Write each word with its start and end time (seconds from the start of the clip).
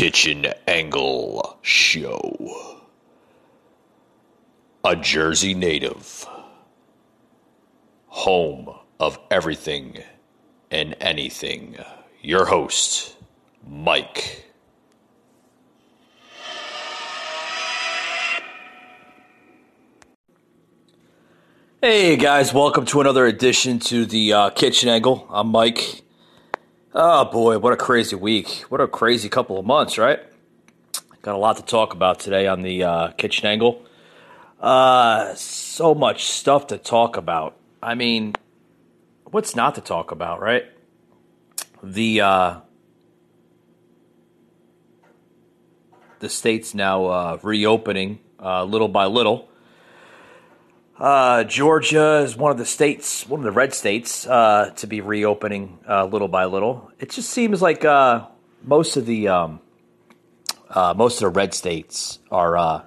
Kitchen 0.00 0.46
Angle 0.66 1.58
Show. 1.60 2.88
A 4.82 4.96
Jersey 4.96 5.52
native. 5.52 6.26
Home 8.06 8.74
of 8.98 9.18
everything 9.30 10.02
and 10.70 10.96
anything. 11.02 11.76
Your 12.22 12.46
host, 12.46 13.14
Mike. 13.68 14.46
Hey 21.82 22.16
guys, 22.16 22.54
welcome 22.54 22.86
to 22.86 23.02
another 23.02 23.26
edition 23.26 23.78
to 23.80 24.06
the 24.06 24.32
uh, 24.32 24.48
Kitchen 24.48 24.88
Angle. 24.88 25.26
I'm 25.28 25.48
Mike. 25.48 26.04
Oh 26.92 27.24
boy, 27.24 27.56
what 27.60 27.72
a 27.72 27.76
crazy 27.76 28.16
week. 28.16 28.64
What 28.68 28.80
a 28.80 28.88
crazy 28.88 29.28
couple 29.28 29.60
of 29.60 29.64
months, 29.64 29.96
right? 29.96 30.18
Got 31.22 31.36
a 31.36 31.38
lot 31.38 31.56
to 31.58 31.62
talk 31.62 31.92
about 31.92 32.18
today 32.18 32.48
on 32.48 32.62
the 32.62 32.82
uh, 32.82 33.08
Kitchen 33.12 33.46
Angle. 33.46 33.86
Uh, 34.58 35.32
so 35.36 35.94
much 35.94 36.24
stuff 36.24 36.66
to 36.66 36.78
talk 36.78 37.16
about. 37.16 37.56
I 37.80 37.94
mean, 37.94 38.34
what's 39.24 39.54
not 39.54 39.76
to 39.76 39.80
talk 39.80 40.10
about, 40.10 40.40
right? 40.40 40.64
The 41.80 42.22
uh, 42.22 42.60
the 46.18 46.28
states 46.28 46.74
now 46.74 47.04
uh, 47.06 47.38
reopening 47.44 48.18
uh, 48.40 48.64
little 48.64 48.88
by 48.88 49.06
little. 49.06 49.48
Uh, 51.00 51.44
Georgia 51.44 52.18
is 52.18 52.36
one 52.36 52.52
of 52.52 52.58
the 52.58 52.66
states, 52.66 53.26
one 53.26 53.40
of 53.40 53.44
the 53.44 53.50
red 53.50 53.72
states, 53.72 54.26
uh, 54.26 54.70
to 54.76 54.86
be 54.86 55.00
reopening 55.00 55.78
uh, 55.88 56.04
little 56.04 56.28
by 56.28 56.44
little. 56.44 56.92
It 56.98 57.08
just 57.08 57.30
seems 57.30 57.62
like 57.62 57.86
uh, 57.86 58.26
most 58.62 58.98
of 58.98 59.06
the 59.06 59.28
um, 59.28 59.60
uh, 60.68 60.92
most 60.94 61.14
of 61.22 61.32
the 61.32 61.38
red 61.38 61.54
states 61.54 62.18
are, 62.30 62.54
uh, 62.54 62.82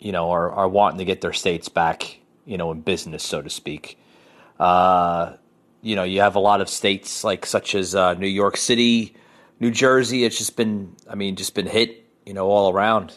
you 0.00 0.10
know, 0.10 0.32
are, 0.32 0.50
are 0.50 0.68
wanting 0.68 0.98
to 0.98 1.04
get 1.04 1.20
their 1.20 1.32
states 1.32 1.68
back, 1.68 2.18
you 2.46 2.58
know, 2.58 2.72
in 2.72 2.80
business, 2.80 3.22
so 3.22 3.40
to 3.40 3.48
speak. 3.48 3.96
you 4.58 5.96
know, 5.96 6.02
you 6.02 6.20
have 6.22 6.34
a 6.34 6.40
lot 6.40 6.60
of 6.60 6.68
states 6.68 7.22
like 7.22 7.46
such 7.46 7.76
as 7.76 7.94
New 7.94 8.26
York 8.26 8.56
City, 8.56 9.14
New 9.60 9.70
Jersey. 9.70 10.24
It's 10.24 10.36
just 10.36 10.56
been, 10.56 10.96
I 11.08 11.14
mean, 11.14 11.36
just 11.36 11.54
been 11.54 11.68
hit, 11.68 12.04
you 12.26 12.34
know, 12.34 12.48
all 12.48 12.72
around. 12.72 13.16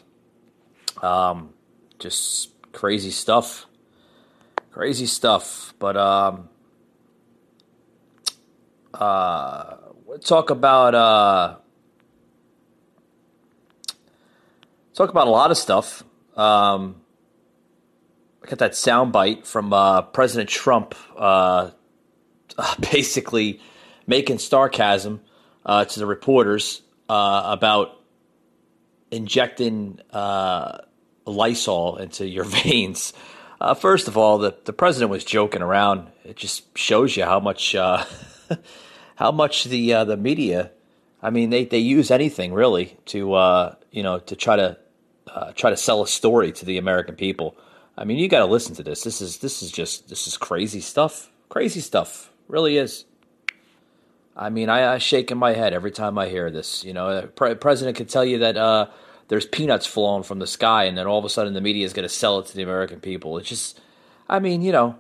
Um, 1.02 1.50
just 1.98 2.52
crazy 2.74 3.10
stuff 3.10 3.66
crazy 4.74 5.06
stuff. 5.06 5.74
But 5.80 5.96
um, 5.96 6.50
uh, 8.94 9.76
we'll 10.06 10.20
talk 10.20 10.50
about 10.50 10.96
uh, 10.96 11.58
talk 14.94 15.10
about 15.10 15.28
a 15.28 15.32
lot 15.32 15.52
of 15.52 15.58
stuff. 15.58 16.04
Um, 16.36 17.02
I 18.44 18.50
got 18.50 18.60
that 18.60 18.72
soundbite 18.72 19.46
from 19.46 19.72
uh, 19.72 20.02
President 20.02 20.50
Trump, 20.50 20.96
uh, 21.16 21.70
basically 22.92 23.62
making 24.08 24.40
sarcasm 24.40 25.22
uh, 25.66 25.86
to 25.86 26.00
the 26.00 26.06
reporters 26.06 26.82
uh, 27.08 27.44
about 27.46 28.02
injecting 29.12 30.00
uh, 30.12 30.80
Lysol 31.26 31.98
into 31.98 32.28
your 32.28 32.44
veins. 32.64 33.14
Uh, 33.64 33.74
first 33.74 34.10
of 34.10 34.18
all, 34.18 34.40
the, 34.40 34.54
the 34.66 34.74
president 34.74 35.10
was 35.10 35.24
joking 35.24 35.62
around. 35.62 36.10
It 36.26 36.36
just 36.36 36.78
shows 36.78 37.16
you 37.16 37.24
how 37.24 37.40
much 37.40 37.74
uh, 37.74 38.04
how 39.16 39.32
much 39.32 39.64
the 39.64 39.94
uh, 39.94 40.04
the 40.04 40.18
media. 40.18 40.72
I 41.22 41.30
mean, 41.30 41.50
they, 41.50 41.64
they 41.64 41.78
use 41.78 42.12
anything 42.12 42.54
really 42.54 42.98
to 43.06 43.34
uh, 43.34 43.76
you 43.90 44.04
know 44.04 44.20
to 44.20 44.36
try 44.36 44.58
to 44.58 44.78
uh, 45.28 45.54
try 45.54 45.70
to 45.70 45.78
sell 45.78 46.04
a 46.04 46.08
story 46.08 46.52
to 46.52 46.66
the 46.66 46.78
American 46.78 47.16
people. 47.16 47.56
I 47.98 48.04
mean, 48.04 48.18
you 48.18 48.28
got 48.28 48.40
to 48.40 48.48
listen 48.48 48.76
to 48.76 48.84
this. 48.84 49.02
This 49.02 49.22
is 49.22 49.38
this 49.38 49.64
is 49.64 49.72
just 49.72 50.10
this 50.10 50.28
is 50.28 50.36
crazy 50.36 50.82
stuff. 50.82 51.32
Crazy 51.48 51.80
stuff, 51.80 52.34
really 52.50 52.76
is. 52.76 53.06
I 54.36 54.50
mean, 54.50 54.68
I, 54.68 54.96
I 54.96 54.98
shake 54.98 55.32
in 55.32 55.38
my 55.38 55.54
head 55.54 55.72
every 55.72 55.92
time 55.92 56.18
I 56.18 56.28
hear 56.28 56.52
this. 56.52 56.84
You 56.84 56.92
know, 56.92 57.30
pre- 57.34 57.56
president 57.56 57.96
could 57.96 58.10
tell 58.10 58.26
you 58.26 58.40
that 58.40 58.58
uh, 58.58 58.88
there's 59.34 59.48
peanuts 59.48 59.88
falling 59.88 60.22
from 60.22 60.38
the 60.38 60.46
sky, 60.46 60.84
and 60.84 60.96
then 60.96 61.08
all 61.08 61.18
of 61.18 61.26
a 61.26 61.30
sudden 61.30 61.56
the 61.56 61.60
media 61.60 61.84
is 61.84 61.92
going 61.92 62.08
to 62.08 62.14
sell 62.14 62.38
it 62.38 62.46
to 62.46 62.56
the 62.56 62.62
American 62.62 63.00
people. 63.00 63.40
It's 63.40 63.50
just, 63.50 63.82
I 64.30 64.38
mean, 64.38 64.62
you 64.62 64.72
know, 64.72 64.96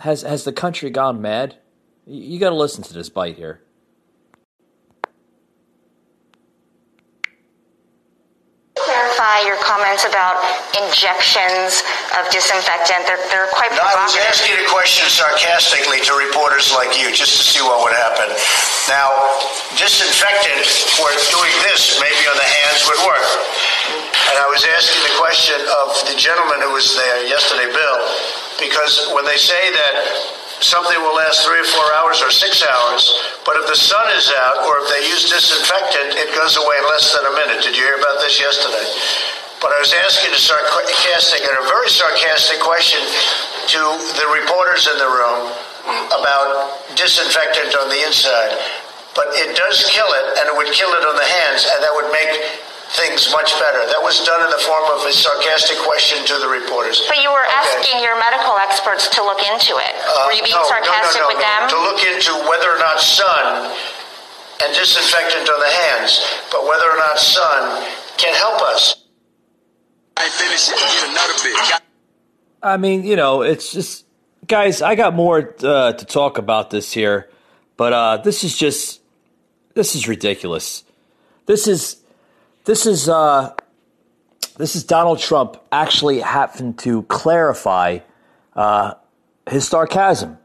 has 0.00 0.22
has 0.22 0.42
the 0.42 0.52
country 0.52 0.90
gone 0.90 1.22
mad? 1.22 1.54
You, 2.06 2.22
you 2.22 2.40
got 2.40 2.50
to 2.50 2.56
listen 2.56 2.82
to 2.82 2.92
this 2.92 3.08
bite 3.08 3.36
here. 3.36 3.60
Clarify 8.96 9.44
your 9.44 9.60
comments 9.60 10.08
about 10.08 10.40
injections 10.72 11.84
of 12.16 12.24
disinfectant. 12.32 13.04
They're, 13.04 13.20
they're 13.28 13.52
quite 13.52 13.68
No, 13.76 13.84
I 13.84 13.92
was 14.08 14.16
asking 14.24 14.56
a 14.56 14.64
question 14.72 15.04
sarcastically 15.12 16.00
to 16.08 16.16
reporters 16.16 16.72
like 16.72 16.96
you, 16.96 17.12
just 17.12 17.36
to 17.36 17.44
see 17.44 17.60
what 17.60 17.84
would 17.84 17.92
happen. 17.92 18.32
Now, 18.88 19.12
disinfectant 19.76 20.64
for 20.96 21.12
doing 21.28 21.52
this, 21.68 22.00
maybe 22.00 22.24
on 22.24 22.40
the 22.40 22.48
hands, 22.64 22.88
would 22.88 23.02
work. 23.04 23.28
And 24.32 24.40
I 24.40 24.48
was 24.48 24.64
asking 24.64 25.04
the 25.04 25.12
question 25.20 25.60
of 25.84 25.92
the 26.08 26.16
gentleman 26.16 26.64
who 26.64 26.72
was 26.72 26.96
there 26.96 27.28
yesterday, 27.28 27.68
Bill, 27.68 28.00
because 28.56 29.12
when 29.12 29.28
they 29.28 29.36
say 29.36 29.60
that 29.76 29.92
something 30.60 30.96
will 31.02 31.16
last 31.16 31.44
three 31.44 31.60
or 31.60 31.68
four 31.68 31.88
hours 32.00 32.22
or 32.22 32.30
six 32.30 32.64
hours, 32.64 33.02
but 33.44 33.56
if 33.60 33.68
the 33.68 33.76
sun 33.76 34.06
is 34.16 34.32
out 34.46 34.64
or 34.64 34.80
if 34.80 34.86
they 34.92 35.02
use 35.08 35.28
disinfectant, 35.28 36.16
it 36.16 36.32
goes 36.32 36.56
away 36.56 36.76
in 36.80 36.86
less 36.88 37.12
than 37.12 37.24
a 37.28 37.34
minute. 37.36 37.60
Did 37.64 37.76
you 37.76 37.84
hear 37.84 37.98
about 38.00 38.20
this 38.24 38.40
yesterday? 38.40 38.86
But 39.60 39.72
I 39.72 39.78
was 39.80 39.92
asking 39.92 40.36
a 40.36 40.40
sarcastic 40.40 41.40
and 41.40 41.56
a 41.56 41.66
very 41.68 41.88
sarcastic 41.88 42.60
question 42.60 43.00
to 43.72 43.80
the 44.20 44.28
reporters 44.28 44.84
in 44.84 44.96
the 45.00 45.08
room 45.08 45.48
about 46.12 46.76
disinfectant 46.94 47.72
on 47.80 47.88
the 47.88 48.04
inside. 48.04 48.52
But 49.16 49.32
it 49.32 49.56
does 49.56 49.80
kill 49.88 50.08
it, 50.12 50.26
and 50.38 50.52
it 50.52 50.54
would 50.60 50.68
kill 50.76 50.92
it 50.92 51.04
on 51.08 51.16
the 51.16 51.24
hands, 51.24 51.64
and 51.72 51.80
that 51.80 51.92
would 51.96 52.12
make 52.12 52.36
things 52.94 53.30
much 53.32 53.50
better. 53.58 53.82
That 53.90 53.98
was 54.02 54.22
done 54.22 54.38
in 54.44 54.50
the 54.50 54.62
form 54.62 54.86
of 54.94 55.02
a 55.06 55.12
sarcastic 55.12 55.78
question 55.82 56.22
to 56.26 56.38
the 56.38 56.46
reporters. 56.46 57.02
But 57.08 57.18
you 57.18 57.30
were 57.30 57.42
Okay. 57.42 57.82
asking 57.82 58.02
your 58.02 58.14
medical 58.18 58.54
experts 58.62 59.08
to 59.10 59.22
look 59.26 59.42
into 59.42 59.74
it. 59.74 59.94
Uh, 60.06 60.26
were 60.26 60.36
you 60.38 60.42
being 60.46 60.54
no, 60.54 60.62
no, 60.62 60.70
no, 60.70 60.82
sarcastic 60.86 61.22
no, 61.22 61.28
with 61.28 61.40
no. 61.42 61.42
them? 61.42 61.62
To 61.70 61.78
look 61.82 62.00
into 62.06 62.32
whether 62.46 62.70
or 62.70 62.78
not 62.78 63.00
sun 63.00 63.74
and 64.62 64.70
disinfectant 64.74 65.48
on 65.50 65.60
the 65.60 65.72
hands, 65.72 66.22
but 66.52 66.62
whether 66.66 66.86
or 66.90 66.96
not 66.96 67.18
sun 67.18 67.84
can 68.16 68.34
help 68.34 68.62
us. 68.62 69.04
I 70.16 70.28
finish 70.30 70.70
it, 70.70 70.78
another 71.10 71.34
bit. 71.42 71.82
I 72.62 72.76
mean, 72.78 73.04
you 73.04 73.16
know, 73.16 73.42
it's 73.42 73.70
just, 73.72 74.06
guys. 74.46 74.80
I 74.80 74.94
got 74.94 75.14
more 75.14 75.54
uh, 75.62 75.92
to 75.92 76.04
talk 76.06 76.38
about 76.38 76.70
this 76.70 76.92
here, 76.92 77.28
but 77.76 77.92
uh, 77.92 78.16
this 78.18 78.42
is 78.42 78.56
just, 78.56 79.02
this 79.74 79.94
is 79.94 80.08
ridiculous. 80.08 80.84
This 81.44 81.68
is, 81.68 81.98
this 82.66 82.84
is, 82.84 83.08
uh, 83.08 83.54
this 84.58 84.76
is 84.76 84.84
Donald 84.84 85.18
Trump 85.18 85.56
actually 85.72 86.20
having 86.20 86.74
to 86.74 87.02
clarify 87.04 88.00
uh, 88.54 88.94
his 89.48 89.66
sarcasm. 89.66 90.36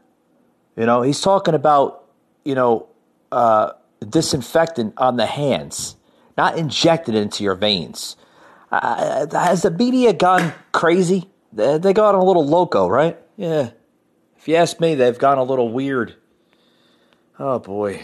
You 0.76 0.86
know, 0.86 1.02
he's 1.02 1.20
talking 1.20 1.54
about, 1.54 2.04
you 2.44 2.54
know, 2.54 2.88
uh, 3.30 3.72
disinfectant 4.08 4.94
on 4.96 5.16
the 5.16 5.26
hands, 5.26 5.96
not 6.38 6.56
injected 6.56 7.14
into 7.14 7.44
your 7.44 7.56
veins. 7.56 8.16
Uh, 8.70 9.26
has 9.32 9.62
the 9.62 9.70
media 9.70 10.12
gone 10.12 10.52
crazy? 10.72 11.28
They, 11.52 11.92
got 11.92 12.14
a 12.14 12.22
little 12.22 12.46
loco, 12.46 12.88
right? 12.88 13.18
Yeah. 13.36 13.70
If 14.38 14.48
you 14.48 14.56
ask 14.56 14.80
me, 14.80 14.94
they've 14.94 15.18
gone 15.18 15.38
a 15.38 15.44
little 15.44 15.70
weird. 15.70 16.16
Oh 17.38 17.58
boy, 17.58 18.00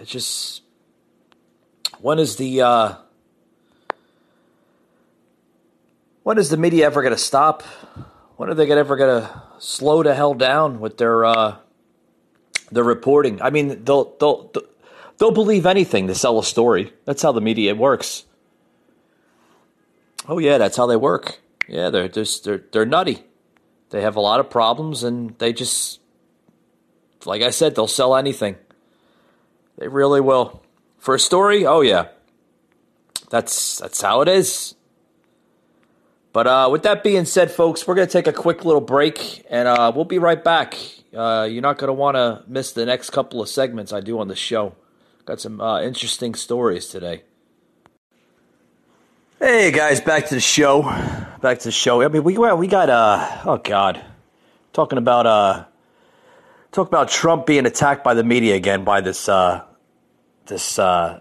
it 0.00 0.04
just. 0.04 0.62
When 2.00 2.18
is 2.18 2.36
the 2.36 2.60
uh, 2.60 2.94
when 6.24 6.38
is 6.38 6.48
the 6.48 6.56
media 6.56 6.86
ever 6.86 7.02
going 7.02 7.14
to 7.14 7.20
stop? 7.20 7.62
When 8.36 8.50
are 8.50 8.54
they 8.54 8.68
ever 8.68 8.96
going 8.96 9.22
to 9.22 9.42
slow 9.58 10.02
the 10.02 10.14
hell 10.14 10.34
down 10.34 10.80
with 10.80 10.98
their 10.98 11.24
uh, 11.24 11.56
their 12.72 12.82
reporting? 12.82 13.40
I 13.40 13.50
mean, 13.50 13.84
they'll 13.84 14.16
they'll 14.18 14.50
they'll 15.18 15.30
believe 15.30 15.66
anything 15.66 16.08
to 16.08 16.14
sell 16.14 16.38
a 16.40 16.44
story. 16.44 16.92
That's 17.04 17.22
how 17.22 17.30
the 17.30 17.40
media 17.40 17.74
works. 17.76 18.24
Oh 20.26 20.38
yeah, 20.38 20.58
that's 20.58 20.76
how 20.76 20.86
they 20.86 20.96
work. 20.96 21.40
Yeah, 21.68 21.90
they're 21.90 22.08
just 22.08 22.44
they're 22.44 22.64
they're 22.72 22.86
nutty. 22.86 23.22
They 23.90 24.02
have 24.02 24.16
a 24.16 24.20
lot 24.20 24.40
of 24.40 24.50
problems, 24.50 25.04
and 25.04 25.38
they 25.38 25.52
just, 25.52 26.00
like 27.24 27.42
I 27.42 27.50
said, 27.50 27.76
they'll 27.76 27.86
sell 27.86 28.16
anything. 28.16 28.56
They 29.78 29.86
really 29.86 30.20
will 30.20 30.62
for 30.98 31.14
a 31.14 31.20
story. 31.20 31.64
Oh 31.66 31.82
yeah, 31.82 32.08
that's 33.30 33.78
that's 33.78 34.00
how 34.00 34.22
it 34.22 34.28
is. 34.28 34.74
But 36.34 36.48
uh, 36.48 36.68
with 36.68 36.82
that 36.82 37.04
being 37.04 37.26
said, 37.26 37.52
folks, 37.52 37.86
we're 37.86 37.94
gonna 37.94 38.08
take 38.08 38.26
a 38.26 38.32
quick 38.32 38.64
little 38.64 38.80
break, 38.80 39.46
and 39.48 39.68
uh, 39.68 39.92
we'll 39.94 40.04
be 40.04 40.18
right 40.18 40.42
back. 40.42 40.76
Uh, 41.16 41.46
you're 41.48 41.62
not 41.62 41.78
gonna 41.78 41.92
want 41.92 42.16
to 42.16 42.42
miss 42.48 42.72
the 42.72 42.84
next 42.84 43.10
couple 43.10 43.40
of 43.40 43.48
segments 43.48 43.92
I 43.92 44.00
do 44.00 44.18
on 44.18 44.26
the 44.26 44.34
show. 44.34 44.74
Got 45.26 45.40
some 45.40 45.60
uh, 45.60 45.80
interesting 45.80 46.34
stories 46.34 46.88
today. 46.88 47.22
Hey 49.38 49.70
guys, 49.70 50.00
back 50.00 50.26
to 50.26 50.34
the 50.34 50.40
show. 50.40 50.82
Back 51.40 51.60
to 51.60 51.68
the 51.68 51.70
show. 51.70 52.02
I 52.02 52.08
mean, 52.08 52.24
we 52.24 52.36
we 52.36 52.66
got 52.66 52.90
uh 52.90 53.42
oh 53.44 53.58
god, 53.58 54.04
talking 54.72 54.98
about 54.98 55.26
uh 55.26 55.64
talk 56.72 56.88
about 56.88 57.10
Trump 57.10 57.46
being 57.46 57.64
attacked 57.64 58.02
by 58.02 58.14
the 58.14 58.24
media 58.24 58.56
again 58.56 58.82
by 58.82 59.00
this 59.00 59.28
uh 59.28 59.62
this 60.46 60.80
uh 60.80 61.20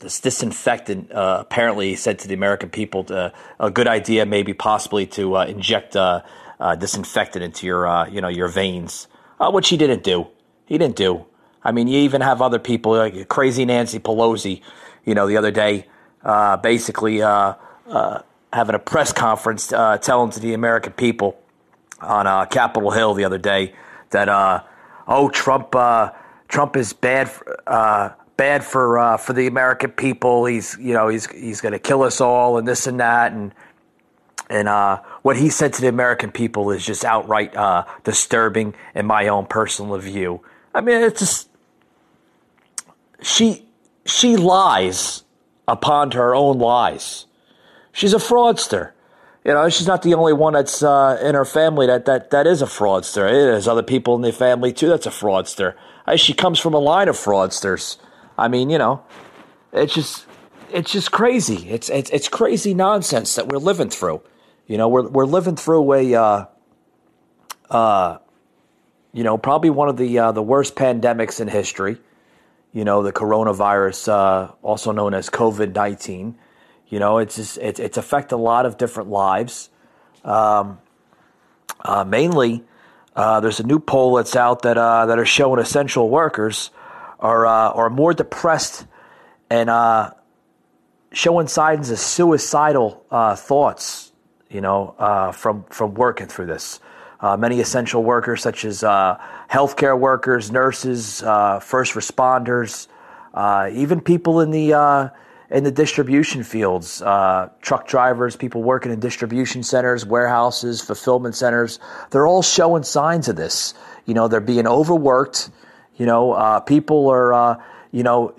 this 0.00 0.20
disinfectant. 0.20 1.12
Uh, 1.12 1.38
apparently, 1.40 1.94
said 1.94 2.18
to 2.20 2.28
the 2.28 2.34
American 2.34 2.70
people 2.70 3.04
to, 3.04 3.32
a 3.58 3.70
good 3.70 3.86
idea, 3.86 4.26
maybe 4.26 4.52
possibly 4.52 5.06
to 5.06 5.36
uh, 5.36 5.44
inject 5.44 5.96
uh, 5.96 6.22
uh 6.58 6.74
disinfectant 6.74 7.42
into 7.42 7.66
your 7.66 7.86
uh, 7.86 8.06
you 8.08 8.20
know 8.20 8.28
your 8.28 8.48
veins, 8.48 9.06
uh, 9.38 9.50
which 9.50 9.68
he 9.68 9.76
didn't 9.76 10.02
do. 10.02 10.26
He 10.66 10.78
didn't 10.78 10.96
do. 10.96 11.24
I 11.62 11.72
mean, 11.72 11.88
you 11.88 11.98
even 12.00 12.20
have 12.20 12.40
other 12.40 12.58
people 12.58 12.92
like 12.92 13.28
crazy 13.28 13.64
Nancy 13.64 13.98
Pelosi, 13.98 14.62
you 15.04 15.14
know, 15.14 15.26
the 15.26 15.36
other 15.36 15.50
day 15.50 15.86
uh, 16.24 16.56
basically 16.56 17.22
uh, 17.22 17.54
uh, 17.88 18.22
having 18.52 18.74
a 18.74 18.78
press 18.78 19.12
conference 19.12 19.72
uh, 19.72 19.98
telling 19.98 20.30
to 20.30 20.40
the 20.40 20.54
American 20.54 20.92
people 20.92 21.38
on 22.00 22.26
uh, 22.26 22.44
Capitol 22.46 22.90
Hill 22.90 23.14
the 23.14 23.24
other 23.24 23.38
day 23.38 23.74
that 24.10 24.28
oh 25.06 25.28
Trump 25.30 25.72
Trump 26.48 26.76
is 26.76 26.92
bad 26.92 27.30
for, 27.30 28.16
bad 28.40 28.64
for 28.64 29.18
for 29.18 29.34
the 29.34 29.46
American 29.46 29.90
people. 29.90 30.46
He's 30.46 30.74
you 30.80 30.94
know 30.94 31.08
he's 31.08 31.30
he's 31.30 31.60
going 31.60 31.72
to 31.72 31.78
kill 31.78 32.02
us 32.02 32.22
all 32.22 32.56
and 32.56 32.66
this 32.66 32.86
and 32.86 32.98
that 32.98 33.32
and 33.32 33.52
and 34.48 34.66
uh, 34.66 35.02
what 35.20 35.36
he 35.36 35.50
said 35.50 35.74
to 35.74 35.82
the 35.82 35.88
American 35.88 36.32
people 36.32 36.70
is 36.70 36.84
just 36.84 37.04
outright 37.04 37.54
uh, 37.54 37.84
disturbing 38.02 38.74
in 38.94 39.04
my 39.04 39.28
own 39.28 39.44
personal 39.44 39.98
view. 39.98 40.40
I 40.74 40.80
mean, 40.80 41.02
it's 41.02 41.20
just 41.20 41.50
she 43.20 43.68
she 44.06 44.38
lies 44.38 45.24
upon 45.68 46.12
her 46.12 46.34
own 46.34 46.58
lies. 46.58 47.26
She's 47.92 48.14
a 48.14 48.18
fraudster. 48.18 48.92
You 49.44 49.52
know, 49.52 49.68
she's 49.68 49.86
not 49.86 50.00
the 50.00 50.14
only 50.14 50.32
one 50.32 50.54
that's 50.54 50.82
uh, 50.82 51.18
in 51.22 51.34
her 51.34 51.44
family 51.44 51.86
that, 51.86 52.06
that, 52.06 52.30
that 52.30 52.46
is 52.46 52.62
a 52.62 52.66
fraudster. 52.66 53.30
There's 53.30 53.68
other 53.68 53.82
people 53.82 54.14
in 54.14 54.22
the 54.22 54.32
family 54.32 54.72
too 54.72 54.88
that's 54.88 55.06
a 55.06 55.10
fraudster. 55.10 55.74
She 56.16 56.32
comes 56.32 56.58
from 56.58 56.72
a 56.72 56.78
line 56.78 57.08
of 57.08 57.16
fraudsters. 57.16 57.98
I 58.40 58.48
mean, 58.48 58.70
you 58.70 58.78
know, 58.78 59.04
it's 59.72 59.94
just 59.94 60.26
it's 60.72 60.92
just 60.92 61.12
crazy. 61.12 61.68
It's 61.68 61.88
it's 61.88 62.10
it's 62.10 62.28
crazy 62.28 62.74
nonsense 62.74 63.34
that 63.34 63.48
we're 63.48 63.58
living 63.58 63.90
through. 63.90 64.22
You 64.66 64.78
know, 64.78 64.88
we're 64.88 65.08
we're 65.08 65.26
living 65.26 65.56
through 65.56 65.92
a 65.92 66.14
uh, 66.14 66.44
uh, 67.70 68.18
you 69.12 69.24
know, 69.24 69.38
probably 69.38 69.70
one 69.70 69.88
of 69.88 69.96
the 69.96 70.18
uh, 70.18 70.32
the 70.32 70.42
worst 70.42 70.74
pandemics 70.74 71.40
in 71.40 71.48
history 71.48 71.98
you 72.72 72.84
know, 72.84 73.02
the 73.02 73.12
coronavirus, 73.12 74.08
uh, 74.08 74.52
also 74.62 74.92
known 74.92 75.14
as 75.14 75.28
COVID 75.28 75.74
19. 75.74 76.36
You 76.88 76.98
know, 76.98 77.18
it's, 77.18 77.36
just, 77.36 77.58
it's, 77.58 77.80
it's 77.80 77.96
affected 77.96 78.34
a 78.34 78.38
lot 78.38 78.66
of 78.66 78.76
different 78.78 79.10
lives. 79.10 79.70
Um, 80.24 80.78
uh, 81.80 82.04
mainly, 82.04 82.64
uh, 83.16 83.40
there's 83.40 83.60
a 83.60 83.66
new 83.66 83.78
poll 83.78 84.14
that's 84.16 84.36
out 84.36 84.62
that, 84.62 84.76
uh, 84.76 85.06
that 85.06 85.18
are 85.18 85.26
showing 85.26 85.60
essential 85.60 86.08
workers 86.08 86.70
are, 87.20 87.46
uh, 87.46 87.70
are 87.70 87.90
more 87.90 88.12
depressed 88.12 88.86
and 89.48 89.70
uh, 89.70 90.12
showing 91.12 91.46
signs 91.46 91.90
of 91.90 91.98
suicidal 91.98 93.04
thoughts, 93.36 94.12
you 94.48 94.60
know, 94.60 95.32
from, 95.36 95.64
from 95.70 95.94
working 95.94 96.26
through 96.26 96.46
this. 96.46 96.80
Uh, 97.20 97.36
many 97.36 97.60
essential 97.60 98.02
workers, 98.02 98.42
such 98.42 98.64
as 98.64 98.82
uh, 98.82 99.20
healthcare 99.50 99.98
workers, 99.98 100.50
nurses, 100.50 101.22
uh, 101.22 101.60
first 101.60 101.92
responders, 101.92 102.88
uh, 103.34 103.68
even 103.74 104.00
people 104.00 104.40
in 104.40 104.50
the 104.50 104.72
uh, 104.72 105.08
in 105.50 105.64
the 105.64 105.70
distribution 105.70 106.44
fields, 106.44 107.02
uh, 107.02 107.50
truck 107.60 107.86
drivers, 107.86 108.36
people 108.36 108.62
working 108.62 108.90
in 108.92 109.00
distribution 109.00 109.62
centers, 109.62 110.06
warehouses, 110.06 110.80
fulfillment 110.80 111.34
centers. 111.34 111.78
They're 112.10 112.26
all 112.26 112.42
showing 112.42 112.84
signs 112.84 113.28
of 113.28 113.36
this. 113.36 113.74
You 114.06 114.14
know, 114.14 114.28
they're 114.28 114.40
being 114.40 114.66
overworked. 114.66 115.50
You 116.00 116.06
know, 116.06 116.62
people 116.66 117.08
are, 117.10 117.62
you 117.92 118.02
know, 118.02 118.34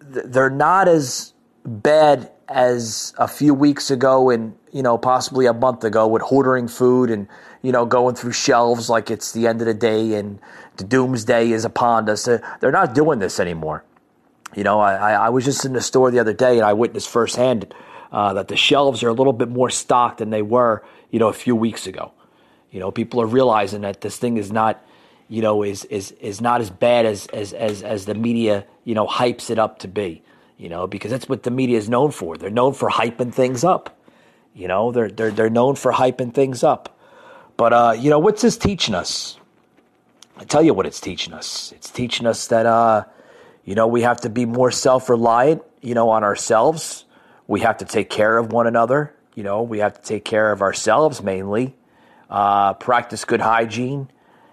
they're 0.00 0.48
not 0.48 0.88
as 0.88 1.34
bad 1.66 2.30
as 2.48 3.12
a 3.18 3.28
few 3.28 3.52
weeks 3.52 3.90
ago 3.90 4.30
and 4.30 4.56
you 4.72 4.82
know 4.82 4.96
possibly 4.96 5.44
a 5.44 5.52
month 5.52 5.84
ago 5.84 6.06
with 6.06 6.22
hoarding 6.22 6.66
food 6.66 7.10
and 7.10 7.28
you 7.62 7.72
know, 7.72 7.84
going 7.84 8.14
through 8.14 8.32
shelves 8.32 8.88
like 8.88 9.10
it's 9.10 9.32
the 9.32 9.46
end 9.46 9.60
of 9.60 9.66
the 9.66 9.74
day 9.74 10.14
and 10.14 10.38
the 10.76 10.84
doomsday 10.84 11.50
is 11.50 11.64
upon 11.64 12.08
us. 12.08 12.24
They're 12.60 12.72
not 12.72 12.94
doing 12.94 13.18
this 13.18 13.40
anymore. 13.40 13.84
You 14.54 14.64
know, 14.64 14.80
I, 14.80 15.12
I 15.12 15.28
was 15.28 15.44
just 15.44 15.64
in 15.64 15.72
the 15.72 15.80
store 15.80 16.10
the 16.10 16.20
other 16.20 16.32
day 16.32 16.58
and 16.58 16.64
I 16.64 16.72
witnessed 16.72 17.08
firsthand 17.08 17.74
uh, 18.10 18.32
that 18.34 18.48
the 18.48 18.56
shelves 18.56 19.02
are 19.02 19.08
a 19.08 19.12
little 19.12 19.32
bit 19.32 19.48
more 19.48 19.70
stocked 19.70 20.18
than 20.18 20.30
they 20.30 20.42
were, 20.42 20.82
you 21.10 21.18
know, 21.18 21.28
a 21.28 21.32
few 21.32 21.54
weeks 21.54 21.86
ago. 21.86 22.12
You 22.70 22.80
know, 22.80 22.90
people 22.90 23.20
are 23.20 23.26
realizing 23.26 23.82
that 23.82 24.00
this 24.00 24.16
thing 24.16 24.36
is 24.36 24.52
not, 24.52 24.82
you 25.28 25.42
know, 25.42 25.62
is 25.62 25.84
is 25.84 26.12
is 26.12 26.40
not 26.40 26.60
as 26.60 26.70
bad 26.70 27.06
as 27.06 27.26
as 27.28 27.52
as 27.52 27.82
as 27.82 28.04
the 28.06 28.14
media, 28.14 28.64
you 28.84 28.94
know, 28.94 29.06
hypes 29.06 29.50
it 29.50 29.58
up 29.58 29.78
to 29.80 29.88
be. 29.88 30.22
You 30.56 30.68
know, 30.68 30.88
because 30.88 31.12
that's 31.12 31.28
what 31.28 31.44
the 31.44 31.52
media 31.52 31.78
is 31.78 31.88
known 31.88 32.10
for. 32.10 32.36
They're 32.36 32.50
known 32.50 32.74
for 32.74 32.90
hyping 32.90 33.32
things 33.32 33.62
up. 33.62 33.96
You 34.54 34.66
know, 34.66 34.90
they're 34.90 35.10
they're 35.10 35.30
they're 35.30 35.50
known 35.50 35.76
for 35.76 35.92
hyping 35.92 36.34
things 36.34 36.64
up. 36.64 36.98
But, 37.58 37.72
uh, 37.72 37.94
you 37.98 38.08
know, 38.08 38.20
what's 38.20 38.40
this 38.40 38.56
teaching 38.56 38.94
us? 38.94 39.36
I 40.36 40.44
tell 40.44 40.62
you 40.62 40.72
what 40.72 40.86
it's 40.86 41.00
teaching 41.00 41.34
us. 41.34 41.72
It's 41.72 41.90
teaching 41.90 42.24
us 42.24 42.46
that, 42.46 42.66
uh, 42.66 43.04
you 43.64 43.74
know, 43.74 43.88
we 43.88 44.02
have 44.02 44.20
to 44.20 44.30
be 44.30 44.46
more 44.46 44.70
self 44.70 45.10
reliant, 45.10 45.62
you 45.82 45.94
know, 45.94 46.08
on 46.10 46.22
ourselves. 46.22 47.04
We 47.48 47.60
have 47.60 47.78
to 47.78 47.84
take 47.84 48.10
care 48.10 48.38
of 48.38 48.52
one 48.52 48.68
another. 48.68 49.12
You 49.34 49.42
know, 49.42 49.62
we 49.62 49.80
have 49.80 49.94
to 49.94 50.02
take 50.02 50.24
care 50.24 50.52
of 50.52 50.62
ourselves 50.62 51.20
mainly, 51.20 51.74
uh, 52.30 52.74
practice 52.74 53.24
good 53.24 53.40
hygiene, 53.40 54.08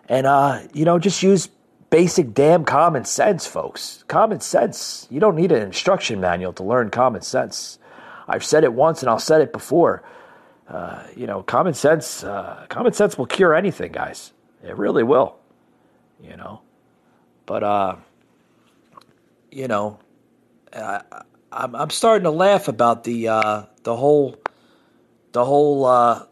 and, 0.07 0.27
uh, 0.27 0.61
you 0.73 0.85
know, 0.85 0.99
just 0.99 1.23
use 1.23 1.49
basic 1.89 2.33
damn 2.33 2.65
common 2.65 3.05
sense, 3.05 3.47
folks. 3.47 4.03
Common 4.07 4.39
sense. 4.39 5.07
You 5.09 5.19
don't 5.19 5.35
need 5.35 5.51
an 5.51 5.61
instruction 5.61 6.19
manual 6.19 6.53
to 6.53 6.63
learn 6.63 6.89
common 6.89 7.21
sense. 7.21 7.79
I've 8.27 8.43
said 8.43 8.63
it 8.63 8.73
once 8.73 9.01
and 9.01 9.09
I'll 9.09 9.19
say 9.19 9.41
it 9.41 9.53
before. 9.53 10.03
Uh, 10.67 11.03
you 11.15 11.27
know, 11.27 11.43
common 11.43 11.73
sense, 11.73 12.23
uh, 12.23 12.65
common 12.69 12.93
sense 12.93 13.17
will 13.17 13.27
cure 13.27 13.53
anything, 13.53 13.91
guys. 13.91 14.33
It 14.63 14.75
really 14.77 15.03
will. 15.03 15.37
You 16.21 16.35
know, 16.37 16.61
but 17.45 17.63
uh, 17.63 17.95
you 19.51 19.67
know, 19.67 19.99
I, 20.73 21.01
I'm 21.51 21.75
I'm 21.75 21.89
starting 21.91 22.23
to 22.23 22.31
laugh 22.31 22.67
about 22.67 23.03
the 23.03 23.27
uh, 23.27 23.63
the 23.83 23.95
whole 23.95 24.37
the 25.33 25.45
whole 25.45 25.85
uh, 25.85 26.25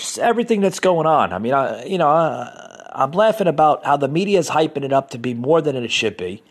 just 0.00 0.18
everything 0.18 0.60
that's 0.60 0.80
going 0.80 1.06
on. 1.06 1.32
I 1.32 1.38
mean, 1.38 1.54
I 1.54 1.84
you 1.84 1.98
know, 1.98 2.08
I, 2.08 2.90
I'm 2.92 3.12
laughing 3.12 3.46
about 3.46 3.84
how 3.84 3.96
the 3.96 4.08
media 4.08 4.38
is 4.38 4.50
hyping 4.50 4.84
it 4.84 4.92
up 4.92 5.10
to 5.10 5.18
be 5.18 5.34
more 5.34 5.60
than 5.62 5.76
it 5.76 5.90
should 5.90 6.16
be. 6.16 6.42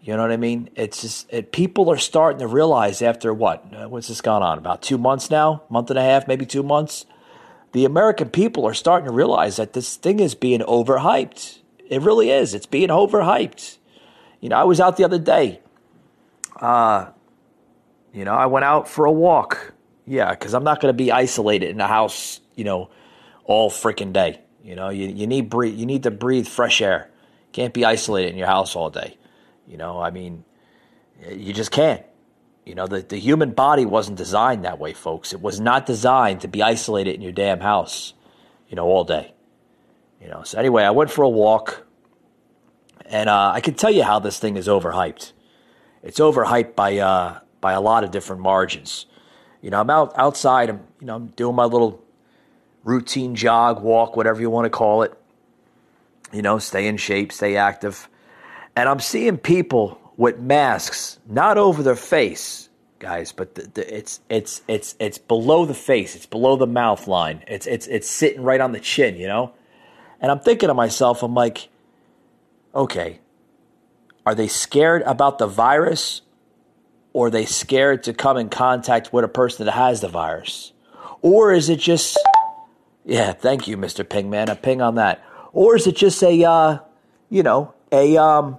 You 0.00 0.16
know 0.16 0.22
what 0.22 0.32
I 0.32 0.36
mean? 0.36 0.70
It's 0.76 1.02
just 1.02 1.32
it, 1.32 1.52
people 1.52 1.90
are 1.90 1.98
starting 1.98 2.40
to 2.40 2.46
realize 2.46 3.02
after 3.02 3.32
what? 3.34 3.64
Uh, 3.74 3.88
what's 3.88 4.08
this 4.08 4.20
gone 4.20 4.42
on? 4.42 4.58
About 4.58 4.82
two 4.82 4.98
months 4.98 5.30
now, 5.30 5.62
month 5.68 5.90
and 5.90 5.98
a 5.98 6.02
half, 6.02 6.28
maybe 6.28 6.46
two 6.46 6.62
months. 6.62 7.06
The 7.72 7.84
American 7.84 8.30
people 8.30 8.66
are 8.66 8.74
starting 8.74 9.06
to 9.06 9.12
realize 9.12 9.56
that 9.56 9.72
this 9.72 9.96
thing 9.96 10.20
is 10.20 10.34
being 10.34 10.60
overhyped. 10.60 11.58
It 11.88 12.02
really 12.02 12.30
is. 12.30 12.54
It's 12.54 12.66
being 12.66 12.88
overhyped. 12.88 13.78
You 14.40 14.48
know, 14.48 14.56
I 14.56 14.64
was 14.64 14.80
out 14.80 14.96
the 14.96 15.04
other 15.04 15.18
day. 15.18 15.60
Uh, 16.60 17.10
you 18.12 18.24
know, 18.24 18.34
I 18.34 18.46
went 18.46 18.64
out 18.64 18.88
for 18.88 19.04
a 19.04 19.12
walk. 19.12 19.74
Yeah, 20.06 20.30
because 20.30 20.54
I'm 20.54 20.64
not 20.64 20.80
going 20.80 20.90
to 20.90 20.96
be 20.96 21.10
isolated 21.10 21.70
in 21.70 21.80
a 21.80 21.88
house. 21.88 22.40
You 22.56 22.64
know, 22.64 22.90
all 23.44 23.70
freaking 23.70 24.12
day. 24.12 24.40
You 24.64 24.74
know, 24.74 24.88
you, 24.88 25.06
you 25.06 25.28
need 25.28 25.48
breathe. 25.48 25.78
You 25.78 25.86
need 25.86 26.02
to 26.02 26.10
breathe 26.10 26.48
fresh 26.48 26.82
air. 26.82 27.10
Can't 27.52 27.72
be 27.72 27.84
isolated 27.84 28.30
in 28.30 28.36
your 28.36 28.48
house 28.48 28.74
all 28.74 28.90
day. 28.90 29.16
You 29.66 29.76
know, 29.76 30.00
I 30.00 30.10
mean, 30.10 30.44
you 31.30 31.52
just 31.52 31.70
can't. 31.70 32.04
You 32.64 32.74
know, 32.74 32.88
the, 32.88 33.00
the 33.00 33.16
human 33.16 33.52
body 33.52 33.86
wasn't 33.86 34.18
designed 34.18 34.64
that 34.64 34.80
way, 34.80 34.92
folks. 34.92 35.32
It 35.32 35.40
was 35.40 35.60
not 35.60 35.86
designed 35.86 36.40
to 36.40 36.48
be 36.48 36.62
isolated 36.62 37.14
in 37.14 37.20
your 37.20 37.32
damn 37.32 37.60
house, 37.60 38.12
you 38.68 38.74
know, 38.74 38.86
all 38.86 39.04
day. 39.04 39.32
You 40.20 40.28
know, 40.28 40.42
so 40.42 40.58
anyway, 40.58 40.82
I 40.82 40.90
went 40.90 41.10
for 41.10 41.22
a 41.22 41.28
walk, 41.28 41.86
and 43.04 43.28
uh, 43.28 43.52
I 43.54 43.60
can 43.60 43.74
tell 43.74 43.90
you 43.92 44.02
how 44.02 44.18
this 44.18 44.40
thing 44.40 44.56
is 44.56 44.66
overhyped. 44.66 45.32
It's 46.02 46.18
overhyped 46.18 46.74
by 46.74 46.98
uh, 46.98 47.38
by 47.60 47.72
a 47.72 47.80
lot 47.80 48.02
of 48.02 48.10
different 48.10 48.42
margins. 48.42 49.06
You 49.62 49.70
know, 49.70 49.80
I'm 49.80 49.90
out 49.90 50.12
outside. 50.16 50.70
I'm 50.70 50.80
you 51.00 51.06
know 51.06 51.14
I'm 51.16 51.26
doing 51.28 51.54
my 51.54 51.64
little 51.64 52.02
routine 52.86 53.34
jog, 53.34 53.82
walk, 53.82 54.16
whatever 54.16 54.40
you 54.40 54.48
want 54.48 54.64
to 54.64 54.70
call 54.70 55.02
it. 55.02 55.12
You 56.32 56.40
know, 56.40 56.58
stay 56.58 56.86
in 56.86 56.96
shape, 56.96 57.32
stay 57.32 57.56
active. 57.56 58.08
And 58.74 58.88
I'm 58.88 59.00
seeing 59.00 59.36
people 59.36 60.00
with 60.16 60.38
masks, 60.38 61.18
not 61.26 61.58
over 61.58 61.82
their 61.82 61.96
face, 61.96 62.68
guys, 62.98 63.32
but 63.32 63.56
the, 63.56 63.62
the, 63.74 63.96
it's 63.96 64.20
it's 64.28 64.62
it's 64.68 64.96
it's 64.98 65.18
below 65.18 65.66
the 65.66 65.74
face. 65.74 66.14
It's 66.14 66.26
below 66.26 66.56
the 66.56 66.66
mouth 66.66 67.06
line. 67.08 67.42
It's 67.46 67.66
it's 67.66 67.86
it's 67.88 68.08
sitting 68.08 68.42
right 68.42 68.60
on 68.60 68.72
the 68.72 68.80
chin, 68.80 69.16
you 69.16 69.26
know. 69.26 69.52
And 70.20 70.30
I'm 70.30 70.40
thinking 70.40 70.68
to 70.68 70.74
myself, 70.74 71.22
I'm 71.22 71.34
like, 71.34 71.68
okay, 72.74 73.20
are 74.24 74.34
they 74.34 74.48
scared 74.48 75.02
about 75.02 75.38
the 75.38 75.46
virus, 75.46 76.22
or 77.12 77.26
are 77.26 77.30
they 77.30 77.46
scared 77.46 78.04
to 78.04 78.14
come 78.14 78.36
in 78.36 78.48
contact 78.48 79.12
with 79.12 79.24
a 79.24 79.28
person 79.28 79.66
that 79.66 79.72
has 79.72 80.00
the 80.00 80.08
virus? 80.08 80.72
Or 81.22 81.52
is 81.52 81.68
it 81.68 81.78
just, 81.80 82.18
yeah, 83.06 83.32
thank 83.32 83.68
you, 83.68 83.76
Mr. 83.76 84.04
Pingman, 84.04 84.48
a 84.50 84.56
ping 84.56 84.82
on 84.82 84.96
that. 84.96 85.24
Or 85.52 85.76
is 85.76 85.86
it 85.86 85.94
just 85.96 86.22
a, 86.22 86.44
uh, 86.44 86.78
you 87.30 87.44
know, 87.44 87.72
a, 87.92 88.16
um, 88.16 88.58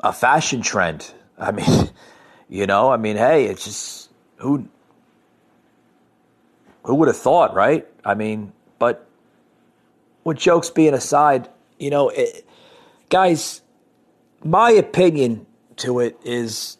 a 0.00 0.12
fashion 0.12 0.62
trend? 0.62 1.14
I 1.38 1.52
mean, 1.52 1.90
you 2.48 2.66
know, 2.66 2.90
I 2.90 2.96
mean, 2.96 3.16
hey, 3.16 3.46
it's 3.46 3.64
just, 3.64 4.10
who, 4.38 4.68
who 6.82 6.96
would 6.96 7.08
have 7.08 7.16
thought, 7.16 7.54
right? 7.54 7.86
I 8.04 8.14
mean, 8.14 8.52
but 8.80 9.06
with 10.24 10.38
jokes 10.38 10.70
being 10.70 10.92
aside, 10.92 11.48
you 11.78 11.90
know, 11.90 12.08
it, 12.08 12.46
guys, 13.10 13.62
my 14.42 14.72
opinion 14.72 15.46
to 15.76 16.00
it 16.00 16.18
is, 16.24 16.78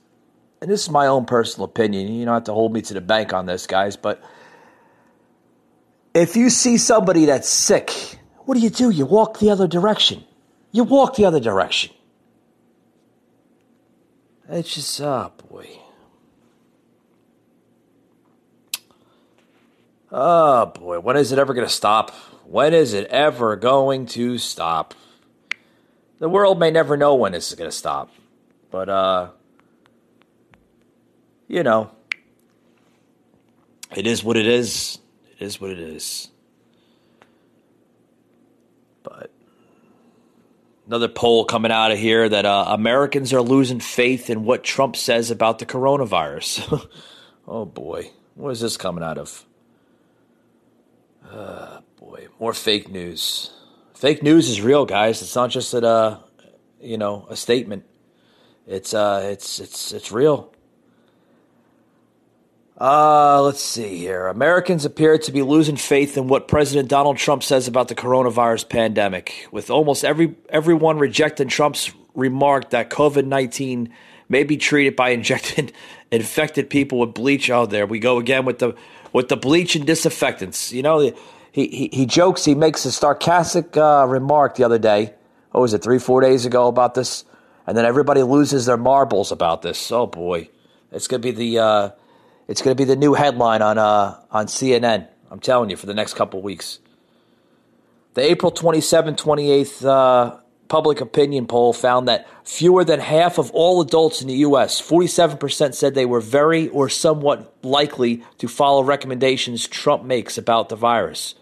and 0.64 0.72
this 0.72 0.84
is 0.84 0.88
my 0.88 1.08
own 1.08 1.26
personal 1.26 1.66
opinion. 1.66 2.10
You 2.10 2.24
don't 2.24 2.32
have 2.32 2.44
to 2.44 2.54
hold 2.54 2.72
me 2.72 2.80
to 2.80 2.94
the 2.94 3.02
bank 3.02 3.34
on 3.34 3.44
this, 3.44 3.66
guys, 3.66 3.98
but 3.98 4.22
if 6.14 6.36
you 6.36 6.48
see 6.48 6.78
somebody 6.78 7.26
that's 7.26 7.50
sick, 7.50 7.90
what 8.46 8.54
do 8.54 8.60
you 8.60 8.70
do? 8.70 8.88
You 8.88 9.04
walk 9.04 9.40
the 9.40 9.50
other 9.50 9.68
direction. 9.68 10.24
You 10.72 10.84
walk 10.84 11.16
the 11.16 11.26
other 11.26 11.38
direction. 11.38 11.92
It's 14.48 14.74
just, 14.74 14.98
oh 15.02 15.32
boy. 15.50 15.68
Oh 20.10 20.64
boy, 20.64 20.98
when 21.00 21.18
is 21.18 21.30
it 21.30 21.38
ever 21.38 21.52
going 21.52 21.66
to 21.66 21.72
stop? 21.72 22.10
When 22.46 22.72
is 22.72 22.94
it 22.94 23.06
ever 23.08 23.54
going 23.56 24.06
to 24.06 24.38
stop? 24.38 24.94
The 26.20 26.28
world 26.30 26.58
may 26.58 26.70
never 26.70 26.96
know 26.96 27.16
when 27.16 27.32
this 27.32 27.50
is 27.50 27.54
going 27.54 27.70
to 27.70 27.76
stop. 27.76 28.10
But, 28.70 28.88
uh, 28.88 29.28
you 31.48 31.62
know, 31.62 31.90
it 33.94 34.06
is 34.06 34.24
what 34.24 34.36
it 34.36 34.46
is. 34.46 34.98
It 35.32 35.44
is 35.44 35.60
what 35.60 35.70
it 35.70 35.78
is. 35.78 36.28
But 39.02 39.30
another 40.86 41.08
poll 41.08 41.44
coming 41.44 41.70
out 41.70 41.92
of 41.92 41.98
here 41.98 42.28
that 42.28 42.46
uh, 42.46 42.66
Americans 42.68 43.32
are 43.32 43.42
losing 43.42 43.80
faith 43.80 44.30
in 44.30 44.44
what 44.44 44.64
Trump 44.64 44.96
says 44.96 45.30
about 45.30 45.58
the 45.58 45.66
coronavirus. 45.66 46.88
oh 47.48 47.64
boy, 47.64 48.10
what 48.34 48.50
is 48.50 48.60
this 48.60 48.76
coming 48.76 49.04
out 49.04 49.18
of? 49.18 49.44
Uh, 51.30 51.80
boy, 51.98 52.28
more 52.38 52.52
fake 52.54 52.88
news. 52.88 53.50
Fake 53.94 54.22
news 54.22 54.48
is 54.48 54.60
real, 54.60 54.84
guys. 54.86 55.22
It's 55.22 55.34
not 55.34 55.50
just 55.50 55.72
a, 55.74 55.86
uh, 55.86 56.18
you 56.80 56.98
know, 56.98 57.26
a 57.30 57.36
statement. 57.36 57.84
It's 58.66 58.94
uh, 58.94 59.28
it's 59.30 59.60
it's 59.60 59.92
it's 59.92 60.10
real. 60.12 60.53
Uh, 62.80 63.40
let's 63.42 63.62
see 63.62 63.98
here. 63.98 64.26
Americans 64.26 64.84
appear 64.84 65.16
to 65.16 65.30
be 65.30 65.42
losing 65.42 65.76
faith 65.76 66.16
in 66.16 66.26
what 66.26 66.48
President 66.48 66.88
Donald 66.88 67.16
Trump 67.16 67.44
says 67.44 67.68
about 67.68 67.86
the 67.86 67.94
coronavirus 67.94 68.68
pandemic, 68.68 69.46
with 69.52 69.70
almost 69.70 70.04
every 70.04 70.34
everyone 70.48 70.98
rejecting 70.98 71.46
Trump's 71.46 71.92
remark 72.14 72.70
that 72.70 72.90
COVID 72.90 73.26
nineteen 73.26 73.94
may 74.28 74.42
be 74.42 74.56
treated 74.56 74.96
by 74.96 75.10
injecting 75.18 75.70
infected 76.10 76.68
people 76.68 76.98
with 76.98 77.14
bleach. 77.14 77.48
Oh, 77.48 77.64
there 77.64 77.86
we 77.86 78.00
go 78.00 78.18
again 78.18 78.44
with 78.44 78.58
the 78.58 78.74
with 79.12 79.28
the 79.28 79.36
bleach 79.36 79.76
and 79.76 79.86
disinfectants. 79.86 80.72
You 80.72 80.82
know, 80.82 80.98
he, 80.98 81.68
he, 81.68 81.88
he 81.92 82.06
jokes, 82.06 82.44
he 82.44 82.56
makes 82.56 82.84
a 82.84 82.90
sarcastic 82.90 83.76
uh, 83.76 84.04
remark 84.08 84.56
the 84.56 84.64
other 84.64 84.80
day. 84.80 85.14
What 85.52 85.60
was 85.60 85.72
it, 85.72 85.84
three, 85.84 86.00
four 86.00 86.20
days 86.20 86.44
ago 86.44 86.66
about 86.66 86.94
this? 86.94 87.24
And 87.64 87.76
then 87.78 87.84
everybody 87.84 88.24
loses 88.24 88.66
their 88.66 88.76
marbles 88.76 89.30
about 89.30 89.62
this. 89.62 89.92
Oh 89.92 90.08
boy, 90.08 90.48
it's 90.90 91.06
gonna 91.06 91.20
be 91.20 91.30
the 91.30 91.58
uh, 91.60 91.90
it's 92.48 92.62
gonna 92.62 92.74
be 92.74 92.84
the 92.84 92.96
new 92.96 93.14
headline 93.14 93.62
on 93.62 93.78
uh, 93.78 94.20
on 94.30 94.46
CNN. 94.46 95.08
I'm 95.30 95.40
telling 95.40 95.70
you 95.70 95.76
for 95.76 95.86
the 95.86 95.94
next 95.94 96.14
couple 96.14 96.42
weeks. 96.42 96.78
The 98.14 98.22
April 98.22 98.52
27, 98.52 99.16
28th 99.16 99.84
uh, 99.84 100.38
public 100.68 101.00
opinion 101.00 101.46
poll 101.46 101.72
found 101.72 102.06
that 102.06 102.28
fewer 102.44 102.84
than 102.84 103.00
half 103.00 103.38
of 103.38 103.50
all 103.50 103.80
adults 103.80 104.22
in 104.22 104.28
the 104.28 104.34
U.S., 104.34 104.80
47%, 104.80 105.74
said 105.74 105.94
they 105.94 106.06
were 106.06 106.20
very 106.20 106.68
or 106.68 106.88
somewhat 106.88 107.52
likely 107.64 108.22
to 108.38 108.46
follow 108.46 108.84
recommendations 108.84 109.66
Trump 109.66 110.04
makes 110.04 110.38
about 110.38 110.68
the 110.68 110.76
virus. 110.76 111.34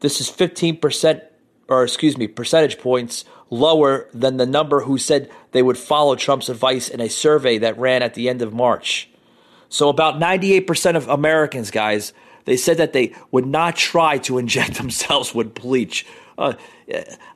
This 0.00 0.20
is 0.20 0.30
15%, 0.30 1.20
or 1.68 1.82
excuse 1.82 2.16
me, 2.16 2.28
percentage 2.28 2.78
points 2.78 3.24
lower 3.50 4.08
than 4.14 4.36
the 4.36 4.46
number 4.46 4.82
who 4.82 4.98
said 4.98 5.30
they 5.50 5.62
would 5.62 5.78
follow 5.78 6.14
Trump's 6.14 6.48
advice 6.48 6.88
in 6.88 7.00
a 7.00 7.08
survey 7.08 7.58
that 7.58 7.76
ran 7.76 8.02
at 8.02 8.14
the 8.14 8.28
end 8.28 8.40
of 8.40 8.54
March. 8.54 9.09
So, 9.70 9.88
about 9.88 10.20
98% 10.20 10.96
of 10.96 11.08
Americans, 11.08 11.70
guys, 11.70 12.12
they 12.44 12.58
said 12.58 12.76
that 12.76 12.92
they 12.92 13.14
would 13.30 13.46
not 13.46 13.76
try 13.76 14.18
to 14.18 14.36
inject 14.36 14.74
themselves 14.78 15.34
with 15.34 15.54
bleach. 15.54 16.06
Uh, 16.36 16.54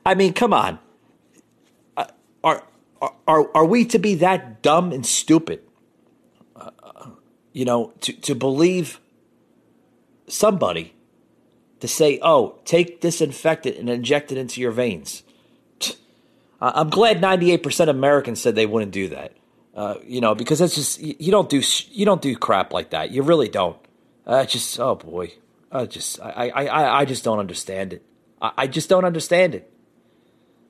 I 0.05 0.13
mean, 0.13 0.33
come 0.33 0.53
on 0.53 0.79
are 2.45 2.63
are 3.27 3.49
are 3.53 3.65
we 3.65 3.83
to 3.85 3.99
be 3.99 4.15
that 4.15 4.61
dumb 4.61 4.93
and 4.93 5.05
stupid? 5.05 5.61
Uh, 6.55 7.09
you 7.51 7.65
know, 7.65 7.91
to 8.01 8.13
to 8.13 8.35
believe 8.35 9.01
somebody 10.27 10.93
to 11.81 11.87
say, 11.87 12.19
"Oh, 12.21 12.59
take 12.63 13.01
disinfectant 13.01 13.75
and 13.77 13.89
inject 13.89 14.31
it 14.31 14.37
into 14.37 14.61
your 14.61 14.71
veins." 14.71 15.23
I'm 16.61 16.89
glad 16.89 17.21
98% 17.21 17.81
of 17.81 17.89
Americans 17.89 18.41
said 18.41 18.55
they 18.55 18.65
wouldn't 18.65 18.93
do 18.93 19.09
that. 19.09 19.33
Uh, 19.75 19.95
you 20.05 20.21
know, 20.21 20.33
because 20.33 20.61
it's 20.61 20.75
just 20.75 21.01
you 21.01 21.31
don't 21.31 21.49
do 21.49 21.61
you 21.91 22.05
don't 22.05 22.21
do 22.21 22.35
crap 22.35 22.71
like 22.71 22.91
that. 22.91 23.11
You 23.11 23.23
really 23.23 23.49
don't. 23.49 23.77
I 24.25 24.45
just 24.45 24.79
oh 24.79 24.95
boy, 24.95 25.33
I 25.71 25.85
just 25.85 26.19
I 26.21 26.49
I 26.49 27.01
I 27.01 27.05
just 27.05 27.25
don't 27.25 27.39
understand 27.39 27.91
it. 27.91 28.01
I, 28.41 28.51
I 28.57 28.67
just 28.67 28.87
don't 28.87 29.03
understand 29.03 29.53
it. 29.53 29.71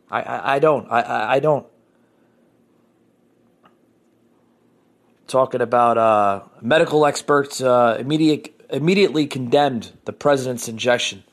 I, 0.10 0.22
I, 0.22 0.56
I 0.56 0.60
don't. 0.60 0.92
I, 0.92 1.36
I 1.36 1.40
don't. 1.40 1.68
Talking 5.28 5.62
about 5.62 5.98
uh, 5.98 6.44
medical 6.62 7.06
experts 7.06 7.62
uh, 7.62 7.98
immediate, 8.00 8.60
immediately 8.70 9.28
condemned 9.28 9.92
the 10.06 10.14
president's 10.14 10.68
injection, 10.68 11.24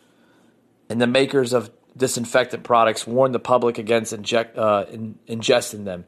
and 0.88 1.00
the 1.00 1.06
makers 1.06 1.52
of 1.52 1.70
disinfectant 1.96 2.64
products 2.64 3.06
warned 3.06 3.34
the 3.34 3.38
public 3.38 3.78
against 3.78 4.12
inject, 4.12 4.56
uh, 4.56 4.86
in, 4.90 5.18
ingesting 5.28 5.84
them 5.84 6.04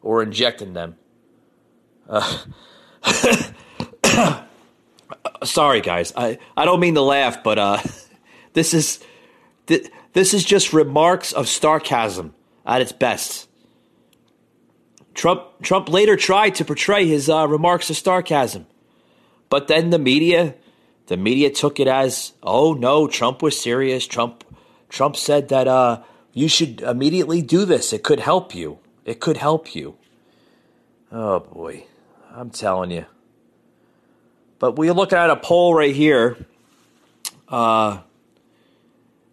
or 0.00 0.22
injecting 0.22 0.74
them. 0.74 0.96
Uh, 2.08 2.38
sorry, 5.44 5.80
guys. 5.80 6.12
I, 6.16 6.38
I 6.56 6.64
don't 6.64 6.80
mean 6.80 6.94
to 6.94 7.02
laugh, 7.02 7.42
but 7.42 7.58
uh, 7.58 7.80
this 8.52 8.74
is. 8.74 9.00
Th- 9.66 9.90
this 10.14 10.32
is 10.32 10.44
just 10.44 10.72
remarks 10.72 11.32
of 11.32 11.48
sarcasm 11.48 12.34
at 12.64 12.80
its 12.80 12.92
best. 12.92 13.48
Trump, 15.12 15.42
Trump 15.60 15.88
later 15.88 16.16
tried 16.16 16.54
to 16.56 16.64
portray 16.64 17.06
his 17.06 17.28
uh, 17.28 17.46
remarks 17.46 17.90
as 17.90 17.98
sarcasm, 17.98 18.66
but 19.48 19.68
then 19.68 19.90
the 19.90 19.98
media, 19.98 20.54
the 21.06 21.16
media 21.16 21.50
took 21.50 21.78
it 21.78 21.88
as, 21.88 22.32
oh 22.42 22.74
no, 22.74 23.06
Trump 23.06 23.42
was 23.42 23.60
serious. 23.60 24.06
Trump, 24.06 24.44
Trump 24.88 25.16
said 25.16 25.48
that 25.48 25.66
uh, 25.66 26.02
you 26.32 26.48
should 26.48 26.80
immediately 26.80 27.42
do 27.42 27.64
this. 27.64 27.92
It 27.92 28.04
could 28.04 28.20
help 28.20 28.54
you. 28.54 28.78
It 29.04 29.20
could 29.20 29.36
help 29.36 29.74
you. 29.74 29.96
Oh 31.10 31.40
boy, 31.40 31.86
I'm 32.36 32.50
telling 32.50 32.90
you. 32.90 33.06
But 34.58 34.76
we're 34.76 34.92
looking 34.92 35.18
at 35.18 35.30
a 35.30 35.36
poll 35.36 35.72
right 35.72 35.94
here. 35.94 36.36
Uh, 37.48 38.00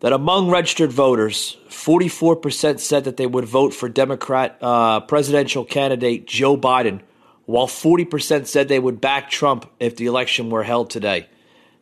that 0.02 0.14
among 0.14 0.50
registered 0.50 0.92
voters, 0.92 1.58
44% 1.70 2.80
said 2.80 3.04
that 3.04 3.18
they 3.18 3.28
would 3.28 3.46
vote 3.46 3.74
for 3.74 3.88
Democrat 3.88 4.58
uh, 4.62 5.00
presidential 5.02 5.64
candidate 5.64 6.26
Joe 6.26 6.58
Biden, 6.58 7.02
while 7.46 7.68
40% 7.68 8.48
said 8.48 8.68
they 8.68 8.80
would 8.80 9.00
back 9.00 9.30
Trump 9.30 9.72
if 9.80 9.96
the 9.96 10.08
election 10.08 10.50
were 10.50 10.64
held 10.64 10.90
today. 10.90 11.30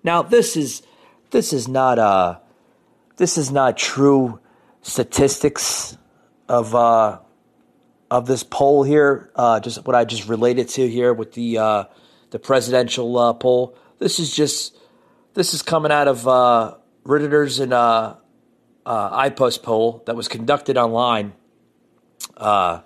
Now, 0.03 0.21
this 0.21 0.57
is 0.57 0.81
this 1.31 1.53
is 1.53 1.67
not 1.67 1.97
uh, 1.97 2.39
this 3.15 3.37
is 3.37 3.51
not 3.51 3.77
true 3.77 4.39
statistics 4.81 5.97
of 6.49 6.75
uh, 6.75 7.19
of 8.11 8.25
this 8.25 8.43
poll 8.43 8.83
here. 8.83 9.31
Uh, 9.35 9.59
just 9.59 9.85
what 9.85 9.95
I 9.95 10.05
just 10.05 10.27
related 10.27 10.69
to 10.69 10.87
here 10.87 11.13
with 11.13 11.33
the 11.33 11.57
uh, 11.57 11.83
the 12.31 12.39
presidential 12.39 13.17
uh, 13.17 13.33
poll. 13.33 13.77
This 13.99 14.19
is 14.19 14.35
just 14.35 14.77
this 15.33 15.53
is 15.53 15.61
coming 15.61 15.91
out 15.91 16.07
of 16.07 16.27
uh, 16.27 16.75
and 17.05 17.73
uh, 17.73 18.15
uh, 18.85 19.25
Ipsos 19.25 19.57
poll 19.57 20.03
that 20.05 20.15
was 20.15 20.27
conducted 20.27 20.77
online. 20.77 21.33
Uh, 22.37 22.81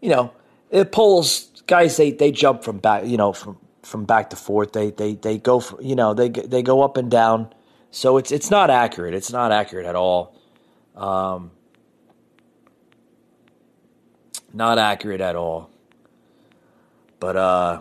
you 0.00 0.08
know, 0.08 0.32
it 0.70 0.92
polls 0.92 1.50
guys 1.66 1.96
they 1.96 2.10
they 2.10 2.32
jump 2.32 2.64
from 2.64 2.78
back 2.78 3.06
you 3.06 3.16
know 3.16 3.32
from 3.32 3.58
from 3.82 4.04
back 4.04 4.30
to 4.30 4.36
forth. 4.36 4.72
They 4.72 4.90
they 4.90 5.14
they 5.14 5.38
go 5.38 5.60
for, 5.60 5.80
you 5.82 5.94
know 5.94 6.14
they 6.14 6.28
they 6.28 6.62
go 6.62 6.82
up 6.82 6.96
and 6.96 7.10
down. 7.10 7.52
So 7.90 8.16
it's 8.16 8.32
it's 8.32 8.50
not 8.50 8.70
accurate. 8.70 9.14
It's 9.14 9.32
not 9.32 9.52
accurate 9.52 9.86
at 9.86 9.96
all. 9.96 10.34
Um, 10.96 11.52
Not 14.52 14.78
accurate 14.78 15.20
at 15.20 15.36
all. 15.36 15.70
But 17.20 17.36
uh, 17.36 17.80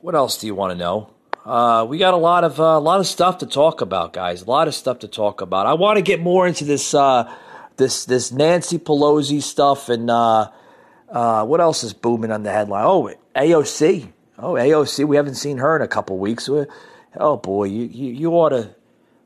what 0.00 0.14
else 0.14 0.38
do 0.38 0.46
you 0.46 0.54
want 0.54 0.72
to 0.72 0.78
know? 0.78 1.10
Uh, 1.44 1.86
we 1.88 1.96
got 1.96 2.12
a 2.12 2.18
lot 2.18 2.44
of 2.44 2.60
uh, 2.60 2.64
a 2.64 2.80
lot 2.80 3.00
of 3.00 3.06
stuff 3.06 3.38
to 3.38 3.46
talk 3.46 3.80
about, 3.80 4.12
guys. 4.12 4.42
A 4.42 4.44
lot 4.44 4.68
of 4.68 4.74
stuff 4.74 4.98
to 5.00 5.08
talk 5.08 5.40
about. 5.40 5.66
I 5.66 5.74
want 5.74 5.96
to 5.96 6.02
get 6.02 6.20
more 6.20 6.46
into 6.46 6.64
this 6.64 6.92
uh, 6.92 7.32
this 7.76 8.04
this 8.04 8.32
Nancy 8.32 8.78
Pelosi 8.78 9.42
stuff 9.42 9.88
and 9.88 10.10
uh, 10.10 10.50
uh, 11.08 11.44
what 11.46 11.60
else 11.60 11.84
is 11.84 11.94
booming 11.94 12.30
on 12.30 12.42
the 12.42 12.50
headline? 12.50 12.84
Oh, 12.84 13.10
AOC. 13.34 14.12
Oh, 14.38 14.52
AOC. 14.52 15.06
We 15.06 15.16
haven't 15.16 15.36
seen 15.36 15.58
her 15.58 15.76
in 15.76 15.82
a 15.82 15.88
couple 15.88 16.18
weeks. 16.18 16.50
Oh 17.16 17.36
boy, 17.36 17.64
you, 17.64 17.84
you 17.84 18.12
you 18.12 18.32
ought 18.32 18.50
to 18.50 18.74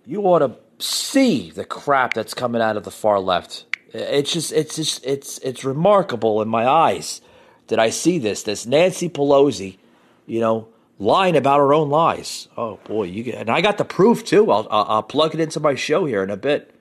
you 0.07 0.23
ought 0.23 0.41
to 0.41 0.57
see 0.79 1.51
the 1.51 1.65
crap 1.65 2.15
that's 2.15 2.35
coming 2.35 2.63
out 2.63 2.77
of 2.77 2.85
the 2.85 2.91
far 2.91 3.19
left. 3.19 3.67
It's 3.93 4.33
just 4.33 4.53
it's 4.53 4.77
just 4.77 5.05
it's 5.05 5.39
it's 5.39 5.65
remarkable 5.65 6.41
in 6.41 6.49
my 6.49 6.67
eyes 6.67 7.21
that 7.67 7.79
I 7.79 7.91
see 7.91 8.19
this. 8.19 8.43
This 8.43 8.65
Nancy 8.65 9.09
Pelosi, 9.09 9.77
you 10.27 10.41
know, 10.41 10.69
lying 10.99 11.37
about 11.37 11.59
her 11.59 11.75
own 11.75 11.91
lies. 11.91 12.49
Oh 12.57 12.79
boy, 12.85 13.05
you 13.05 13.23
get, 13.23 13.35
and 13.35 13.51
I 13.51 13.61
got 13.61 13.77
the 13.77 13.85
proof 13.85 14.25
too. 14.25 14.51
I'll, 14.51 14.67
I'll 14.71 14.87
I'll 14.89 15.03
plug 15.03 15.35
it 15.35 15.41
into 15.41 15.61
my 15.61 15.75
show 15.75 16.07
here 16.07 16.23
in 16.23 16.31
a 16.31 16.37
bit. 16.39 16.75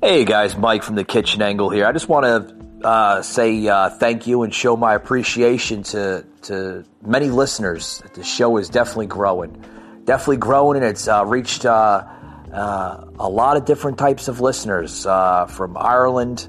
Hey 0.00 0.24
guys, 0.24 0.56
Mike 0.56 0.82
from 0.82 0.94
the 0.94 1.04
Kitchen 1.04 1.42
Angle 1.42 1.68
here. 1.68 1.84
I 1.84 1.92
just 1.92 2.08
want 2.08 2.24
to 2.24 2.86
uh, 2.86 3.22
say 3.22 3.66
uh, 3.68 3.90
thank 3.90 4.26
you 4.26 4.44
and 4.44 4.54
show 4.54 4.76
my 4.76 4.94
appreciation 4.94 5.82
to 5.82 6.24
to 6.46 6.84
many 7.02 7.28
listeners. 7.28 8.02
The 8.14 8.24
show 8.24 8.56
is 8.56 8.68
definitely 8.68 9.06
growing, 9.06 9.64
definitely 10.04 10.38
growing, 10.38 10.76
and 10.76 10.86
it's 10.86 11.08
uh, 11.08 11.24
reached 11.26 11.64
uh, 11.64 12.04
uh, 12.52 13.04
a 13.18 13.28
lot 13.28 13.56
of 13.56 13.64
different 13.64 13.98
types 13.98 14.28
of 14.28 14.40
listeners 14.40 15.06
uh, 15.06 15.46
from 15.46 15.76
Ireland. 15.76 16.48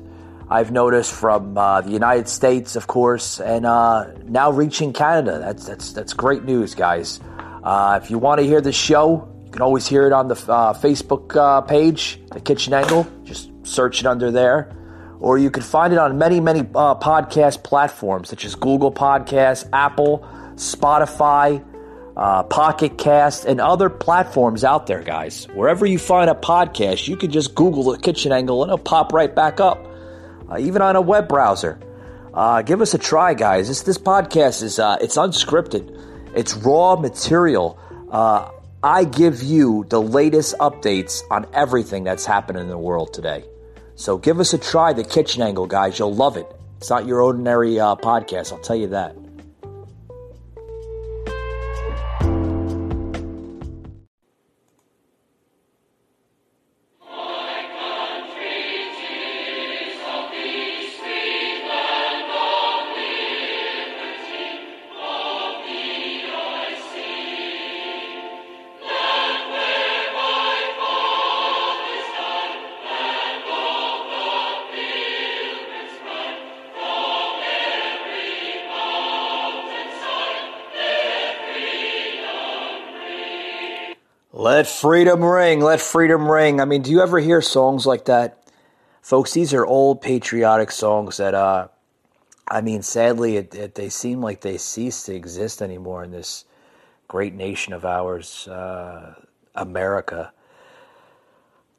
I've 0.50 0.72
noticed 0.72 1.12
from 1.12 1.56
the 1.56 1.84
United 1.88 2.30
States, 2.30 2.76
of 2.76 2.88
course, 2.88 3.42
and 3.42 3.64
now 3.64 4.52
reaching 4.52 4.94
Canada. 4.94 5.40
That's 5.40 5.66
that's 5.66 5.94
that's 5.94 6.14
great 6.14 6.44
news, 6.44 6.74
guys. 6.74 7.20
if 7.66 8.10
you 8.10 8.18
want 8.18 8.40
to 8.40 8.46
hear 8.46 8.62
the 8.62 8.72
show, 8.72 9.28
you 9.48 9.52
can 9.52 9.62
always 9.62 9.88
hear 9.88 10.06
it 10.06 10.12
on 10.12 10.28
the 10.28 10.36
uh, 10.52 10.74
Facebook 10.74 11.34
uh, 11.34 11.62
page, 11.62 12.20
The 12.32 12.42
Kitchen 12.42 12.74
Angle. 12.74 13.08
Just 13.24 13.50
search 13.64 14.02
it 14.02 14.06
under 14.06 14.30
there. 14.30 14.76
Or 15.20 15.38
you 15.38 15.50
can 15.50 15.64
find 15.64 15.94
it 15.94 16.00
on 16.00 16.18
many, 16.18 16.40
many 16.40 16.62
uh, 16.62 16.96
podcast 16.96 17.64
platforms 17.64 18.30
such 18.30 18.46
as 18.46 18.56
Google 18.56 18.92
Podcasts, 18.92 19.68
Apple, 19.74 20.28
Spotify, 20.56 21.64
uh, 22.16 22.44
Pocket 22.44 22.98
Cast, 22.98 23.46
and 23.46 23.60
other 23.60 23.90
platforms 23.90 24.64
out 24.64 24.88
there, 24.88 25.02
guys. 25.02 25.46
Wherever 25.54 25.86
you 25.86 26.00
find 26.00 26.30
a 26.30 26.36
podcast, 26.36 27.08
you 27.08 27.16
can 27.16 27.32
just 27.32 27.56
Google 27.56 27.84
The 27.84 27.98
Kitchen 27.98 28.32
Angle 28.32 28.64
and 28.64 28.70
it'll 28.70 28.84
pop 28.84 29.14
right 29.14 29.34
back 29.34 29.60
up, 29.60 29.86
uh, 30.50 30.58
even 30.60 30.82
on 30.82 30.96
a 30.96 31.02
web 31.02 31.28
browser. 31.28 31.80
Uh, 32.34 32.62
give 32.62 32.82
us 32.82 32.94
a 32.94 33.00
try, 33.00 33.34
guys. 33.34 33.68
This 33.68 33.82
this 33.82 33.98
podcast 33.98 34.62
is 34.62 34.78
it's 34.80 35.18
unscripted. 35.18 35.94
It's 36.36 36.54
raw 36.56 36.96
material. 36.96 37.80
Uh, 38.12 38.52
I 38.84 39.06
give 39.06 39.42
you 39.42 39.86
the 39.90 40.00
latest 40.00 40.56
updates 40.60 41.24
on 41.32 41.48
everything 41.54 42.04
that's 42.04 42.26
happening 42.26 42.62
in 42.62 42.70
the 42.70 42.78
world 42.78 43.12
today. 43.14 43.44
So 43.98 44.16
give 44.20 44.40
us 44.40 44.54
a 44.54 44.60
try, 44.60 44.94
The 44.94 45.04
Kitchen 45.04 45.42
Angle, 45.42 45.66
guys. 45.66 45.98
You'll 45.98 46.14
love 46.14 46.38
it. 46.38 46.46
It's 46.78 46.90
not 46.92 47.08
your 47.08 47.20
ordinary 47.20 47.80
uh, 47.80 47.96
podcast, 47.96 48.54
I'll 48.54 48.60
tell 48.60 48.76
you 48.76 48.90
that. 48.90 49.16
Let 84.58 84.66
freedom 84.66 85.24
ring, 85.24 85.60
let 85.60 85.80
freedom 85.80 86.32
ring. 86.32 86.60
I 86.60 86.66
mean, 86.66 86.82
do 86.82 86.90
you 86.90 87.02
ever 87.02 87.20
hear 87.20 87.44
songs 87.44 87.86
like 87.86 88.06
that? 88.06 88.42
Folks, 89.04 89.34
these 89.34 89.54
are 89.54 89.64
old 89.64 90.02
patriotic 90.02 90.72
songs 90.72 91.18
that, 91.18 91.36
uh, 91.36 91.68
I 92.48 92.62
mean, 92.62 92.82
sadly, 92.82 93.38
it, 93.38 93.54
it, 93.54 93.76
they 93.76 93.90
seem 93.90 94.20
like 94.20 94.42
they 94.42 94.58
cease 94.58 95.04
to 95.04 95.14
exist 95.14 95.62
anymore 95.62 96.04
in 96.04 96.10
this 96.10 96.44
great 97.08 97.36
nation 97.36 97.72
of 97.72 97.86
ours, 97.86 98.48
uh, 98.48 99.14
America. 99.54 100.34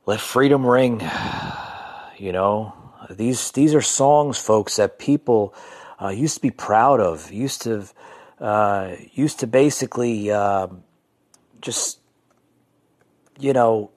Let 0.07 0.21
freedom 0.21 0.65
ring. 0.65 1.03
You 2.17 2.33
know, 2.33 2.75
these 3.11 3.53
these 3.53 3.75
are 3.75 3.81
songs, 3.81 4.39
folks, 4.39 4.77
that 4.77 4.99
people 4.99 5.55
uh, 6.03 6.09
used 6.09 6.35
to 6.35 6.41
be 6.41 6.51
proud 6.51 6.99
of. 6.99 7.31
Used 7.33 7.63
to 7.63 7.87
uh, 8.41 8.97
used 9.13 9.39
to 9.39 9.47
basically 9.47 10.33
um, 10.33 10.83
just 11.61 11.99
you 13.39 13.53
know, 13.53 13.91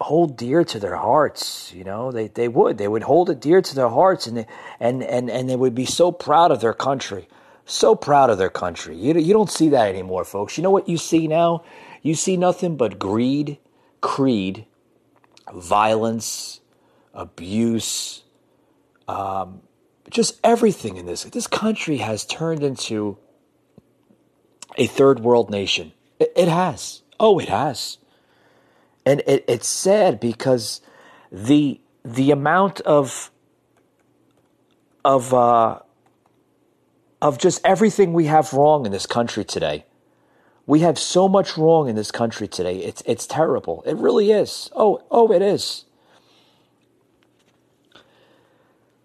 hold 0.00 0.36
dear 0.36 0.64
to 0.64 0.78
their 0.78 0.96
hearts. 0.96 1.72
You 1.74 1.84
know, 1.84 2.10
they, 2.10 2.28
they 2.28 2.48
would. 2.48 2.78
They 2.78 2.88
would 2.88 3.02
hold 3.02 3.30
it 3.30 3.40
dear 3.40 3.60
to 3.60 3.74
their 3.74 3.88
hearts 3.88 4.26
and, 4.26 4.38
they, 4.38 4.46
and, 4.78 5.02
and, 5.02 5.30
and 5.30 5.48
they 5.48 5.56
would 5.56 5.74
be 5.74 5.84
so 5.84 6.10
proud 6.10 6.50
of 6.50 6.60
their 6.60 6.74
country. 6.74 7.28
So 7.66 7.94
proud 7.94 8.30
of 8.30 8.38
their 8.38 8.50
country. 8.50 8.96
You, 8.96 9.14
you 9.14 9.32
don't 9.32 9.50
see 9.50 9.68
that 9.68 9.88
anymore, 9.88 10.24
folks. 10.24 10.56
You 10.56 10.62
know 10.62 10.70
what 10.70 10.88
you 10.88 10.96
see 10.96 11.28
now? 11.28 11.64
You 12.02 12.14
see 12.14 12.36
nothing 12.36 12.76
but 12.76 12.98
greed, 12.98 13.58
creed, 14.00 14.66
violence, 15.52 16.60
abuse, 17.14 18.22
um, 19.06 19.60
just 20.08 20.40
everything 20.42 20.96
in 20.96 21.06
this. 21.06 21.24
This 21.24 21.46
country 21.46 21.98
has 21.98 22.24
turned 22.24 22.62
into 22.62 23.18
a 24.76 24.86
third 24.86 25.20
world 25.20 25.50
nation. 25.50 25.92
It, 26.18 26.32
it 26.34 26.48
has. 26.48 27.02
Oh, 27.20 27.38
it 27.38 27.50
has. 27.50 27.98
And 29.04 29.22
it, 29.26 29.44
it's 29.46 29.68
sad 29.68 30.18
because 30.18 30.80
the 31.30 31.80
the 32.02 32.30
amount 32.30 32.80
of 32.80 33.30
of 35.04 35.32
uh, 35.34 35.80
of 37.20 37.38
just 37.38 37.60
everything 37.62 38.14
we 38.14 38.24
have 38.24 38.52
wrong 38.54 38.86
in 38.86 38.92
this 38.92 39.06
country 39.06 39.44
today. 39.44 39.84
We 40.66 40.80
have 40.80 40.98
so 40.98 41.28
much 41.28 41.58
wrong 41.58 41.88
in 41.88 41.96
this 41.96 42.10
country 42.10 42.48
today. 42.48 42.78
It's 42.78 43.02
it's 43.04 43.26
terrible. 43.26 43.82
It 43.86 43.96
really 43.96 44.32
is. 44.32 44.70
Oh, 44.74 45.02
oh, 45.10 45.30
it 45.30 45.42
is. 45.42 45.84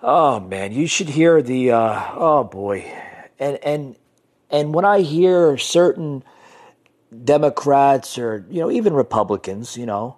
Oh 0.02 0.40
man, 0.40 0.72
you 0.72 0.88
should 0.88 1.10
hear 1.10 1.42
the 1.42 1.72
uh, 1.72 2.12
oh 2.14 2.44
boy. 2.46 2.86
And 3.40 3.58
and 3.64 3.96
and 4.50 4.74
when 4.74 4.86
I 4.86 5.02
hear 5.02 5.58
certain 5.58 6.24
Democrats 7.24 8.18
or 8.18 8.46
you 8.50 8.60
know 8.60 8.72
even 8.72 8.94
Republicans, 8.94 9.78
you 9.78 9.86
know, 9.86 10.18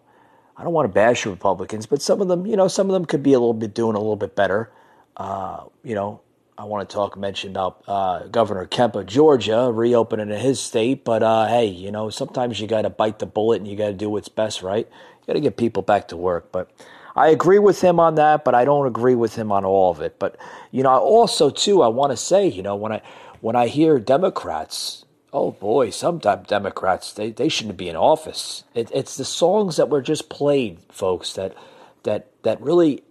I 0.56 0.64
don't 0.64 0.74
want 0.74 0.86
to 0.86 0.94
bash 0.94 1.26
Republicans, 1.26 1.86
but 1.86 2.02
some 2.02 2.22
of 2.22 2.28
them, 2.28 2.46
you 2.46 2.56
know, 2.56 2.68
some 2.68 2.88
of 2.88 2.94
them 2.94 3.06
could 3.06 3.22
be 3.22 3.34
a 3.34 3.40
little 3.40 3.54
bit 3.54 3.74
doing 3.74 3.96
a 3.96 4.00
little 4.00 4.16
bit 4.16 4.36
better. 4.36 4.72
Uh, 5.16 5.66
you 5.84 5.94
know, 5.94 6.22
I 6.58 6.64
want 6.64 6.90
to 6.90 6.94
talk 6.94 7.16
mention 7.18 7.52
about 7.52 7.84
uh, 7.88 8.28
Governor 8.28 8.66
Kemp 8.66 8.96
of 8.96 9.06
Georgia 9.06 9.72
reopening 9.72 10.30
in 10.30 10.40
his 10.40 10.60
state, 10.60 11.04
but 11.06 11.22
uh, 11.22 11.48
hey, 11.48 11.66
you 11.66 11.92
know, 11.92 12.10
sometimes 12.10 12.60
you 12.60 12.68
got 12.68 12.82
to 12.82 12.90
bite 12.90 13.20
the 13.20 13.28
bullet 13.28 13.58
and 13.58 13.68
you 13.68 13.78
got 13.78 13.88
to 13.88 13.94
do 13.94 14.10
what's 14.10 14.30
best, 14.30 14.64
right? 14.64 14.88
You 14.88 15.28
got 15.28 15.34
to 15.34 15.40
get 15.40 15.58
people 15.58 15.84
back 15.84 16.08
to 16.10 16.18
work, 16.18 16.52
but. 16.52 16.72
I 17.16 17.30
agree 17.30 17.58
with 17.58 17.82
him 17.82 18.00
on 18.00 18.14
that, 18.14 18.46
but 18.46 18.54
I 18.54 18.64
don't 18.64 18.86
agree 18.86 19.16
with 19.16 19.34
him 19.34 19.52
on 19.52 19.66
all 19.66 19.90
of 19.90 20.02
it. 20.02 20.20
But 20.20 20.38
you 20.70 20.84
know, 20.84 20.90
I 20.92 20.98
also 20.98 21.50
too, 21.50 21.82
I 21.82 21.88
want 21.88 22.12
to 22.12 22.16
say, 22.16 22.48
you 22.48 22.62
know, 22.62 22.76
when 22.76 22.92
I 22.92 23.02
when 23.42 23.56
I 23.56 23.70
hear 23.70 23.98
Democrats, 23.98 25.04
oh 25.34 25.52
boy, 25.52 25.90
some 25.90 26.20
Democrats 26.20 27.14
they, 27.14 27.32
they 27.32 27.50
shouldn't 27.50 27.78
be 27.78 27.90
in 27.90 27.96
office. 27.96 28.64
It, 28.74 28.92
it's 28.94 29.18
the 29.18 29.26
songs 29.26 29.78
that 29.78 29.90
were 29.90 30.02
just 30.02 30.30
played, 30.30 30.80
folks, 30.90 31.34
that 31.34 31.56
that 32.04 32.28
that 32.44 32.62
really 32.62 33.04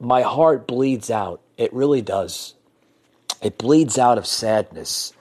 my 0.00 0.22
heart 0.22 0.66
bleeds 0.66 1.10
out. 1.10 1.40
It 1.56 1.72
really 1.72 2.02
does. 2.02 2.54
It 3.42 3.58
bleeds 3.58 3.98
out 3.98 4.18
of 4.18 4.26
sadness 4.26 5.12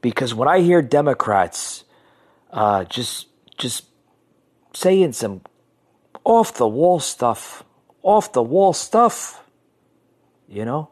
because 0.00 0.34
when 0.34 0.48
I 0.48 0.60
hear 0.60 0.82
Democrats 0.82 1.84
uh, 2.50 2.84
just 2.84 3.26
just 3.58 3.84
saying 4.72 5.12
some 5.12 5.42
off 6.24 6.54
the 6.54 6.68
wall 6.68 7.00
stuff, 7.00 7.64
off 8.02 8.32
the 8.32 8.42
wall 8.42 8.72
stuff, 8.72 9.42
you 10.48 10.64
know, 10.64 10.90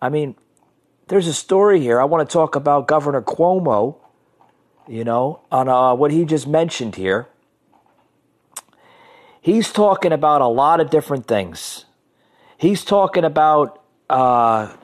I 0.00 0.08
mean, 0.08 0.36
there's 1.08 1.26
a 1.26 1.34
story 1.34 1.80
here. 1.80 2.00
I 2.00 2.04
want 2.04 2.28
to 2.28 2.32
talk 2.32 2.56
about 2.56 2.88
Governor 2.88 3.22
Cuomo 3.22 3.96
you 4.88 5.04
know, 5.04 5.40
on 5.50 5.68
uh, 5.68 5.94
what 5.94 6.10
he 6.10 6.24
just 6.24 6.46
mentioned 6.46 6.96
here. 6.96 7.28
He's 9.40 9.72
talking 9.72 10.12
about 10.12 10.40
a 10.40 10.46
lot 10.46 10.80
of 10.80 10.90
different 10.90 11.26
things. 11.26 11.84
He's 12.56 12.84
talking 12.84 13.24
about 13.24 13.82
uh, 14.08 14.74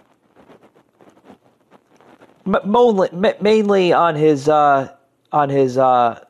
mainly, 2.45 3.93
on 3.93 4.17
his 4.17 4.49
uh, 4.49 4.95
on 5.33 5.49
his 5.49 5.79
uh, 5.79 6.25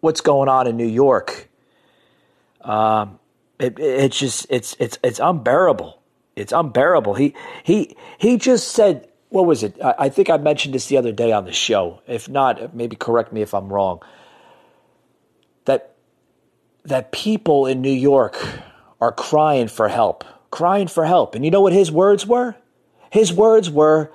what's 0.00 0.20
going 0.20 0.48
on 0.48 0.66
in 0.66 0.76
New 0.76 0.86
York. 0.86 1.48
Um, 2.60 3.18
it, 3.58 3.78
it's 3.78 4.18
just 4.18 4.46
it's 4.50 4.76
it's 4.78 4.98
it's 5.02 5.20
unbearable. 5.20 5.95
It's 6.36 6.52
unbearable. 6.52 7.14
He 7.14 7.34
he 7.64 7.96
he 8.18 8.36
just 8.36 8.68
said 8.68 9.08
what 9.30 9.46
was 9.46 9.62
it? 9.62 9.76
I, 9.82 9.94
I 9.98 10.08
think 10.08 10.30
I 10.30 10.36
mentioned 10.36 10.74
this 10.74 10.86
the 10.86 10.96
other 10.96 11.12
day 11.12 11.32
on 11.32 11.44
the 11.44 11.52
show. 11.52 12.00
If 12.06 12.28
not, 12.28 12.74
maybe 12.74 12.94
correct 12.94 13.32
me 13.32 13.42
if 13.42 13.54
I'm 13.54 13.72
wrong. 13.72 14.00
That 15.64 15.96
that 16.84 17.10
people 17.10 17.66
in 17.66 17.80
New 17.80 17.90
York 17.90 18.36
are 19.00 19.12
crying 19.12 19.68
for 19.68 19.88
help, 19.88 20.24
crying 20.50 20.86
for 20.86 21.04
help. 21.04 21.34
And 21.34 21.44
you 21.44 21.50
know 21.50 21.60
what 21.60 21.72
his 21.72 21.90
words 21.90 22.26
were? 22.26 22.54
His 23.10 23.32
words 23.32 23.70
were 23.70 24.12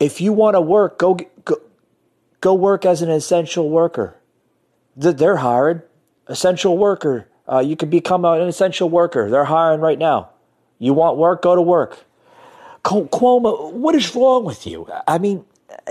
if 0.00 0.20
you 0.20 0.32
want 0.32 0.54
to 0.54 0.60
work, 0.60 0.98
go, 0.98 1.14
go, 1.44 1.56
go 2.40 2.54
work 2.54 2.84
as 2.84 3.00
an 3.00 3.10
essential 3.10 3.70
worker. 3.70 4.20
They're 4.96 5.36
hired. 5.36 5.82
Essential 6.26 6.76
worker. 6.76 7.28
Uh, 7.50 7.58
you 7.58 7.76
can 7.76 7.90
become 7.90 8.24
an 8.24 8.42
essential 8.42 8.88
worker. 8.88 9.30
They're 9.30 9.44
hiring 9.44 9.80
right 9.80 9.98
now. 9.98 10.30
You 10.78 10.94
want 10.94 11.18
work? 11.18 11.42
Go 11.42 11.54
to 11.54 11.62
work. 11.62 12.04
Cuomo, 12.84 13.72
what 13.72 13.94
is 13.94 14.14
wrong 14.14 14.44
with 14.44 14.66
you? 14.66 14.86
I 15.08 15.18
mean, 15.18 15.44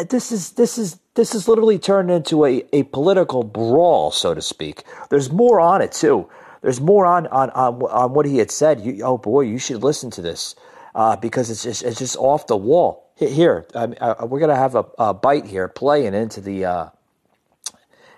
this 0.09 0.31
is 0.31 0.51
this 0.51 0.77
is 0.77 0.99
this 1.15 1.33
is 1.33 1.47
literally 1.47 1.79
turned 1.79 2.11
into 2.11 2.45
a, 2.45 2.63
a 2.71 2.83
political 2.83 3.43
brawl, 3.43 4.11
so 4.11 4.33
to 4.33 4.41
speak. 4.41 4.83
There's 5.09 5.31
more 5.31 5.59
on 5.59 5.81
it 5.81 5.91
too. 5.91 6.29
There's 6.61 6.79
more 6.79 7.05
on 7.05 7.25
on 7.27 7.49
on, 7.51 7.81
on 7.81 8.13
what 8.13 8.25
he 8.25 8.37
had 8.37 8.51
said. 8.51 8.81
You, 8.81 9.03
oh 9.03 9.17
boy, 9.17 9.41
you 9.41 9.57
should 9.57 9.83
listen 9.83 10.11
to 10.11 10.21
this 10.21 10.55
uh, 10.93 11.15
because 11.15 11.49
it's 11.49 11.63
just 11.63 11.83
it's 11.83 11.97
just 11.97 12.15
off 12.17 12.45
the 12.45 12.57
wall 12.57 13.03
here, 13.15 13.65
uh, 13.75 14.15
we're 14.27 14.39
gonna 14.39 14.55
have 14.55 14.75
a, 14.75 14.85
a, 14.97 15.13
bite 15.13 15.45
here 15.45 15.67
playing 15.67 16.13
into 16.13 16.41
the 16.41 16.65
uh, 16.65 16.89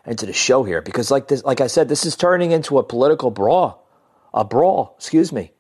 into 0.05 0.25
the 0.25 0.33
show 0.33 0.63
here 0.63 0.81
because, 0.81 1.11
like 1.11 1.27
this, 1.27 1.43
like 1.43 1.61
I 1.61 1.67
said, 1.67 1.89
this 1.89 2.05
is 2.05 2.15
turning 2.15 2.51
into 2.51 2.77
a 2.77 2.83
political 2.83 3.31
brawl, 3.31 3.87
a 4.33 4.43
brawl. 4.43 4.95
Excuse 4.97 5.31
me, 5.31 5.51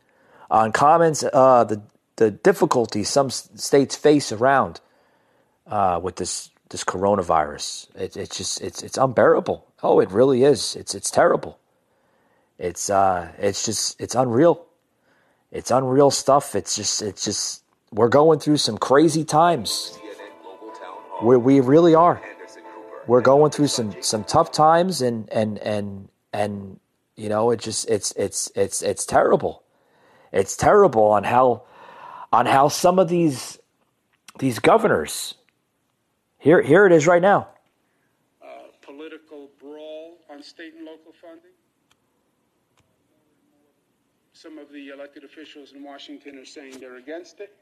on 0.49 0.71
comments, 0.71 1.23
uh, 1.23 1.63
the 1.63 1.81
the 2.17 2.31
difficulties 2.31 3.09
some 3.09 3.29
states 3.29 3.95
face 3.95 4.31
around 4.31 4.81
uh, 5.67 5.99
with 6.01 6.15
this 6.15 6.49
this 6.69 6.83
coronavirus. 6.83 7.87
It, 7.95 8.17
it's 8.17 8.37
just 8.37 8.61
it's 8.61 8.83
it's 8.83 8.97
unbearable. 8.97 9.65
Oh, 9.83 9.99
it 9.99 10.11
really 10.11 10.43
is. 10.43 10.75
It's 10.75 10.95
it's 10.95 11.11
terrible. 11.11 11.59
It's 12.57 12.89
uh, 12.89 13.31
it's 13.37 13.65
just 13.65 13.99
it's 13.99 14.15
unreal. 14.15 14.65
It's 15.51 15.71
unreal 15.71 16.11
stuff. 16.11 16.55
It's 16.55 16.75
just 16.75 17.01
it's 17.01 17.23
just 17.23 17.63
we're 17.91 18.09
going 18.09 18.39
through 18.39 18.57
some 18.57 18.77
crazy 18.77 19.23
times. 19.23 19.97
We, 21.23 21.37
we 21.37 21.59
really 21.61 21.95
are. 21.95 22.21
We're 23.07 23.21
going 23.21 23.51
through 23.51 23.67
some, 23.67 24.01
some 24.01 24.23
tough 24.23 24.51
times 24.51 25.01
and, 25.01 25.29
and, 25.31 25.59
and, 25.59 26.09
and, 26.33 26.79
you 27.15 27.29
know, 27.29 27.51
it 27.51 27.59
just, 27.59 27.89
it's, 27.89 28.11
it's, 28.13 28.51
it's, 28.55 28.81
it's 28.81 29.05
terrible. 29.05 29.63
It's 30.31 30.57
terrible 30.57 31.03
on 31.03 31.23
how, 31.23 31.63
on 32.33 32.45
how 32.47 32.67
some 32.67 32.97
of 32.97 33.07
these, 33.07 33.59
these 34.39 34.59
governors, 34.59 35.35
here, 36.39 36.61
here 36.61 36.85
it 36.85 36.91
is 36.91 37.05
right 37.05 37.21
now. 37.21 37.47
Uh, 38.41 38.47
political 38.81 39.49
brawl 39.61 40.17
on 40.31 40.41
state 40.41 40.73
and 40.75 40.85
local 40.85 41.13
funding. 41.21 41.51
Some 44.33 44.57
of 44.57 44.71
the 44.71 44.89
elected 44.89 45.23
officials 45.23 45.73
in 45.73 45.83
Washington 45.83 46.37
are 46.39 46.45
saying 46.45 46.79
they're 46.79 46.97
against 46.97 47.39
it. 47.39 47.55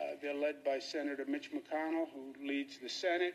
Uh, 0.00 0.16
they're 0.20 0.34
led 0.34 0.64
by 0.64 0.78
Senator 0.78 1.24
Mitch 1.28 1.50
McConnell, 1.52 2.06
who 2.12 2.46
leads 2.46 2.78
the 2.78 2.88
Senate, 2.88 3.34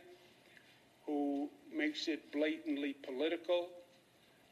who 1.07 1.49
makes 1.75 2.07
it 2.07 2.31
blatantly 2.31 2.95
political. 3.03 3.69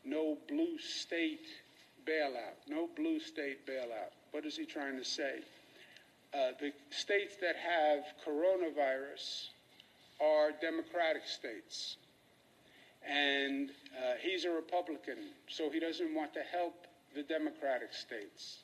No 0.03 0.37
blue 0.47 0.79
state 0.79 1.45
bailout. 2.07 2.57
No 2.67 2.89
blue 2.95 3.19
state 3.19 3.67
bailout. 3.67 4.13
What 4.31 4.45
is 4.45 4.57
he 4.57 4.65
trying 4.65 4.97
to 4.97 5.03
say? 5.03 5.39
Uh, 6.33 6.51
the 6.59 6.71
states 6.89 7.35
that 7.41 7.55
have 7.55 8.03
coronavirus 8.25 9.49
are 10.21 10.51
Democratic 10.61 11.27
states. 11.27 11.97
And 13.07 13.69
uh, 13.69 14.13
he's 14.19 14.45
a 14.45 14.49
Republican, 14.49 15.17
so 15.47 15.69
he 15.69 15.79
doesn't 15.79 16.15
want 16.15 16.33
to 16.33 16.41
help 16.41 16.87
the 17.13 17.23
Democratic 17.23 17.93
states. 17.93 18.59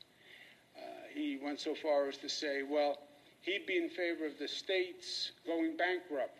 Uh, 0.75 0.81
he 1.13 1.37
went 1.43 1.59
so 1.59 1.75
far 1.75 2.07
as 2.07 2.17
to 2.17 2.29
say, 2.29 2.63
well, 2.63 2.97
he'd 3.41 3.65
be 3.67 3.77
in 3.77 3.89
favor 3.89 4.25
of 4.25 4.39
the 4.39 4.47
states 4.47 5.31
going 5.45 5.77
bankrupt. 5.77 6.37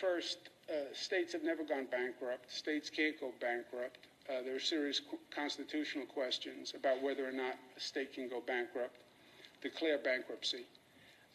First, 0.00 0.38
uh, 0.68 0.94
states 0.94 1.32
have 1.32 1.42
never 1.42 1.64
gone 1.64 1.86
bankrupt. 1.90 2.50
States 2.50 2.88
can't 2.88 3.18
go 3.20 3.32
bankrupt. 3.40 3.98
Uh, 4.28 4.42
there 4.44 4.54
are 4.54 4.60
serious 4.60 5.00
constitutional 5.34 6.06
questions 6.06 6.72
about 6.76 7.02
whether 7.02 7.28
or 7.28 7.32
not 7.32 7.56
a 7.76 7.80
state 7.80 8.14
can 8.14 8.28
go 8.28 8.40
bankrupt, 8.46 8.96
declare 9.60 9.98
bankruptcy. 9.98 10.64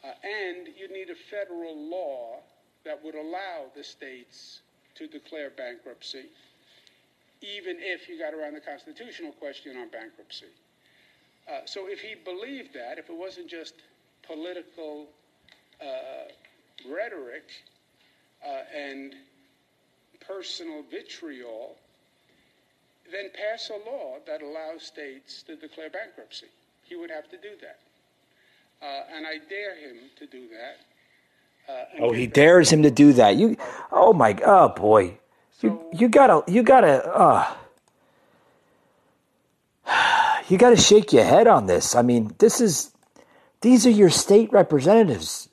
Uh, 0.04 0.08
and 0.24 0.68
you 0.78 0.88
need 0.88 1.10
a 1.10 1.16
federal 1.30 1.76
law 1.90 2.40
that 2.86 3.04
would 3.04 3.16
allow 3.16 3.66
the 3.76 3.84
states 3.84 4.62
to 4.96 5.08
declare 5.08 5.50
bankruptcy, 5.50 6.26
even 7.42 7.78
if 7.80 8.08
you 8.08 8.18
got 8.18 8.34
around 8.34 8.54
the 8.54 8.62
constitutional 8.62 9.32
question 9.34 9.78
on 9.78 9.90
bankruptcy. 9.90 10.48
Uh, 11.48 11.60
so 11.66 11.88
if 11.88 12.00
he 12.00 12.16
believed 12.16 12.74
that, 12.74 12.98
if 12.98 13.10
it 13.10 13.16
wasn't 13.16 13.48
just 13.48 13.76
political 14.26 15.08
uh, 15.82 16.32
rhetoric 16.90 17.44
uh, 18.48 18.62
and 18.76 19.14
personal 20.26 20.84
vitriol, 20.90 21.76
then 23.12 23.30
pass 23.34 23.70
a 23.70 23.90
law 23.90 24.18
that 24.26 24.42
allows 24.42 24.84
states 24.84 25.44
to 25.44 25.56
declare 25.56 25.90
bankruptcy. 25.90 26.48
He 26.84 26.96
would 26.96 27.10
have 27.10 27.30
to 27.30 27.38
do 27.38 27.50
that. 27.62 27.80
Uh, 28.82 29.16
and 29.16 29.26
I 29.26 29.38
dare 29.50 29.76
him 29.76 29.98
to 30.20 30.28
do 30.28 30.48
that. 30.50 31.72
Uh, 31.72 31.86
oh, 32.00 32.14
he 32.14 32.28
dares 32.28 32.72
him 32.72 32.84
to 32.84 32.92
do 32.92 33.12
that. 33.14 33.36
You, 33.36 33.58
oh 33.92 34.14
my, 34.14 34.38
oh 34.46 34.70
boy, 34.70 35.18
you 35.62 35.84
you 35.92 36.08
gotta 36.08 36.50
you 36.50 36.64
gotta 36.64 37.06
uh, 37.14 37.54
you 40.48 40.58
gotta 40.58 40.78
shake 40.78 41.12
your 41.12 41.26
head 41.26 41.48
on 41.48 41.66
this. 41.66 41.94
I 41.96 42.04
mean, 42.04 42.34
this 42.38 42.62
is 42.62 42.92
these 43.62 43.86
are 43.86 43.92
your 43.92 44.10
state 44.10 44.52
representatives, 44.54 45.50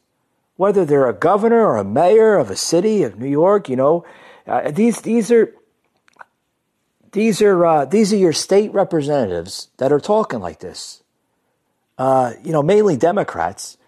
whether 0.56 0.84
they're 0.84 1.08
a 1.08 1.14
governor 1.14 1.64
or 1.64 1.76
a 1.76 1.84
mayor 1.84 2.36
of 2.36 2.50
a 2.50 2.56
city 2.56 3.02
of 3.02 3.18
New 3.18 3.28
York. 3.28 3.68
You 3.68 3.76
know, 3.76 4.06
uh, 4.46 4.70
these 4.70 5.00
these 5.00 5.30
are 5.30 5.54
these 7.12 7.40
are 7.42 7.64
uh, 7.64 7.84
these 7.84 8.12
are 8.12 8.16
your 8.16 8.32
state 8.32 8.72
representatives 8.72 9.68
that 9.78 9.92
are 9.92 10.00
talking 10.00 10.40
like 10.40 10.60
this. 10.60 11.02
Uh, 11.96 12.32
you 12.42 12.52
know, 12.52 12.62
mainly 12.62 12.96
Democrats. 12.96 13.78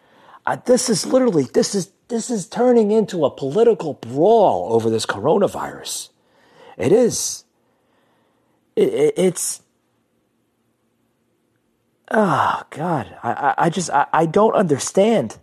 Uh, 0.46 0.56
this 0.64 0.88
is 0.88 1.04
literally 1.04 1.44
this 1.44 1.74
is 1.74 1.90
this 2.08 2.30
is 2.30 2.46
turning 2.46 2.90
into 2.92 3.24
a 3.24 3.30
political 3.30 3.94
brawl 3.94 4.72
over 4.72 4.88
this 4.88 5.06
coronavirus. 5.06 6.10
It 6.76 6.92
is. 6.92 7.44
It, 8.76 8.92
it, 8.92 9.14
it's 9.16 9.62
oh 12.10 12.62
God, 12.70 13.16
I, 13.22 13.54
I 13.58 13.70
just 13.70 13.90
I, 13.90 14.06
I 14.12 14.26
don't 14.26 14.54
understand. 14.54 15.38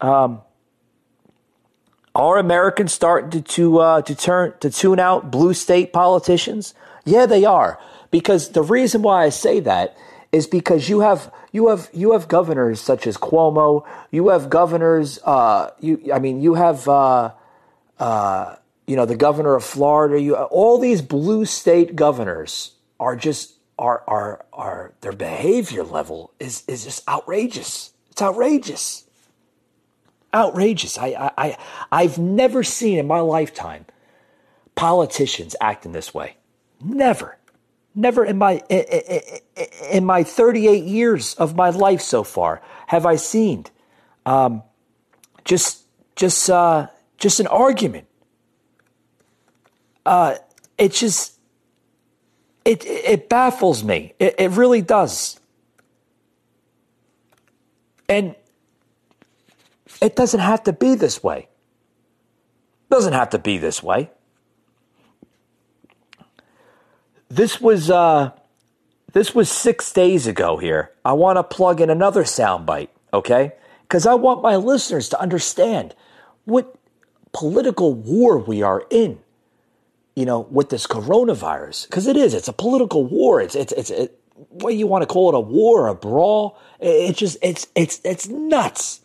Um, 0.00 0.42
are 2.14 2.38
Americans 2.38 2.92
starting 2.92 3.30
to 3.30 3.40
to, 3.40 3.78
uh, 3.78 4.02
to 4.02 4.14
turn 4.14 4.54
to 4.60 4.70
tune 4.70 4.98
out 4.98 5.30
blue 5.30 5.54
state 5.54 5.92
politicians? 5.92 6.74
Yeah, 7.04 7.26
they 7.26 7.44
are. 7.44 7.78
Because 8.10 8.50
the 8.50 8.62
reason 8.62 9.02
why 9.02 9.24
I 9.24 9.28
say 9.28 9.60
that 9.60 9.96
is 10.32 10.46
because 10.46 10.88
you 10.88 11.00
have 11.00 11.32
you 11.52 11.68
have 11.68 11.88
you 11.92 12.12
have 12.12 12.28
governors 12.28 12.80
such 12.80 13.06
as 13.06 13.16
Cuomo. 13.16 13.86
You 14.10 14.28
have 14.28 14.50
governors. 14.50 15.18
Uh, 15.24 15.70
you 15.80 16.10
I 16.12 16.18
mean 16.18 16.40
you 16.40 16.54
have 16.54 16.88
uh, 16.88 17.32
uh, 17.98 18.56
you 18.86 18.96
know 18.96 19.06
the 19.06 19.16
governor 19.16 19.54
of 19.54 19.64
Florida. 19.64 20.20
You 20.20 20.34
all 20.36 20.78
these 20.78 21.02
blue 21.02 21.44
state 21.44 21.96
governors 21.96 22.72
are 22.98 23.16
just 23.16 23.54
are 23.78 24.02
are 24.06 24.44
are 24.52 24.92
their 25.00 25.12
behavior 25.12 25.84
level 25.84 26.32
is 26.38 26.64
is 26.66 26.84
just 26.84 27.08
outrageous. 27.08 27.92
It's 28.10 28.22
outrageous. 28.22 29.04
Outrageous. 30.34 30.98
I 30.98 31.32
I 31.36 31.56
I've 31.90 32.18
never 32.18 32.62
seen 32.62 32.98
in 32.98 33.06
my 33.06 33.20
lifetime 33.20 33.86
politicians 34.74 35.56
act 35.60 35.86
in 35.86 35.92
this 35.92 36.12
way. 36.12 36.36
Never. 36.82 37.36
Never 37.94 38.24
in 38.24 38.38
my 38.38 38.62
in 39.90 40.04
my 40.04 40.22
38 40.22 40.84
years 40.84 41.34
of 41.34 41.56
my 41.56 41.70
life 41.70 42.00
so 42.00 42.22
far 42.22 42.62
have 42.86 43.06
I 43.06 43.16
seen 43.16 43.64
um, 44.28 44.62
just 45.44 45.84
just 46.14 46.50
uh, 46.50 46.88
just 47.16 47.40
an 47.40 47.46
argument. 47.46 48.06
Uh, 50.04 50.36
it 50.76 50.92
just 50.92 51.38
it 52.64 52.84
it 52.84 53.28
baffles 53.30 53.82
me. 53.82 54.12
It, 54.18 54.34
it 54.38 54.50
really 54.50 54.82
does. 54.82 55.40
And 58.08 58.34
it 60.00 60.16
doesn't 60.16 60.40
have 60.40 60.62
to 60.64 60.72
be 60.72 60.94
this 60.94 61.22
way. 61.22 61.48
Doesn't 62.90 63.12
have 63.12 63.30
to 63.30 63.38
be 63.38 63.58
this 63.58 63.82
way. 63.82 64.10
This 67.28 67.60
was 67.60 67.90
uh, 67.90 68.30
this 69.12 69.34
was 69.34 69.50
six 69.50 69.92
days 69.92 70.26
ago. 70.26 70.56
Here, 70.56 70.92
I 71.04 71.12
want 71.12 71.36
to 71.36 71.42
plug 71.42 71.80
in 71.80 71.90
another 71.90 72.24
soundbite, 72.24 72.88
okay? 73.12 73.52
Because 73.82 74.06
I 74.06 74.14
want 74.14 74.42
my 74.42 74.56
listeners 74.56 75.10
to 75.10 75.20
understand 75.20 75.94
what 76.44 76.74
political 77.32 77.94
war 77.94 78.38
we 78.38 78.62
are 78.62 78.84
in. 78.90 79.18
You 80.16 80.24
know, 80.24 80.40
with 80.50 80.70
this 80.70 80.86
coronavirus, 80.86 81.88
because 81.88 82.08
it 82.08 82.16
is. 82.16 82.34
It's 82.34 82.48
a 82.48 82.52
political 82.52 83.04
war. 83.04 83.40
It's 83.40 83.54
it's 83.54 83.72
it's 83.72 83.90
it, 83.90 84.18
what 84.48 84.74
you 84.74 84.86
want 84.86 85.02
to 85.02 85.06
call 85.06 85.28
it 85.28 85.36
a 85.36 85.40
war, 85.40 85.86
a 85.86 85.94
brawl. 85.94 86.58
It's 86.80 87.18
just 87.18 87.36
it's 87.42 87.68
it's 87.74 88.00
it's 88.04 88.26
nuts. 88.26 89.00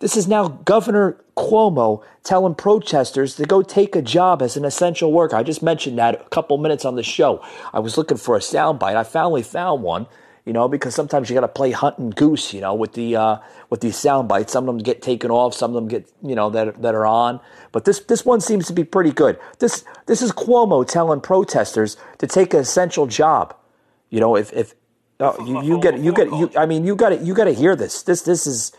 This 0.00 0.16
is 0.16 0.26
now 0.26 0.48
Governor 0.48 1.16
Cuomo 1.36 2.02
telling 2.24 2.54
protesters 2.54 3.36
to 3.36 3.44
go 3.44 3.62
take 3.62 3.94
a 3.94 4.02
job 4.02 4.42
as 4.42 4.56
an 4.56 4.64
essential 4.64 5.12
worker. 5.12 5.36
I 5.36 5.42
just 5.42 5.62
mentioned 5.62 5.98
that 5.98 6.14
a 6.20 6.28
couple 6.30 6.58
minutes 6.58 6.84
on 6.84 6.96
the 6.96 7.02
show. 7.02 7.44
I 7.72 7.78
was 7.78 7.96
looking 7.96 8.16
for 8.16 8.36
a 8.36 8.40
soundbite. 8.40 8.96
I 8.96 9.04
finally 9.04 9.42
found 9.42 9.82
one. 9.82 10.06
You 10.44 10.52
know, 10.52 10.68
because 10.68 10.94
sometimes 10.94 11.30
you 11.30 11.34
got 11.34 11.40
to 11.40 11.48
play 11.48 11.70
hunt 11.70 11.96
and 11.96 12.14
goose. 12.14 12.52
You 12.52 12.60
know, 12.60 12.74
with 12.74 12.92
the 12.92 13.16
uh, 13.16 13.38
with 13.70 13.80
these 13.80 13.96
sound 13.96 14.28
bites. 14.28 14.52
Some 14.52 14.68
of 14.68 14.74
them 14.74 14.82
get 14.82 15.00
taken 15.00 15.30
off. 15.30 15.54
Some 15.54 15.70
of 15.70 15.74
them 15.74 15.88
get 15.88 16.06
you 16.22 16.34
know 16.34 16.50
that 16.50 16.82
that 16.82 16.94
are 16.94 17.06
on. 17.06 17.40
But 17.72 17.86
this 17.86 18.00
this 18.00 18.26
one 18.26 18.42
seems 18.42 18.66
to 18.66 18.74
be 18.74 18.84
pretty 18.84 19.10
good. 19.10 19.38
This 19.58 19.84
this 20.04 20.20
is 20.20 20.32
Cuomo 20.32 20.86
telling 20.86 21.22
protesters 21.22 21.96
to 22.18 22.26
take 22.26 22.52
an 22.52 22.60
essential 22.60 23.06
job. 23.06 23.56
You 24.10 24.20
know, 24.20 24.36
if 24.36 24.52
if 24.52 24.74
oh, 25.18 25.42
you, 25.46 25.62
you 25.62 25.80
get 25.80 25.98
you 25.98 26.12
get 26.12 26.26
you 26.26 26.50
I 26.58 26.66
mean 26.66 26.84
you 26.84 26.94
got 26.94 27.08
to 27.08 27.16
you 27.16 27.32
got 27.32 27.44
to 27.44 27.54
hear 27.54 27.74
this. 27.74 28.02
This 28.02 28.20
this 28.20 28.46
is 28.46 28.70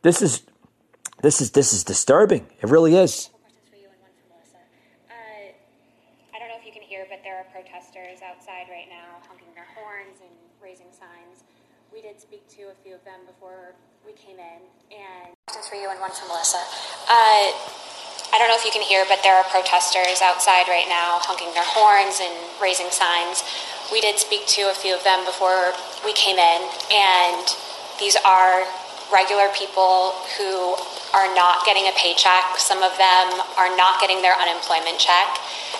this 0.00 0.22
is 0.22 0.40
this 1.22 1.40
is 1.40 1.50
this 1.52 1.72
is 1.72 1.84
disturbing. 1.84 2.46
It 2.62 2.68
really 2.68 2.96
is. 2.96 3.30
Uh, 5.08 5.14
I 6.34 6.38
don't 6.38 6.48
know 6.48 6.56
if 6.58 6.64
you 6.64 6.72
can 6.72 6.82
hear, 6.82 7.06
but 7.08 7.20
there 7.22 7.36
are 7.38 7.44
protesters 7.52 8.20
outside 8.24 8.66
right 8.70 8.88
now 8.88 9.20
honking 9.28 9.52
their 9.54 9.68
horns 9.76 10.20
and 10.22 10.32
raising 10.62 10.92
signs. 10.92 11.44
We 11.92 12.00
did 12.00 12.20
speak 12.20 12.48
to 12.56 12.70
a 12.70 12.76
few 12.82 12.94
of 12.94 13.04
them 13.04 13.26
before 13.26 13.74
we 14.06 14.12
came 14.12 14.38
in, 14.38 14.60
and 14.94 15.34
questions 15.46 15.68
for 15.68 15.76
you 15.76 15.90
and 15.90 16.00
one 16.00 16.10
for 16.12 16.26
Melissa. 16.26 16.62
Uh, 17.10 17.50
I 18.30 18.38
don't 18.38 18.46
know 18.46 18.54
if 18.54 18.64
you 18.64 18.70
can 18.70 18.86
hear, 18.86 19.04
but 19.10 19.20
there 19.26 19.34
are 19.34 19.42
protesters 19.50 20.22
outside 20.22 20.70
right 20.70 20.86
now 20.88 21.18
honking 21.18 21.50
their 21.52 21.66
horns 21.66 22.22
and 22.22 22.32
raising 22.62 22.88
signs. 22.94 23.42
We 23.90 24.00
did 24.00 24.22
speak 24.22 24.46
to 24.54 24.70
a 24.70 24.74
few 24.74 24.94
of 24.94 25.02
them 25.02 25.26
before 25.26 25.74
we 26.06 26.14
came 26.14 26.38
in, 26.38 26.60
and 26.94 27.44
these 27.98 28.14
are 28.22 28.62
regular 29.12 29.48
people 29.54 30.14
who 30.38 30.74
are 31.12 31.28
not 31.34 31.66
getting 31.66 31.86
a 31.90 31.94
paycheck. 31.98 32.58
Some 32.58 32.82
of 32.82 32.94
them 32.96 33.26
are 33.58 33.70
not 33.76 34.00
getting 34.00 34.22
their 34.22 34.34
unemployment 34.38 34.98
check. 34.98 35.26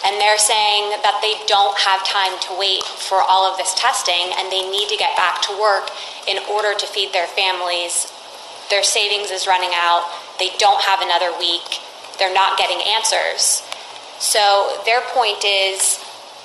And 0.04 0.16
they're 0.18 0.40
saying 0.40 0.96
that 1.04 1.20
they 1.20 1.36
don't 1.46 1.76
have 1.78 2.02
time 2.04 2.32
to 2.48 2.56
wait 2.58 2.82
for 2.82 3.20
all 3.22 3.44
of 3.44 3.58
this 3.58 3.74
testing 3.74 4.32
and 4.38 4.50
they 4.50 4.64
need 4.70 4.88
to 4.88 4.96
get 4.96 5.14
back 5.16 5.42
to 5.46 5.52
work 5.60 5.92
in 6.26 6.40
order 6.50 6.72
to 6.74 6.86
feed 6.86 7.12
their 7.12 7.28
families. 7.28 8.08
Their 8.70 8.82
savings 8.82 9.30
is 9.30 9.46
running 9.46 9.70
out. 9.74 10.08
They 10.38 10.50
don't 10.58 10.80
have 10.82 11.02
another 11.02 11.36
week. 11.38 11.84
They're 12.18 12.32
not 12.32 12.56
getting 12.56 12.80
answers. 12.96 13.62
So 14.18 14.80
their 14.84 15.00
point 15.12 15.44
is 15.44 16.00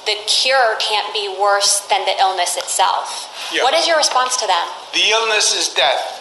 the 0.06 0.16
cure 0.28 0.76
can't 0.80 1.12
be 1.14 1.34
worse 1.40 1.82
than 1.88 2.06
the 2.06 2.16
illness 2.20 2.58
itself. 2.58 3.32
Yeah. 3.52 3.64
What 3.64 3.74
is 3.74 3.88
your 3.88 3.98
response 3.98 4.38
to 4.38 4.48
them? 4.48 4.68
The 4.94 5.10
illness 5.12 5.56
is 5.56 5.74
death. 5.74 6.15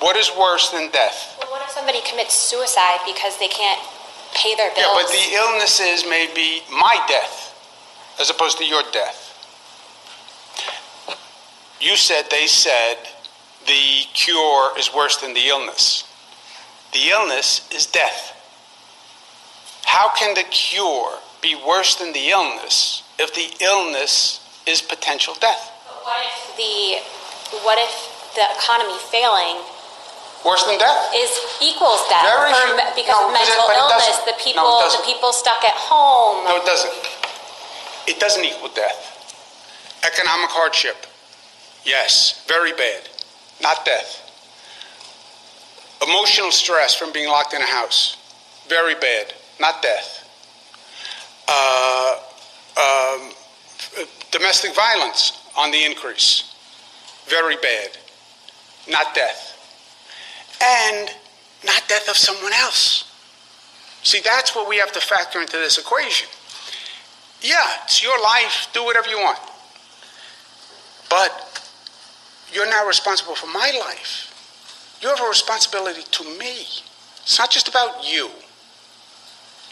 What 0.00 0.16
is 0.16 0.30
worse 0.38 0.70
than 0.70 0.90
death? 0.90 1.38
Well, 1.42 1.50
what 1.50 1.62
if 1.62 1.70
somebody 1.70 2.00
commits 2.08 2.34
suicide 2.34 3.00
because 3.04 3.38
they 3.38 3.48
can't 3.48 3.80
pay 4.34 4.54
their 4.54 4.70
bills? 4.74 4.86
Yeah, 4.86 5.02
but 5.02 5.10
the 5.10 5.34
illnesses 5.34 6.08
may 6.08 6.28
be 6.34 6.62
my 6.70 7.04
death 7.08 7.54
as 8.20 8.30
opposed 8.30 8.58
to 8.58 8.64
your 8.64 8.82
death. 8.92 9.24
You 11.80 11.96
said 11.96 12.24
they 12.30 12.46
said 12.46 12.96
the 13.66 14.04
cure 14.14 14.78
is 14.78 14.92
worse 14.94 15.16
than 15.18 15.34
the 15.34 15.46
illness. 15.48 16.04
The 16.92 17.10
illness 17.10 17.68
is 17.74 17.86
death. 17.86 18.34
How 19.84 20.10
can 20.14 20.34
the 20.34 20.44
cure 20.44 21.18
be 21.40 21.54
worse 21.54 21.96
than 21.96 22.12
the 22.12 22.28
illness 22.30 23.02
if 23.18 23.34
the 23.34 23.50
illness 23.64 24.40
is 24.66 24.82
potential 24.82 25.34
death? 25.40 25.70
But 25.86 26.04
What 26.04 26.18
if 26.26 26.56
the 26.56 27.58
what 27.64 27.78
if 27.78 28.34
the 28.34 28.46
economy 28.58 28.98
failing 29.10 29.62
Worse 30.44 30.64
than 30.64 30.78
death? 30.78 31.12
is 31.14 31.30
equals 31.60 32.00
death 32.08 32.22
Very 32.22 32.52
for 32.54 32.78
few- 32.78 32.94
because 32.94 33.18
no, 33.20 33.26
of 33.28 33.32
mental 33.32 33.68
it 33.68 33.76
illness? 33.76 34.18
The 34.24 34.32
No, 34.32 34.38
people 34.38 34.80
the 34.90 35.02
people 35.04 35.32
stuck 35.32 35.64
at 35.64 35.74
home. 35.74 36.44
No, 36.44 36.56
it 36.56 36.64
doesn't. 36.64 36.92
It 38.06 38.18
doesn't 38.20 38.44
equal 38.44 38.68
death. 38.70 39.14
Economic 40.04 40.48
hardship, 40.50 41.06
yes, 41.84 42.44
very 42.46 42.72
bad, 42.72 43.08
not 43.60 43.84
death. 43.84 44.22
Emotional 46.06 46.52
stress 46.52 46.94
from 46.94 47.12
being 47.12 47.28
locked 47.28 47.52
in 47.52 47.60
a 47.60 47.66
house, 47.66 48.16
very 48.68 48.94
bad, 48.94 49.34
not 49.58 49.82
death. 49.82 50.24
Uh, 51.48 52.16
um, 52.78 53.32
domestic 54.30 54.74
violence 54.74 55.32
on 55.56 55.72
the 55.72 55.84
increase, 55.84 56.54
very 57.26 57.56
bad, 57.56 57.90
not 58.88 59.14
death. 59.14 59.47
And 60.62 61.10
not 61.64 61.82
death 61.88 62.08
of 62.08 62.16
someone 62.16 62.52
else. 62.52 63.04
See, 64.02 64.20
that's 64.24 64.54
what 64.54 64.68
we 64.68 64.78
have 64.78 64.92
to 64.92 65.00
factor 65.00 65.40
into 65.40 65.56
this 65.56 65.78
equation. 65.78 66.28
Yeah, 67.40 67.66
it's 67.84 68.02
your 68.02 68.20
life, 68.22 68.68
do 68.72 68.84
whatever 68.84 69.08
you 69.08 69.18
want. 69.18 69.38
But 71.10 71.62
you're 72.52 72.68
now 72.68 72.86
responsible 72.86 73.34
for 73.34 73.46
my 73.46 73.72
life. 73.80 74.98
You 75.00 75.08
have 75.08 75.20
a 75.20 75.28
responsibility 75.28 76.02
to 76.10 76.24
me. 76.38 76.62
It's 77.22 77.38
not 77.38 77.50
just 77.50 77.68
about 77.68 78.04
you. 78.04 78.30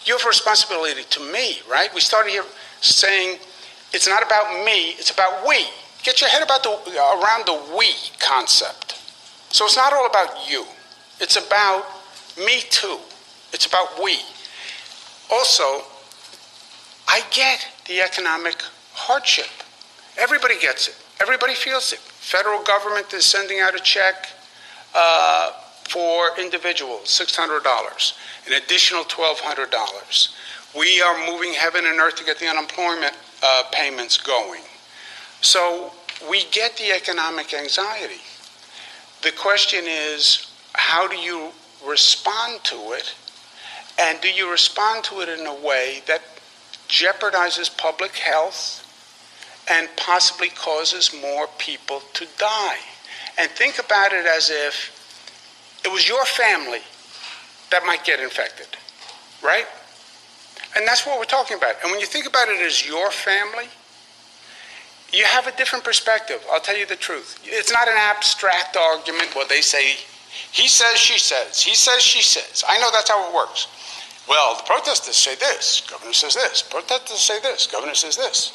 You 0.04 0.16
have 0.16 0.24
a 0.24 0.28
responsibility 0.28 1.02
to 1.10 1.20
me, 1.32 1.58
right? 1.68 1.92
We 1.94 2.00
started 2.00 2.30
here 2.30 2.44
saying 2.80 3.38
it's 3.92 4.06
not 4.06 4.24
about 4.24 4.64
me, 4.64 4.90
it's 4.90 5.10
about 5.10 5.46
we. 5.46 5.66
Get 6.04 6.20
your 6.20 6.30
head 6.30 6.42
about 6.42 6.62
the, 6.62 6.70
around 6.70 7.46
the 7.46 7.76
we 7.76 7.88
concept. 8.20 9.00
So 9.50 9.64
it's 9.64 9.76
not 9.76 9.92
all 9.92 10.06
about 10.06 10.48
you. 10.48 10.64
It's 11.20 11.36
about 11.36 11.84
me 12.38 12.60
too. 12.70 12.98
It's 13.52 13.66
about 13.66 14.02
we. 14.02 14.18
Also, 15.30 15.82
I 17.08 17.22
get 17.30 17.66
the 17.86 18.00
economic 18.00 18.56
hardship. 18.92 19.46
Everybody 20.18 20.58
gets 20.58 20.88
it. 20.88 20.96
Everybody 21.20 21.54
feels 21.54 21.92
it. 21.92 21.98
Federal 21.98 22.62
government 22.62 23.12
is 23.12 23.24
sending 23.24 23.60
out 23.60 23.74
a 23.74 23.78
check 23.78 24.28
uh, 24.94 25.52
for 25.88 26.38
individuals, 26.38 27.04
$600, 27.04 28.16
an 28.46 28.52
additional 28.52 29.04
$1,200. 29.04 30.34
We 30.76 31.00
are 31.00 31.26
moving 31.26 31.54
heaven 31.54 31.86
and 31.86 31.98
earth 32.00 32.16
to 32.16 32.24
get 32.24 32.38
the 32.38 32.46
unemployment 32.46 33.12
uh, 33.42 33.62
payments 33.72 34.18
going. 34.18 34.62
So 35.40 35.92
we 36.28 36.44
get 36.50 36.76
the 36.76 36.92
economic 36.92 37.54
anxiety. 37.54 38.20
The 39.22 39.32
question 39.32 39.84
is, 39.86 40.45
how 40.76 41.08
do 41.08 41.16
you 41.16 41.50
respond 41.86 42.62
to 42.64 42.76
it? 42.92 43.14
And 43.98 44.20
do 44.20 44.28
you 44.28 44.50
respond 44.50 45.04
to 45.04 45.20
it 45.20 45.28
in 45.28 45.46
a 45.46 45.54
way 45.54 46.02
that 46.06 46.22
jeopardizes 46.88 47.74
public 47.76 48.12
health 48.16 48.82
and 49.68 49.88
possibly 49.96 50.48
causes 50.50 51.14
more 51.20 51.48
people 51.58 52.02
to 52.14 52.26
die? 52.38 52.76
And 53.38 53.50
think 53.50 53.78
about 53.78 54.12
it 54.12 54.26
as 54.26 54.50
if 54.50 55.80
it 55.84 55.92
was 55.92 56.08
your 56.08 56.24
family 56.24 56.80
that 57.70 57.84
might 57.84 58.04
get 58.04 58.20
infected, 58.20 58.68
right? 59.42 59.66
And 60.76 60.86
that's 60.86 61.06
what 61.06 61.18
we're 61.18 61.24
talking 61.24 61.56
about. 61.56 61.74
And 61.82 61.90
when 61.90 62.00
you 62.00 62.06
think 62.06 62.26
about 62.26 62.48
it 62.48 62.60
as 62.60 62.86
your 62.86 63.10
family, 63.10 63.66
you 65.12 65.24
have 65.24 65.46
a 65.46 65.56
different 65.56 65.84
perspective. 65.84 66.44
I'll 66.52 66.60
tell 66.60 66.76
you 66.76 66.86
the 66.86 66.96
truth. 66.96 67.40
It's 67.44 67.72
not 67.72 67.88
an 67.88 67.96
abstract 67.96 68.76
argument 68.76 69.34
where 69.34 69.46
they 69.48 69.60
say, 69.62 69.96
he 70.52 70.68
says, 70.68 70.98
she 70.98 71.18
says, 71.18 71.60
he 71.60 71.74
says, 71.74 72.02
she 72.02 72.22
says. 72.22 72.64
I 72.68 72.78
know 72.78 72.88
that's 72.92 73.10
how 73.10 73.28
it 73.28 73.34
works. 73.34 73.68
Well, 74.28 74.56
the 74.56 74.64
protesters 74.64 75.16
say 75.16 75.36
this, 75.36 75.86
governor 75.88 76.12
says 76.12 76.34
this, 76.34 76.62
protesters 76.62 77.20
say 77.20 77.38
this, 77.40 77.66
governor 77.66 77.94
says 77.94 78.16
this. 78.16 78.52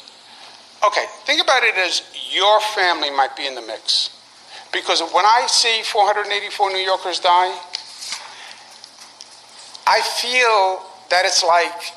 Okay, 0.84 1.04
think 1.24 1.40
about 1.40 1.62
it 1.62 1.76
as 1.76 2.02
your 2.30 2.60
family 2.74 3.10
might 3.10 3.36
be 3.36 3.46
in 3.46 3.54
the 3.54 3.62
mix. 3.62 4.10
Because 4.72 5.00
when 5.00 5.24
I 5.24 5.46
see 5.48 5.82
484 5.82 6.70
New 6.70 6.78
Yorkers 6.78 7.20
die, 7.20 7.56
I 9.86 10.00
feel 10.00 10.82
that 11.10 11.24
it's 11.24 11.44
like 11.44 11.92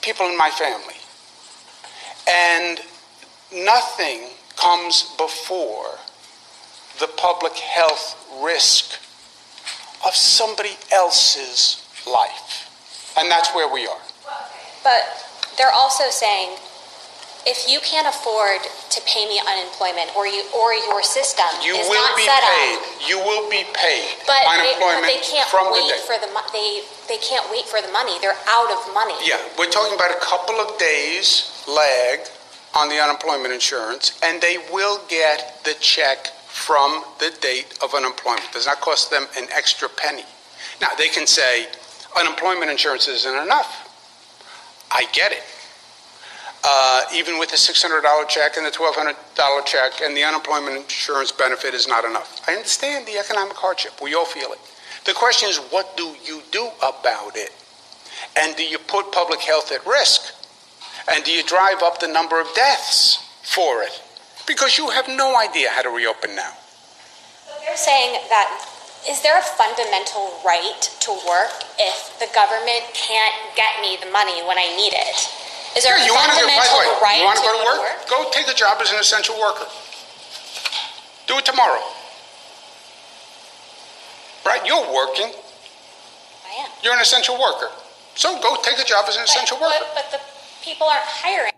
people 0.00 0.26
in 0.26 0.38
my 0.38 0.50
family. 0.50 0.94
And 2.28 2.80
nothing 3.64 4.28
comes 4.56 5.14
before 5.16 5.98
the 6.98 7.08
public 7.16 7.54
health 7.54 8.16
risk 8.42 8.98
of 10.06 10.14
somebody 10.14 10.76
else's 10.92 11.82
life. 12.06 12.66
And 13.18 13.30
that's 13.30 13.50
where 13.54 13.68
we 13.72 13.86
are. 13.86 14.00
But 14.84 15.02
they're 15.58 15.72
also 15.74 16.04
saying 16.08 16.56
if 17.46 17.64
you 17.68 17.80
can't 17.80 18.06
afford 18.06 18.60
to 18.90 19.00
pay 19.08 19.24
me 19.28 19.40
unemployment 19.40 20.12
or 20.16 20.26
you 20.26 20.44
or 20.52 20.74
your 20.74 21.02
system 21.02 21.44
You 21.64 21.72
is 21.74 21.88
will 21.88 21.96
not 21.96 22.16
be 22.16 22.24
set 22.28 22.42
paid. 22.44 22.76
up 22.76 23.08
You 23.08 23.16
will 23.18 23.48
be 23.48 23.64
paid 23.72 24.04
but 24.28 24.36
they, 24.44 24.44
but 24.44 24.60
unemployment 24.60 25.06
they 25.08 25.20
can't 25.24 25.48
from 25.48 25.72
the 25.72 25.80
wait 25.80 25.88
day. 25.88 26.00
for 26.04 26.16
the 26.20 26.28
mo- 26.36 26.44
they 26.52 26.84
they 27.08 27.16
can't 27.24 27.44
wait 27.50 27.64
for 27.64 27.80
the 27.80 27.88
money 27.92 28.12
they're 28.20 28.36
out 28.48 28.68
of 28.72 28.80
money 28.92 29.16
Yeah, 29.24 29.40
we're 29.56 29.72
talking 29.72 29.94
about 29.96 30.10
a 30.12 30.20
couple 30.20 30.56
of 30.60 30.76
days 30.78 31.48
lag 31.66 32.20
on 32.76 32.88
the 32.88 33.00
unemployment 33.00 33.52
insurance, 33.52 34.12
and 34.22 34.40
they 34.40 34.56
will 34.70 35.00
get 35.08 35.64
the 35.64 35.74
check 35.80 36.28
from 36.60 37.02
the 37.18 37.32
date 37.40 37.78
of 37.82 37.94
unemployment. 37.94 38.44
Does 38.52 38.66
not 38.66 38.80
cost 38.80 39.10
them 39.10 39.26
an 39.38 39.48
extra 39.50 39.88
penny. 39.88 40.24
Now, 40.80 40.88
they 40.98 41.08
can 41.08 41.26
say 41.26 41.66
unemployment 42.18 42.70
insurance 42.70 43.08
isn't 43.08 43.42
enough. 43.42 43.88
I 44.90 45.06
get 45.12 45.32
it. 45.32 45.42
Uh, 46.62 47.02
even 47.14 47.38
with 47.38 47.48
the 47.48 47.56
$600 47.56 48.28
check 48.28 48.58
and 48.58 48.66
the 48.66 48.70
$1,200 48.70 49.66
check 49.66 49.92
and 50.02 50.14
the 50.14 50.22
unemployment 50.22 50.76
insurance 50.76 51.32
benefit 51.32 51.72
is 51.72 51.88
not 51.88 52.04
enough. 52.04 52.42
I 52.46 52.52
understand 52.52 53.06
the 53.06 53.16
economic 53.16 53.56
hardship. 53.56 53.92
We 54.02 54.14
all 54.14 54.26
feel 54.26 54.52
it. 54.52 54.58
The 55.06 55.14
question 55.14 55.48
is, 55.48 55.56
what 55.70 55.96
do 55.96 56.14
you 56.26 56.42
do 56.50 56.68
about 56.82 57.36
it? 57.36 57.52
And 58.36 58.54
do 58.56 58.62
you 58.62 58.76
put 58.76 59.10
public 59.12 59.40
health 59.40 59.72
at 59.72 59.86
risk? 59.86 60.34
And 61.10 61.24
do 61.24 61.32
you 61.32 61.42
drive 61.42 61.82
up 61.82 62.00
the 62.00 62.08
number 62.08 62.38
of 62.38 62.46
deaths 62.54 63.26
for 63.42 63.82
it? 63.82 64.02
Because 64.50 64.74
you 64.76 64.90
have 64.90 65.06
no 65.06 65.38
idea 65.38 65.70
how 65.70 65.82
to 65.86 65.90
reopen 65.94 66.34
now. 66.34 66.50
they're 67.62 67.78
saying 67.78 68.18
that 68.34 68.50
is 69.06 69.22
there 69.22 69.38
a 69.38 69.46
fundamental 69.54 70.34
right 70.42 70.82
to 71.06 71.10
work 71.22 71.54
if 71.78 72.18
the 72.18 72.26
government 72.34 72.82
can't 72.92 73.32
get 73.54 73.78
me 73.80 73.94
the 74.02 74.10
money 74.10 74.42
when 74.42 74.58
I 74.58 74.66
need 74.74 74.90
it? 74.90 75.18
Is 75.78 75.86
there 75.86 75.94
Yeah, 75.94 76.02
a 76.02 76.06
you 76.06 76.12
want 76.18 76.34
to 76.34 76.42
fundamental 76.42 76.82
way, 76.82 76.98
right 76.98 77.18
you 77.22 77.30
want 77.30 77.38
to 77.38 77.46
go 77.46 77.54
to 77.54 77.62
go 77.62 77.78
work? 77.78 78.10
Go 78.10 78.18
take 78.34 78.50
a 78.50 78.56
job 78.58 78.82
as 78.82 78.90
an 78.90 78.98
essential 78.98 79.38
worker. 79.38 79.70
Do 81.30 81.38
it 81.38 81.46
tomorrow. 81.46 81.80
Right? 84.44 84.66
You're 84.66 84.82
working. 84.90 85.30
I 85.30 86.66
am. 86.66 86.70
You're 86.82 86.98
an 86.98 87.00
essential 87.06 87.38
worker. 87.38 87.70
So 88.18 88.34
go 88.42 88.58
take 88.66 88.82
a 88.82 88.84
job 88.84 89.06
as 89.06 89.14
an 89.14 89.22
essential 89.22 89.62
but, 89.62 89.70
worker. 89.70 89.86
but, 89.94 90.10
but 90.10 90.18
the 90.18 90.20
people 90.66 90.90
aren't 90.90 91.06
hiring. 91.06 91.54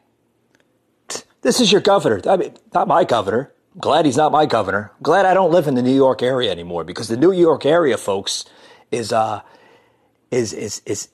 This 1.42 1.60
is 1.60 1.70
your 1.70 1.80
governor. 1.80 2.20
I 2.26 2.36
mean, 2.36 2.54
not 2.72 2.88
my 2.88 3.04
governor. 3.04 3.52
I'm 3.74 3.80
glad 3.80 4.06
he's 4.06 4.16
not 4.16 4.32
my 4.32 4.46
governor. 4.46 4.92
I'm 4.96 5.02
glad 5.02 5.26
I 5.26 5.34
don't 5.34 5.50
live 5.50 5.66
in 5.66 5.74
the 5.74 5.82
New 5.82 5.94
York 5.94 6.22
area 6.22 6.50
anymore 6.50 6.84
because 6.84 7.08
the 7.08 7.16
New 7.16 7.32
York 7.32 7.66
area, 7.66 7.98
folks, 7.98 8.44
is 8.90 9.12
uh, 9.12 9.42
is 10.30 10.52
is 10.52 10.82
is. 10.86 11.08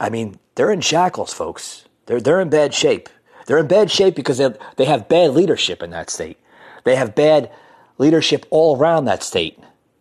I 0.00 0.10
mean, 0.10 0.38
they're 0.56 0.72
in 0.72 0.80
shackles, 0.80 1.32
folks. 1.32 1.84
They're 2.06 2.20
they're 2.20 2.40
in 2.40 2.50
bad 2.50 2.74
shape. 2.74 3.08
They're 3.46 3.58
in 3.58 3.68
bad 3.68 3.90
shape 3.90 4.16
because 4.16 4.38
they 4.38 4.52
they 4.76 4.86
have 4.86 5.08
bad 5.08 5.30
leadership 5.30 5.82
in 5.82 5.90
that 5.90 6.10
state. 6.10 6.38
They 6.82 6.96
have 6.96 7.14
bad 7.14 7.50
leadership 7.96 8.46
all 8.50 8.76
around 8.76 9.04
that 9.04 9.22
state. 9.22 9.58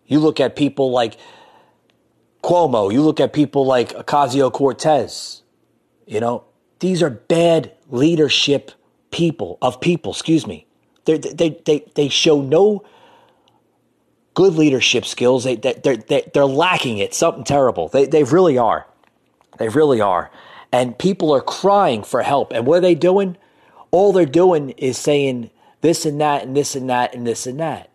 You 0.07 0.19
look 0.19 0.39
at 0.39 0.55
people 0.55 0.91
like 0.91 1.17
Cuomo. 2.43 2.91
You 2.91 3.03
look 3.03 3.19
at 3.19 3.33
people 3.33 3.65
like 3.65 3.93
Ocasio 3.93 4.51
Cortez. 4.51 5.43
You 6.07 6.19
know, 6.19 6.45
these 6.79 7.03
are 7.03 7.09
bad 7.09 7.71
leadership 7.89 8.71
people 9.13 9.57
of 9.61 9.79
people. 9.79 10.11
Excuse 10.11 10.45
me. 10.45 10.65
They're, 11.05 11.17
they 11.17 11.61
they 11.65 11.85
they 11.95 12.09
show 12.09 12.41
no 12.41 12.83
good 14.33 14.55
leadership 14.55 15.05
skills. 15.05 15.43
They 15.45 15.55
they 15.55 15.73
they're, 15.73 15.97
they 15.97 16.29
they're 16.33 16.45
lacking 16.45 16.97
it. 16.97 17.13
Something 17.13 17.45
terrible. 17.45 17.87
They 17.87 18.05
they 18.05 18.23
really 18.23 18.57
are. 18.57 18.87
They 19.59 19.69
really 19.69 20.01
are. 20.01 20.31
And 20.71 20.97
people 20.97 21.31
are 21.33 21.41
crying 21.41 22.03
for 22.03 22.23
help. 22.23 22.51
And 22.51 22.65
what 22.65 22.79
are 22.79 22.81
they 22.81 22.95
doing? 22.95 23.37
All 23.91 24.11
they're 24.11 24.25
doing 24.25 24.71
is 24.71 24.97
saying 24.97 25.51
this 25.81 26.05
and 26.05 26.19
that 26.19 26.43
and 26.43 26.57
this 26.57 26.75
and 26.75 26.89
that 26.89 27.13
and 27.13 27.27
this 27.27 27.45
and 27.45 27.59
that. 27.59 27.91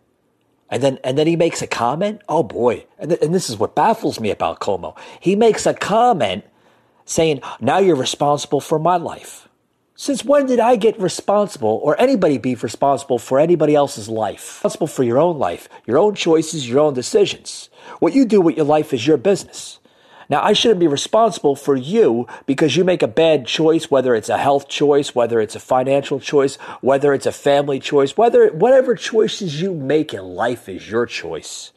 And 0.69 0.81
then 0.81 0.99
and 1.03 1.17
then 1.17 1.27
he 1.27 1.35
makes 1.35 1.61
a 1.61 1.67
comment. 1.67 2.21
Oh 2.29 2.43
boy! 2.43 2.85
And, 2.97 3.09
th- 3.09 3.21
and 3.21 3.35
this 3.35 3.49
is 3.49 3.57
what 3.57 3.75
baffles 3.75 4.19
me 4.19 4.29
about 4.29 4.61
Cuomo. 4.61 4.97
He 5.19 5.35
makes 5.35 5.65
a 5.65 5.73
comment 5.73 6.45
saying, 7.05 7.41
"Now 7.59 7.79
you're 7.79 7.95
responsible 7.95 8.61
for 8.61 8.79
my 8.79 8.95
life." 8.95 9.48
Since 10.01 10.23
when 10.23 10.45
did 10.45 10.61
I 10.61 10.77
get 10.77 10.97
responsible, 10.97 11.81
or 11.83 11.99
anybody 11.99 12.37
be 12.37 12.55
responsible 12.55 13.19
for 13.19 13.37
anybody 13.37 13.75
else's 13.75 14.07
life? 14.07 14.63
Responsible 14.63 14.87
for 14.87 15.03
your 15.03 15.17
own 15.17 15.37
life, 15.37 15.67
your 15.85 15.97
own 15.97 16.15
choices, 16.15 16.69
your 16.69 16.79
own 16.79 16.93
decisions. 16.93 17.69
What 17.99 18.13
you 18.13 18.23
do 18.23 18.39
with 18.39 18.55
your 18.55 18.65
life 18.65 18.93
is 18.93 19.05
your 19.05 19.17
business. 19.17 19.79
Now, 20.29 20.41
I 20.41 20.53
shouldn't 20.53 20.79
be 20.79 20.87
responsible 20.87 21.57
for 21.57 21.75
you 21.75 22.27
because 22.45 22.77
you 22.77 22.85
make 22.85 23.03
a 23.03 23.09
bad 23.09 23.45
choice, 23.45 23.91
whether 23.91 24.15
it's 24.15 24.29
a 24.29 24.37
health 24.37 24.69
choice, 24.69 25.13
whether 25.13 25.41
it's 25.41 25.55
a 25.55 25.59
financial 25.59 26.21
choice, 26.21 26.55
whether 26.79 27.13
it's 27.13 27.25
a 27.25 27.33
family 27.33 27.81
choice, 27.81 28.15
whether 28.15 28.47
whatever 28.53 28.95
choices 28.95 29.61
you 29.61 29.73
make 29.73 30.13
in 30.13 30.23
life 30.23 30.69
is 30.69 30.89
your 30.89 31.07
choice. 31.07 31.73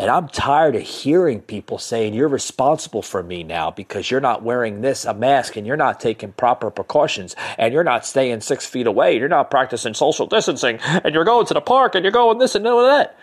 And 0.00 0.08
I'm 0.08 0.28
tired 0.28 0.76
of 0.76 0.82
hearing 0.82 1.42
people 1.42 1.76
saying 1.76 2.14
you're 2.14 2.26
responsible 2.26 3.02
for 3.02 3.22
me 3.22 3.44
now 3.44 3.70
because 3.70 4.10
you're 4.10 4.18
not 4.18 4.42
wearing 4.42 4.80
this 4.80 5.04
a 5.04 5.12
mask 5.12 5.56
and 5.56 5.66
you're 5.66 5.76
not 5.76 6.00
taking 6.00 6.32
proper 6.32 6.70
precautions 6.70 7.36
and 7.58 7.74
you're 7.74 7.84
not 7.84 8.06
staying 8.06 8.40
six 8.40 8.64
feet 8.64 8.86
away. 8.86 9.18
You're 9.18 9.28
not 9.28 9.50
practicing 9.50 9.92
social 9.92 10.26
distancing 10.26 10.78
and 10.80 11.14
you're 11.14 11.26
going 11.26 11.44
to 11.44 11.52
the 11.52 11.60
park 11.60 11.94
and 11.94 12.02
you're 12.02 12.12
going 12.12 12.38
this 12.38 12.54
and 12.54 12.64
that. 12.64 13.14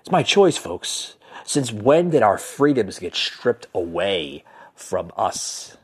It's 0.00 0.10
my 0.10 0.24
choice, 0.24 0.56
folks. 0.56 1.14
Since 1.44 1.72
when 1.72 2.10
did 2.10 2.24
our 2.24 2.36
freedoms 2.36 2.98
get 2.98 3.14
stripped 3.14 3.68
away 3.72 4.42
from 4.74 5.12
us? 5.16 5.76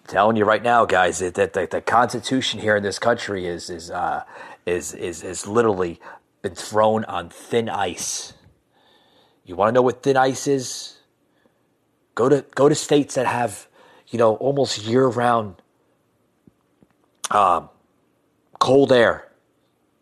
I'm 0.00 0.08
telling 0.08 0.36
you 0.36 0.44
right 0.44 0.64
now, 0.64 0.84
guys, 0.84 1.20
that, 1.20 1.34
that 1.34 1.70
the 1.70 1.80
Constitution 1.80 2.58
here 2.58 2.74
in 2.74 2.82
this 2.82 2.98
country 2.98 3.46
is 3.46 3.70
is 3.70 3.92
uh, 3.92 4.24
is 4.66 4.94
is 4.94 5.22
is 5.22 5.46
literally 5.46 6.00
been 6.42 6.54
thrown 6.54 7.04
on 7.04 7.30
thin 7.30 7.68
ice. 7.68 8.32
You 9.44 9.56
want 9.56 9.68
to 9.68 9.72
know 9.72 9.82
what 9.82 10.02
thin 10.02 10.16
ice 10.16 10.46
is? 10.46 10.98
Go 12.14 12.28
to 12.28 12.44
go 12.54 12.68
to 12.68 12.74
states 12.74 13.14
that 13.14 13.26
have, 13.26 13.68
you 14.08 14.18
know, 14.18 14.34
almost 14.36 14.84
year 14.84 15.06
round 15.06 15.56
um, 17.30 17.70
cold 18.58 18.92
air. 18.92 19.28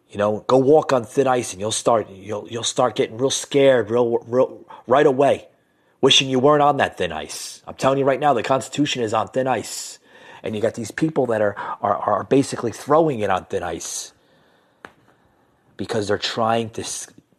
You 0.08 0.18
know, 0.18 0.44
go 0.46 0.56
walk 0.56 0.92
on 0.92 1.04
thin 1.04 1.26
ice, 1.26 1.52
and 1.52 1.60
you'll 1.60 1.72
start 1.72 2.08
you'll 2.10 2.48
you'll 2.48 2.62
start 2.62 2.96
getting 2.96 3.18
real 3.18 3.30
scared, 3.30 3.90
real 3.90 4.18
real 4.26 4.64
right 4.86 5.06
away, 5.06 5.48
wishing 6.00 6.28
you 6.28 6.38
weren't 6.38 6.62
on 6.62 6.78
that 6.78 6.96
thin 6.96 7.12
ice. 7.12 7.62
I'm 7.66 7.74
telling 7.74 7.98
you 7.98 8.04
right 8.04 8.20
now, 8.20 8.32
the 8.32 8.42
Constitution 8.42 9.02
is 9.02 9.12
on 9.12 9.28
thin 9.28 9.46
ice, 9.46 9.98
and 10.42 10.54
you 10.54 10.62
got 10.62 10.74
these 10.74 10.90
people 10.90 11.26
that 11.26 11.42
are 11.42 11.54
are, 11.82 11.96
are 11.96 12.24
basically 12.24 12.72
throwing 12.72 13.20
it 13.20 13.30
on 13.30 13.44
thin 13.44 13.62
ice 13.62 14.12
because 15.76 16.08
they're 16.08 16.18
trying 16.18 16.70
to 16.70 16.84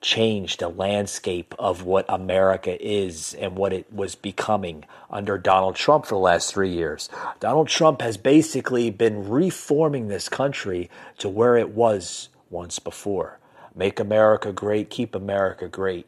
change 0.02 0.58
the 0.58 0.70
landscape 0.70 1.56
of 1.58 1.84
what 1.84 2.06
America 2.08 2.80
is 2.86 3.34
and 3.36 3.56
what 3.56 3.74
it 3.74 3.92
was 3.92 4.16
becoming 4.16 4.86
under 5.10 5.38
Donald 5.38 5.76
Trump 5.76 6.06
for 6.06 6.16
the 6.16 6.20
last 6.20 6.54
three 6.54 6.72
years. 6.72 7.10
Donald 7.40 7.68
Trump 7.68 8.02
has 8.02 8.16
basically 8.18 8.90
been 8.90 9.28
reforming 9.28 10.08
this 10.08 10.30
country 10.30 10.90
to 11.18 11.28
where 11.28 11.58
it 11.58 11.70
was 11.70 12.30
once 12.50 12.80
before. 12.80 13.40
Make 13.76 14.00
America 14.00 14.52
great, 14.52 14.90
keep 14.90 15.16
America 15.16 15.68
great. 15.68 16.08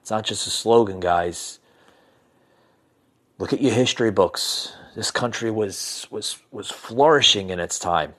It's 0.00 0.10
not 0.10 0.24
just 0.24 0.46
a 0.46 0.50
slogan, 0.50 1.00
guys. 1.00 1.58
Look 3.38 3.52
at 3.52 3.60
your 3.60 3.72
history 3.72 4.10
books. 4.10 4.72
This 4.94 5.10
country 5.10 5.50
was 5.50 6.06
was 6.10 6.38
was 6.50 6.70
flourishing 6.70 7.50
in 7.50 7.60
its 7.60 7.78
time. 7.78 8.14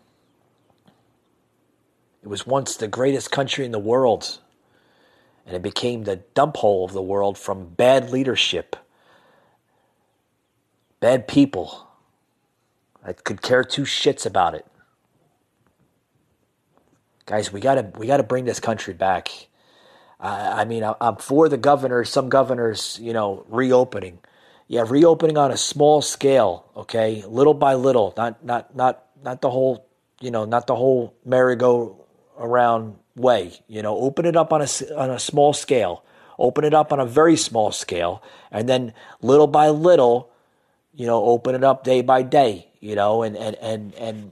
It 2.28 2.30
was 2.30 2.46
once 2.46 2.76
the 2.76 2.90
greatest 2.90 3.32
country 3.32 3.64
in 3.64 3.72
the 3.72 3.80
world, 3.80 4.40
and 5.46 5.56
it 5.56 5.62
became 5.62 6.04
the 6.04 6.18
dump 6.18 6.58
hole 6.58 6.84
of 6.84 6.92
the 6.92 7.02
world 7.02 7.38
from 7.38 7.70
bad 7.70 8.10
leadership, 8.10 8.76
bad 11.00 11.26
people 11.26 11.88
that 13.06 13.24
could 13.24 13.42
care 13.42 13.64
two 13.64 13.84
shits 13.84 14.26
about 14.26 14.56
it. 14.56 14.66
Guys, 17.26 17.54
we 17.54 17.62
gotta 17.62 17.94
we 17.98 18.08
gotta 18.08 18.24
bring 18.24 18.44
this 18.44 18.60
country 18.60 18.94
back. 18.94 19.48
I, 20.20 20.64
I 20.64 20.66
mean, 20.66 20.84
I, 20.84 20.96
I'm 21.00 21.16
for 21.16 21.48
the 21.48 21.56
governors. 21.56 22.10
Some 22.10 22.28
governors, 22.28 23.00
you 23.02 23.14
know, 23.14 23.46
reopening. 23.48 24.20
Yeah, 24.68 24.84
reopening 24.86 25.38
on 25.38 25.52
a 25.52 25.58
small 25.58 26.02
scale. 26.02 26.66
Okay, 26.76 27.24
little 27.26 27.54
by 27.54 27.76
little. 27.76 28.14
Not 28.18 28.44
not 28.44 28.76
not 28.76 29.06
not 29.24 29.42
the 29.42 29.50
whole. 29.50 29.88
You 30.20 30.32
know, 30.32 30.44
not 30.44 30.68
the 30.68 30.76
whole 30.76 31.14
merry-go 31.24 32.07
around 32.38 32.96
way. 33.16 33.60
You 33.68 33.82
know, 33.82 33.98
open 33.98 34.26
it 34.26 34.36
up 34.36 34.54
on 34.54 34.62
a 34.62 34.68
on 34.96 35.10
a 35.10 35.20
small 35.20 35.54
scale. 35.54 36.04
open 36.40 36.64
it 36.64 36.74
up 36.74 36.94
on 36.94 37.00
a 37.00 37.06
very 37.06 37.36
small 37.36 37.72
scale, 37.72 38.22
and 38.52 38.68
then 38.70 38.94
little 39.22 39.48
by 39.48 39.70
little, 39.70 40.30
you 40.94 41.06
know, 41.06 41.24
open 41.26 41.56
it 41.56 41.64
up 41.64 41.84
day 41.84 42.02
by 42.02 42.22
day, 42.22 42.68
you 42.80 42.96
know, 42.96 43.24
and 43.24 43.36
and 43.36 43.56
and 43.58 43.94
and 43.96 44.32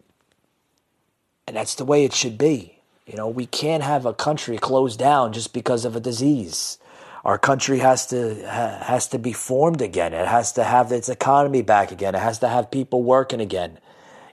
and 1.47 1.55
that's 1.55 1.75
the 1.75 1.85
way 1.85 2.03
it 2.05 2.13
should 2.13 2.37
be. 2.37 2.79
You 3.05 3.15
know, 3.15 3.27
we 3.27 3.45
can't 3.45 3.83
have 3.83 4.05
a 4.05 4.13
country 4.13 4.57
closed 4.57 4.99
down 4.99 5.33
just 5.33 5.53
because 5.53 5.85
of 5.85 5.95
a 5.95 5.99
disease. 5.99 6.79
Our 7.23 7.37
country 7.39 7.79
has 7.79 8.05
to 8.07 8.35
has 8.47 9.07
to 9.09 9.19
be 9.19 9.33
formed 9.33 9.81
again. 9.81 10.13
It 10.13 10.27
has 10.27 10.51
to 10.53 10.63
have 10.63 10.91
its 10.91 11.09
economy 11.09 11.61
back 11.63 11.91
again. 11.91 12.15
It 12.15 12.21
has 12.21 12.39
to 12.39 12.47
have 12.47 12.69
people 12.71 13.03
working 13.03 13.41
again. 13.41 13.79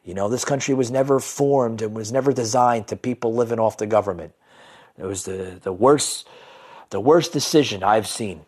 You 0.05 0.15
know, 0.15 0.29
this 0.29 0.45
country 0.45 0.75
was 0.75 0.91
never 0.91 1.21
formed 1.21 1.81
and 1.81 1.95
was 1.95 2.11
never 2.13 2.33
designed 2.33 2.89
to 2.89 2.97
people 2.97 3.35
living 3.35 3.61
off 3.61 3.77
the 3.79 3.87
government. 3.87 4.35
It 4.99 5.05
was 5.05 5.25
the, 5.25 5.59
the 5.63 5.73
worst 5.73 6.27
the 6.91 7.01
worst 7.01 7.33
decision 7.33 7.83
I've 7.83 8.07
seen. 8.07 8.45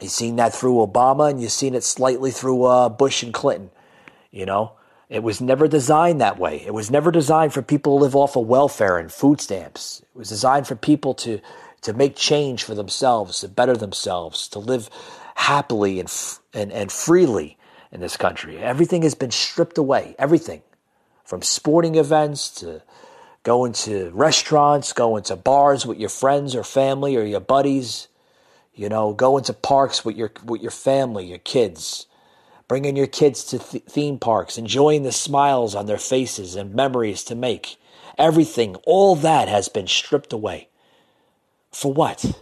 You've 0.00 0.10
seen 0.10 0.36
that 0.36 0.54
through 0.54 0.76
Obama 0.76 1.28
and 1.30 1.40
you've 1.40 1.52
seen 1.52 1.74
it 1.74 1.84
slightly 1.84 2.30
through 2.30 2.64
uh, 2.64 2.88
Bush 2.88 3.22
and 3.22 3.34
Clinton. 3.34 3.70
You 4.30 4.46
know, 4.46 4.72
it 5.10 5.22
was 5.22 5.40
never 5.40 5.68
designed 5.68 6.20
that 6.20 6.38
way. 6.38 6.62
It 6.64 6.72
was 6.72 6.90
never 6.90 7.10
designed 7.10 7.52
for 7.52 7.62
people 7.62 7.98
to 7.98 8.04
live 8.04 8.16
off 8.16 8.36
of 8.36 8.46
welfare 8.46 8.96
and 8.96 9.12
food 9.12 9.40
stamps. 9.40 10.02
It 10.14 10.18
was 10.18 10.28
designed 10.28 10.66
for 10.66 10.76
people 10.76 11.14
to 11.14 11.40
to 11.82 11.92
make 11.92 12.16
change 12.16 12.64
for 12.64 12.74
themselves, 12.74 13.40
to 13.40 13.48
better 13.48 13.76
themselves, 13.76 14.48
to 14.48 14.58
live 14.58 14.88
happily 15.34 16.00
and 16.00 16.12
and, 16.54 16.72
and 16.72 16.90
freely 16.90 17.58
in 17.92 18.00
this 18.00 18.16
country. 18.16 18.58
Everything 18.58 19.02
has 19.02 19.14
been 19.14 19.30
stripped 19.30 19.78
away. 19.78 20.14
Everything 20.18 20.62
from 21.26 21.42
sporting 21.42 21.96
events 21.96 22.48
to 22.50 22.82
going 23.42 23.72
to 23.72 24.10
restaurants, 24.14 24.92
going 24.92 25.24
to 25.24 25.36
bars 25.36 25.84
with 25.84 25.98
your 25.98 26.08
friends 26.08 26.54
or 26.54 26.64
family 26.64 27.16
or 27.16 27.22
your 27.22 27.40
buddies, 27.40 28.08
you 28.74 28.88
know, 28.88 29.12
going 29.12 29.44
to 29.44 29.52
parks 29.52 30.04
with 30.04 30.16
your 30.16 30.32
with 30.44 30.62
your 30.62 30.70
family, 30.70 31.26
your 31.26 31.38
kids, 31.38 32.06
bringing 32.68 32.96
your 32.96 33.06
kids 33.06 33.44
to 33.44 33.58
th- 33.58 33.84
theme 33.84 34.18
parks, 34.18 34.56
enjoying 34.56 35.02
the 35.02 35.12
smiles 35.12 35.74
on 35.74 35.86
their 35.86 35.98
faces 35.98 36.54
and 36.54 36.74
memories 36.74 37.24
to 37.24 37.34
make. 37.34 37.76
Everything, 38.18 38.76
all 38.86 39.14
that 39.16 39.48
has 39.48 39.68
been 39.68 39.86
stripped 39.86 40.32
away. 40.32 40.68
For 41.70 41.92
what? 41.92 42.40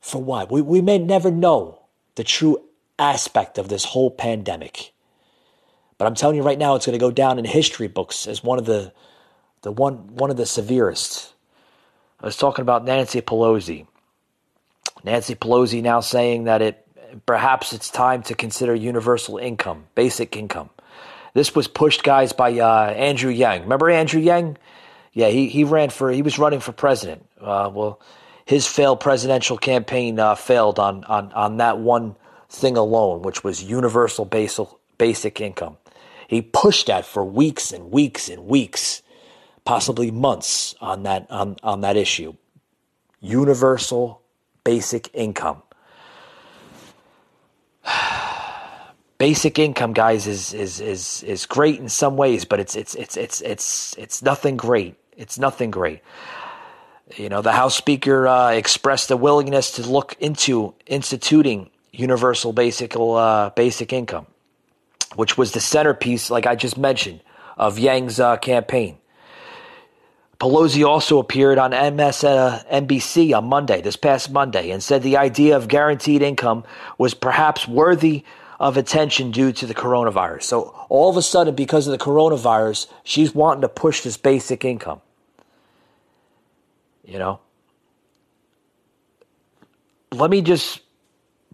For 0.00 0.22
what? 0.22 0.50
We, 0.50 0.62
we 0.62 0.80
may 0.80 0.98
never 0.98 1.30
know 1.30 1.86
the 2.14 2.24
true 2.24 2.62
aspect 2.98 3.58
of 3.58 3.68
this 3.68 3.86
whole 3.86 4.10
pandemic. 4.10 4.91
But 6.02 6.08
I'm 6.08 6.16
telling 6.16 6.34
you 6.34 6.42
right 6.42 6.58
now, 6.58 6.74
it's 6.74 6.84
going 6.84 6.98
to 6.98 7.00
go 7.00 7.12
down 7.12 7.38
in 7.38 7.44
history 7.44 7.86
books 7.86 8.26
as 8.26 8.42
one 8.42 8.58
of 8.58 8.64
the, 8.64 8.92
the 9.60 9.70
one, 9.70 10.16
one 10.16 10.32
of 10.32 10.36
the 10.36 10.46
severest. 10.46 11.32
I 12.18 12.26
was 12.26 12.36
talking 12.36 12.64
about 12.64 12.84
Nancy 12.84 13.20
Pelosi. 13.20 13.86
Nancy 15.04 15.36
Pelosi 15.36 15.80
now 15.80 16.00
saying 16.00 16.42
that 16.42 16.60
it 16.60 16.88
perhaps 17.24 17.72
it's 17.72 17.88
time 17.88 18.24
to 18.24 18.34
consider 18.34 18.74
universal 18.74 19.38
income, 19.38 19.84
basic 19.94 20.36
income. 20.36 20.70
This 21.34 21.54
was 21.54 21.68
pushed, 21.68 22.02
guys, 22.02 22.32
by 22.32 22.58
uh, 22.58 22.86
Andrew 22.86 23.30
Yang. 23.30 23.62
Remember 23.62 23.88
Andrew 23.88 24.20
Yang? 24.20 24.58
Yeah, 25.12 25.28
he, 25.28 25.46
he 25.46 25.62
ran 25.62 25.90
for 25.90 26.10
he 26.10 26.22
was 26.22 26.36
running 26.36 26.58
for 26.58 26.72
president. 26.72 27.24
Uh, 27.40 27.70
well, 27.72 28.00
his 28.44 28.66
failed 28.66 28.98
presidential 28.98 29.56
campaign 29.56 30.18
uh, 30.18 30.34
failed 30.34 30.80
on, 30.80 31.04
on 31.04 31.32
on 31.32 31.58
that 31.58 31.78
one 31.78 32.16
thing 32.48 32.76
alone, 32.76 33.22
which 33.22 33.44
was 33.44 33.62
universal 33.62 34.24
basic 34.24 34.66
basic 34.98 35.40
income. 35.40 35.76
He 36.32 36.40
pushed 36.40 36.88
at 36.88 37.04
for 37.04 37.22
weeks 37.22 37.72
and 37.72 37.90
weeks 37.90 38.30
and 38.30 38.46
weeks, 38.46 39.02
possibly 39.66 40.10
months 40.10 40.74
on 40.80 41.02
that 41.02 41.30
on, 41.30 41.56
on 41.62 41.82
that 41.82 41.98
issue. 41.98 42.32
Universal 43.20 44.22
basic 44.64 45.10
income. 45.12 45.62
basic 49.18 49.58
income, 49.58 49.92
guys, 49.92 50.26
is 50.26 50.54
is 50.54 50.80
is 50.80 51.22
is 51.24 51.44
great 51.44 51.78
in 51.78 51.90
some 51.90 52.16
ways, 52.16 52.46
but 52.46 52.58
it's 52.60 52.76
it's 52.76 52.94
it's 52.94 53.18
it's 53.18 53.42
it's 53.42 53.94
it's 53.98 54.22
nothing 54.22 54.56
great. 54.56 54.94
It's 55.14 55.38
nothing 55.38 55.70
great. 55.70 56.00
You 57.14 57.28
know, 57.28 57.42
the 57.42 57.52
House 57.52 57.76
Speaker 57.76 58.26
uh, 58.26 58.52
expressed 58.52 59.10
a 59.10 59.18
willingness 59.18 59.72
to 59.72 59.82
look 59.82 60.16
into 60.18 60.72
instituting 60.86 61.68
universal 61.92 62.54
basic 62.54 62.96
uh, 62.96 63.50
basic 63.50 63.92
income 63.92 64.28
which 65.16 65.36
was 65.36 65.52
the 65.52 65.60
centerpiece, 65.60 66.30
like 66.30 66.46
I 66.46 66.54
just 66.54 66.78
mentioned, 66.78 67.20
of 67.56 67.78
Yang's 67.78 68.20
uh, 68.20 68.36
campaign. 68.38 68.98
Pelosi 70.40 70.84
also 70.84 71.20
appeared 71.20 71.56
on 71.56 71.70
MSNBC 71.70 73.32
uh, 73.32 73.38
on 73.38 73.44
Monday, 73.44 73.80
this 73.80 73.94
past 73.94 74.30
Monday, 74.30 74.70
and 74.70 74.82
said 74.82 75.02
the 75.02 75.16
idea 75.16 75.56
of 75.56 75.68
guaranteed 75.68 76.20
income 76.20 76.64
was 76.98 77.14
perhaps 77.14 77.68
worthy 77.68 78.24
of 78.58 78.76
attention 78.76 79.30
due 79.30 79.52
to 79.52 79.66
the 79.66 79.74
coronavirus. 79.74 80.42
So 80.42 80.62
all 80.88 81.08
of 81.08 81.16
a 81.16 81.22
sudden, 81.22 81.54
because 81.54 81.86
of 81.86 81.92
the 81.92 82.04
coronavirus, 82.04 82.88
she's 83.04 83.32
wanting 83.34 83.62
to 83.62 83.68
push 83.68 84.02
this 84.02 84.16
basic 84.16 84.64
income. 84.64 85.00
You 87.04 87.18
know? 87.18 87.40
Let 90.10 90.30
me 90.30 90.42
just 90.42 90.80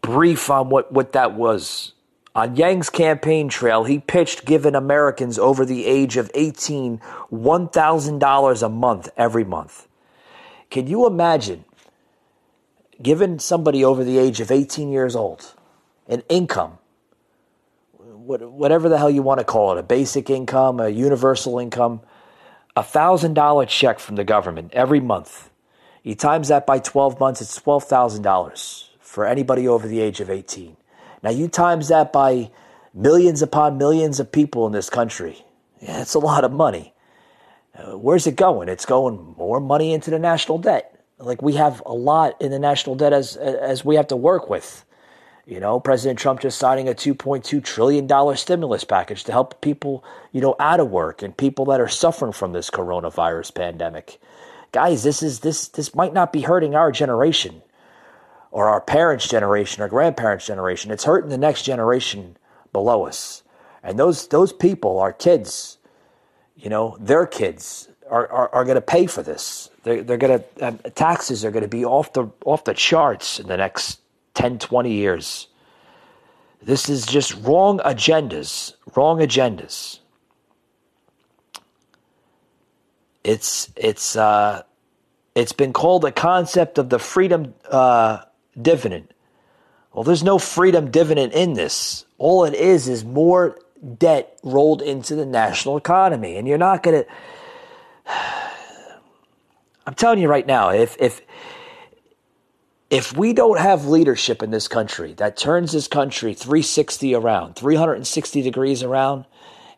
brief 0.00 0.48
on 0.48 0.70
what, 0.70 0.92
what 0.92 1.12
that 1.12 1.34
was 1.34 1.92
on 2.38 2.54
Yang's 2.54 2.88
campaign 2.88 3.48
trail, 3.48 3.82
he 3.82 3.98
pitched 3.98 4.44
giving 4.44 4.76
Americans 4.76 5.40
over 5.40 5.64
the 5.64 5.86
age 5.86 6.16
of 6.16 6.30
18 6.34 7.00
$1,000 7.32 8.62
a 8.62 8.68
month 8.68 9.08
every 9.16 9.42
month. 9.42 9.88
Can 10.70 10.86
you 10.86 11.04
imagine 11.04 11.64
giving 13.02 13.40
somebody 13.40 13.84
over 13.84 14.04
the 14.04 14.18
age 14.18 14.38
of 14.38 14.52
18 14.52 14.92
years 14.92 15.16
old 15.16 15.52
an 16.06 16.22
income, 16.28 16.78
whatever 17.96 18.88
the 18.88 18.98
hell 18.98 19.10
you 19.10 19.22
want 19.22 19.40
to 19.40 19.44
call 19.44 19.72
it, 19.72 19.78
a 19.78 19.82
basic 19.82 20.30
income, 20.30 20.78
a 20.78 20.90
universal 20.90 21.58
income, 21.58 22.02
a 22.76 22.84
$1,000 22.84 23.66
check 23.66 23.98
from 23.98 24.14
the 24.14 24.22
government 24.22 24.72
every 24.74 25.00
month? 25.00 25.50
He 26.04 26.14
times 26.14 26.46
that 26.48 26.68
by 26.68 26.78
12 26.78 27.18
months, 27.18 27.40
it's 27.40 27.58
$12,000 27.58 28.84
for 29.00 29.26
anybody 29.26 29.66
over 29.66 29.88
the 29.88 29.98
age 30.00 30.20
of 30.20 30.30
18. 30.30 30.76
Now 31.22 31.30
you 31.30 31.48
times 31.48 31.88
that 31.88 32.12
by 32.12 32.50
millions 32.94 33.42
upon 33.42 33.78
millions 33.78 34.20
of 34.20 34.30
people 34.30 34.66
in 34.66 34.72
this 34.72 34.90
country. 34.90 35.44
Yeah, 35.80 36.02
it's 36.02 36.14
a 36.14 36.18
lot 36.18 36.44
of 36.44 36.52
money. 36.52 36.94
Uh, 37.74 37.96
where's 37.96 38.26
it 38.26 38.36
going? 38.36 38.68
It's 38.68 38.86
going 38.86 39.34
more 39.38 39.60
money 39.60 39.92
into 39.92 40.10
the 40.10 40.18
national 40.18 40.58
debt. 40.58 40.94
Like 41.18 41.42
we 41.42 41.54
have 41.54 41.82
a 41.86 41.94
lot 41.94 42.40
in 42.40 42.50
the 42.50 42.58
national 42.58 42.96
debt 42.96 43.12
as 43.12 43.36
as 43.36 43.84
we 43.84 43.96
have 43.96 44.08
to 44.08 44.16
work 44.16 44.48
with. 44.48 44.84
You 45.46 45.60
know, 45.60 45.80
President 45.80 46.18
Trump 46.18 46.40
just 46.40 46.58
signing 46.58 46.88
a 46.88 46.94
2.2 46.94 47.64
trillion 47.64 48.06
dollar 48.06 48.36
stimulus 48.36 48.84
package 48.84 49.24
to 49.24 49.32
help 49.32 49.60
people, 49.62 50.04
you 50.30 50.40
know, 50.42 50.54
out 50.60 50.78
of 50.78 50.90
work 50.90 51.22
and 51.22 51.34
people 51.36 51.64
that 51.66 51.80
are 51.80 51.88
suffering 51.88 52.32
from 52.32 52.52
this 52.52 52.70
coronavirus 52.70 53.54
pandemic. 53.54 54.20
Guys, 54.72 55.04
this 55.04 55.22
is 55.22 55.40
this 55.40 55.68
this 55.68 55.94
might 55.94 56.12
not 56.12 56.32
be 56.32 56.42
hurting 56.42 56.74
our 56.74 56.92
generation 56.92 57.62
or 58.50 58.68
our 58.68 58.80
parents' 58.80 59.28
generation 59.28 59.82
or 59.82 59.88
grandparents' 59.88 60.46
generation. 60.46 60.90
It's 60.90 61.04
hurting 61.04 61.30
the 61.30 61.38
next 61.38 61.62
generation 61.62 62.36
below 62.72 63.06
us. 63.06 63.42
And 63.82 63.98
those 63.98 64.28
those 64.28 64.52
people, 64.52 64.98
our 64.98 65.12
kids, 65.12 65.78
you 66.56 66.68
know, 66.68 66.96
their 67.00 67.26
kids 67.26 67.88
are, 68.10 68.30
are, 68.30 68.54
are 68.54 68.64
going 68.64 68.76
to 68.76 68.80
pay 68.80 69.06
for 69.06 69.22
this. 69.22 69.70
They're, 69.82 70.02
they're 70.02 70.16
going 70.18 70.40
to, 70.40 70.66
um, 70.66 70.78
taxes 70.94 71.44
are 71.44 71.50
going 71.50 71.62
to 71.62 71.68
be 71.68 71.84
off 71.84 72.12
the, 72.12 72.28
off 72.44 72.64
the 72.64 72.74
charts 72.74 73.38
in 73.38 73.46
the 73.46 73.56
next 73.56 74.00
10, 74.34 74.58
20 74.58 74.92
years. 74.92 75.48
This 76.62 76.88
is 76.88 77.06
just 77.06 77.34
wrong 77.42 77.78
agendas, 77.80 78.74
wrong 78.96 79.18
agendas. 79.18 80.00
It's, 83.22 83.70
it's, 83.76 84.16
uh, 84.16 84.62
it's 85.34 85.52
been 85.52 85.72
called 85.72 86.02
the 86.02 86.12
concept 86.12 86.78
of 86.78 86.88
the 86.88 86.98
freedom 86.98 87.54
uh, 87.70 88.22
dividend. 88.60 89.12
Well, 89.92 90.04
there's 90.04 90.22
no 90.22 90.38
freedom 90.38 90.90
dividend 90.90 91.32
in 91.32 91.54
this. 91.54 92.04
All 92.18 92.44
it 92.44 92.54
is 92.54 92.88
is 92.88 93.04
more 93.04 93.58
debt 93.96 94.38
rolled 94.42 94.82
into 94.82 95.14
the 95.14 95.26
national 95.26 95.76
economy. 95.76 96.36
And 96.36 96.46
you're 96.46 96.58
not 96.58 96.82
going 96.82 97.04
to. 97.04 98.12
I'm 99.86 99.94
telling 99.94 100.18
you 100.18 100.28
right 100.28 100.46
now, 100.46 100.70
if, 100.70 100.96
if, 101.00 101.22
if 102.90 103.16
we 103.16 103.32
don't 103.32 103.58
have 103.58 103.86
leadership 103.86 104.42
in 104.42 104.50
this 104.50 104.68
country 104.68 105.14
that 105.14 105.36
turns 105.36 105.72
this 105.72 105.88
country 105.88 106.34
360 106.34 107.14
around, 107.14 107.56
360 107.56 108.42
degrees 108.42 108.82
around 108.82 109.24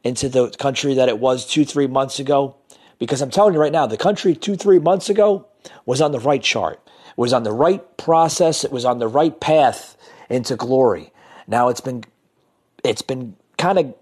into 0.02 0.28
the 0.28 0.50
country 0.50 0.94
that 0.94 1.08
it 1.08 1.18
was 1.18 1.46
two, 1.46 1.64
three 1.64 1.86
months 1.86 2.18
ago, 2.18 2.56
because 2.98 3.22
I'm 3.22 3.30
telling 3.30 3.54
you 3.54 3.60
right 3.60 3.72
now, 3.72 3.86
the 3.86 3.96
country 3.96 4.34
two, 4.34 4.56
three 4.56 4.78
months 4.80 5.08
ago 5.08 5.46
was 5.86 6.00
on 6.00 6.10
the 6.10 6.18
right 6.18 6.42
chart 6.42 6.80
was 7.20 7.34
on 7.34 7.42
the 7.42 7.52
right 7.52 7.96
process, 7.98 8.64
it 8.64 8.72
was 8.72 8.86
on 8.86 8.98
the 8.98 9.06
right 9.06 9.38
path 9.40 9.96
into 10.30 10.56
glory. 10.56 11.12
Now 11.46 11.68
it's 11.68 11.82
been 11.82 12.04
it's 12.82 13.02
been 13.02 13.36
kind 13.58 13.78
of, 13.78 13.94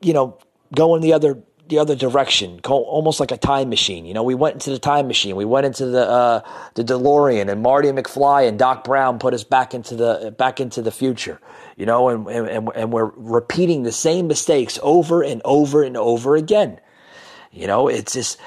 you 0.00 0.14
know, 0.14 0.38
going 0.74 1.02
the 1.02 1.12
other 1.12 1.38
the 1.68 1.78
other 1.78 1.94
direction, 1.94 2.60
almost 2.64 3.20
like 3.20 3.30
a 3.30 3.36
time 3.36 3.68
machine. 3.68 4.06
You 4.06 4.14
know, 4.14 4.22
we 4.22 4.34
went 4.34 4.54
into 4.54 4.70
the 4.70 4.78
time 4.78 5.06
machine. 5.06 5.36
We 5.36 5.44
went 5.44 5.66
into 5.66 5.84
the 5.84 6.08
uh, 6.08 6.40
the 6.72 6.82
DeLorean, 6.82 7.50
and 7.50 7.62
Marty 7.62 7.88
McFly 7.88 8.48
and 8.48 8.58
Doc 8.58 8.84
Brown 8.84 9.18
put 9.18 9.34
us 9.34 9.44
back 9.44 9.74
into 9.74 9.94
the 9.94 10.34
back 10.38 10.58
into 10.58 10.80
the 10.80 10.90
future. 10.90 11.40
You 11.76 11.84
know, 11.84 12.08
and 12.08 12.26
and 12.26 12.70
and 12.74 12.90
we're 12.90 13.12
repeating 13.16 13.82
the 13.82 13.92
same 13.92 14.28
mistakes 14.28 14.78
over 14.82 15.22
and 15.22 15.42
over 15.44 15.82
and 15.82 15.98
over 15.98 16.36
again. 16.36 16.80
You 17.50 17.66
know, 17.66 17.88
it's 17.88 18.14
just 18.14 18.40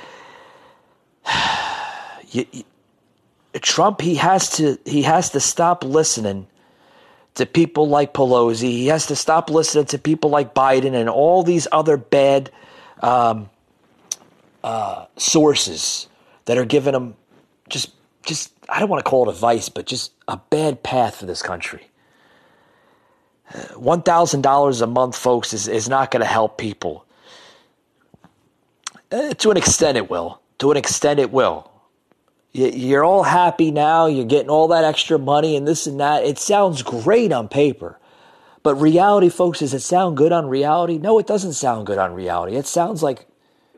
you, 2.31 2.45
Trump. 3.59 4.01
He 4.01 4.15
has 4.15 4.49
to 4.57 4.77
he 4.85 5.03
has 5.03 5.29
to 5.31 5.39
stop 5.39 5.83
listening 5.83 6.47
to 7.35 7.45
people 7.45 7.87
like 7.87 8.13
Pelosi. 8.13 8.71
He 8.71 8.87
has 8.87 9.07
to 9.07 9.15
stop 9.15 9.49
listening 9.49 9.85
to 9.85 9.97
people 9.97 10.29
like 10.29 10.53
Biden 10.53 10.93
and 10.93 11.09
all 11.09 11.43
these 11.43 11.67
other 11.71 11.97
bad 11.97 12.51
um, 13.01 13.49
uh, 14.63 15.05
sources 15.17 16.07
that 16.45 16.57
are 16.57 16.65
giving 16.65 16.93
him 16.93 17.15
just 17.69 17.91
just 18.23 18.51
I 18.69 18.79
don't 18.79 18.89
want 18.89 19.03
to 19.03 19.09
call 19.09 19.29
it 19.29 19.33
advice, 19.33 19.69
but 19.69 19.85
just 19.85 20.11
a 20.27 20.37
bad 20.37 20.83
path 20.83 21.17
for 21.17 21.25
this 21.25 21.41
country. 21.41 21.89
One 23.75 24.01
thousand 24.01 24.41
dollars 24.41 24.81
a 24.81 24.87
month, 24.87 25.15
folks, 25.15 25.53
is, 25.53 25.67
is 25.67 25.87
not 25.87 26.09
going 26.09 26.21
to 26.21 26.27
help 26.27 26.57
people. 26.57 27.05
Uh, 29.11 29.33
to 29.35 29.51
an 29.51 29.57
extent, 29.57 29.97
it 29.97 30.09
will. 30.09 30.41
To 30.59 30.71
an 30.71 30.77
extent, 30.77 31.19
it 31.19 31.31
will. 31.31 31.71
You're 32.55 33.03
all 33.03 33.23
happy 33.23 33.69
now. 33.69 34.05
You're 34.05 34.23
getting 34.23 34.49
all 34.49 34.69
that 34.69 34.85
extra 34.85 35.19
money 35.19 35.57
and 35.57 35.67
this 35.67 35.87
and 35.87 35.99
that. 35.99 36.23
It 36.23 36.39
sounds 36.39 36.83
great 36.83 37.33
on 37.33 37.49
paper. 37.49 37.99
But 38.63 38.75
reality, 38.75 39.27
folks, 39.27 39.59
does 39.59 39.73
it 39.73 39.81
sound 39.81 40.15
good 40.15 40.31
on 40.31 40.47
reality? 40.47 40.97
No, 40.97 41.19
it 41.19 41.27
doesn't 41.27 41.51
sound 41.51 41.85
good 41.85 41.97
on 41.97 42.13
reality. 42.13 42.55
It 42.55 42.65
sounds 42.65 43.03
like 43.03 43.27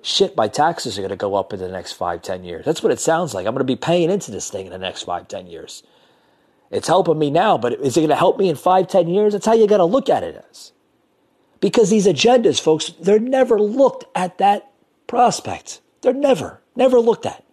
shit, 0.04 0.38
my 0.38 0.48
taxes 0.48 0.96
are 0.96 1.02
going 1.02 1.10
to 1.10 1.16
go 1.16 1.34
up 1.34 1.54
in 1.54 1.60
the 1.60 1.68
next 1.68 1.94
five, 1.94 2.22
ten 2.22 2.44
years. 2.44 2.66
That's 2.66 2.84
what 2.84 2.92
it 2.92 3.00
sounds 3.00 3.34
like. 3.34 3.48
I'm 3.48 3.56
going 3.56 3.66
to 3.66 3.74
be 3.74 3.76
paying 3.76 4.12
into 4.12 4.30
this 4.30 4.52
thing 4.52 4.68
in 4.68 4.72
the 4.72 4.78
next 4.78 5.04
five, 5.04 5.28
ten 5.28 5.48
years. 5.48 5.82
It's 6.70 6.88
helping 6.88 7.18
me 7.18 7.32
now, 7.32 7.58
but 7.58 7.74
is 7.74 7.98
it 7.98 8.02
going 8.02 8.10
to 8.10 8.16
help 8.16 8.38
me 8.38 8.48
in 8.48 8.56
five, 8.56 8.88
ten 8.88 9.08
years? 9.08 9.34
That's 9.34 9.48
how 9.48 9.54
you 9.54 9.66
got 9.66 9.78
to 9.78 9.86
look 9.86 10.08
at 10.08 10.22
it 10.22 10.46
as. 10.52 10.72
Because 11.62 11.90
these 11.90 12.06
agendas, 12.06 12.62
folks, 12.62 12.92
they're 13.02 13.18
never 13.18 13.60
looked 13.60 14.06
at 14.14 14.38
that 14.38 14.72
prospect. 15.08 15.82
They're 16.02 16.14
never, 16.14 16.62
never 16.76 17.00
looked 17.00 17.26
at. 17.26 17.44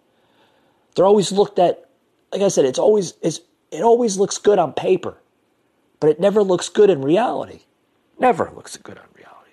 They're 0.95 1.05
always 1.05 1.31
looked 1.31 1.59
at, 1.59 1.89
like 2.31 2.41
I 2.41 2.47
said, 2.47 2.65
it's 2.65 2.79
always 2.79 3.13
it's, 3.21 3.41
it 3.71 3.81
always 3.81 4.17
looks 4.17 4.37
good 4.37 4.57
on 4.57 4.73
paper, 4.73 5.17
but 5.99 6.09
it 6.09 6.19
never 6.19 6.41
looks 6.41 6.69
good 6.69 6.89
in 6.89 7.01
reality. 7.01 7.61
Never 8.17 8.49
looks 8.55 8.77
good 8.77 8.97
on 8.97 9.05
reality. 9.13 9.51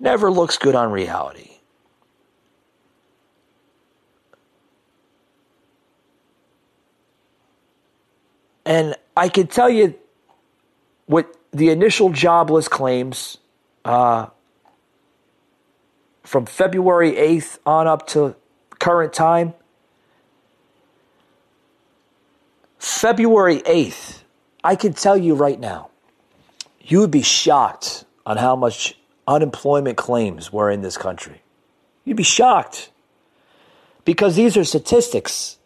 Never 0.00 0.30
looks 0.30 0.56
good 0.56 0.74
on 0.74 0.90
reality. 0.90 1.50
And 8.66 8.96
I 9.14 9.28
can 9.28 9.46
tell 9.46 9.68
you 9.68 9.94
what 11.04 11.36
the 11.52 11.68
initial 11.68 12.08
jobless 12.08 12.66
claims 12.66 13.36
uh, 13.84 14.28
from 16.22 16.46
February 16.46 17.12
8th 17.12 17.58
on 17.66 17.86
up 17.86 18.06
to 18.08 18.34
current 18.78 19.12
time 19.12 19.52
February 22.84 23.60
8th, 23.60 24.20
I 24.62 24.76
can 24.76 24.92
tell 24.92 25.16
you 25.16 25.34
right 25.34 25.58
now, 25.58 25.88
you 26.82 27.00
would 27.00 27.10
be 27.10 27.22
shocked 27.22 28.04
on 28.26 28.36
how 28.36 28.56
much 28.56 28.94
unemployment 29.26 29.96
claims 29.96 30.52
were 30.52 30.70
in 30.70 30.82
this 30.82 30.98
country. 30.98 31.40
You'd 32.04 32.18
be 32.18 32.22
shocked 32.22 32.90
because 34.04 34.36
these 34.36 34.58
are 34.58 34.64
statistics 34.64 35.56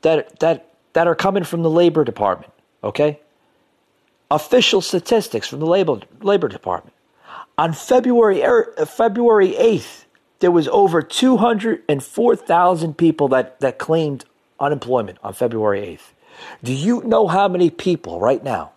that 0.00 0.40
that 0.40 0.70
that 0.94 1.06
are 1.06 1.14
coming 1.14 1.44
from 1.44 1.62
the 1.62 1.68
labor 1.68 2.04
department, 2.04 2.54
okay? 2.82 3.20
Official 4.30 4.80
statistics 4.80 5.46
from 5.46 5.60
the 5.60 5.66
labor 5.66 6.00
labor 6.22 6.48
department. 6.48 6.96
On 7.58 7.74
February 7.74 8.42
er, 8.42 8.72
February 8.86 9.52
8th, 9.52 10.04
there 10.38 10.50
was 10.50 10.68
over 10.68 11.02
204,000 11.02 12.96
people 12.96 13.28
that 13.28 13.60
that 13.60 13.78
claimed 13.78 14.24
unemployment 14.58 15.18
on 15.22 15.34
February 15.34 15.80
8th. 15.82 16.13
Do 16.62 16.72
you 16.72 17.02
know 17.02 17.26
how 17.26 17.48
many 17.48 17.70
people 17.70 18.20
right 18.20 18.42
now 18.42 18.72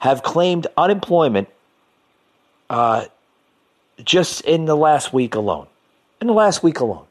have 0.00 0.22
claimed 0.22 0.66
unemployment 0.76 1.48
uh, 2.68 3.06
just 4.02 4.40
in 4.42 4.64
the 4.64 4.76
last 4.76 5.12
week 5.12 5.34
alone? 5.34 5.66
In 6.20 6.26
the 6.26 6.32
last 6.32 6.62
week 6.62 6.80
alone. 6.80 7.06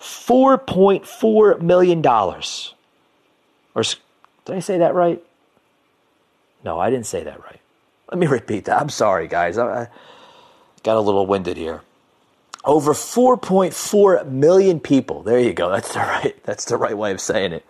$4.4 0.00 1.60
million. 1.60 2.06
Or 2.06 3.82
did 3.82 4.56
I 4.56 4.60
say 4.60 4.78
that 4.78 4.94
right? 4.94 5.22
No, 6.64 6.78
I 6.78 6.90
didn't 6.90 7.06
say 7.06 7.24
that 7.24 7.42
right. 7.42 7.60
Let 8.10 8.18
me 8.18 8.26
repeat 8.26 8.66
that. 8.66 8.80
I'm 8.80 8.90
sorry, 8.90 9.28
guys. 9.28 9.58
I, 9.58 9.82
I 9.82 9.88
got 10.82 10.96
a 10.96 11.00
little 11.00 11.26
winded 11.26 11.56
here. 11.56 11.82
Over 12.64 12.94
4.4 12.94 14.28
million 14.30 14.80
people. 14.80 15.22
There 15.22 15.38
you 15.38 15.52
go. 15.52 15.70
That's 15.70 15.92
the 15.92 15.98
right 16.00 16.42
that's 16.44 16.64
the 16.64 16.76
right 16.76 16.96
way 16.96 17.12
of 17.12 17.20
saying 17.20 17.52
it. 17.52 17.64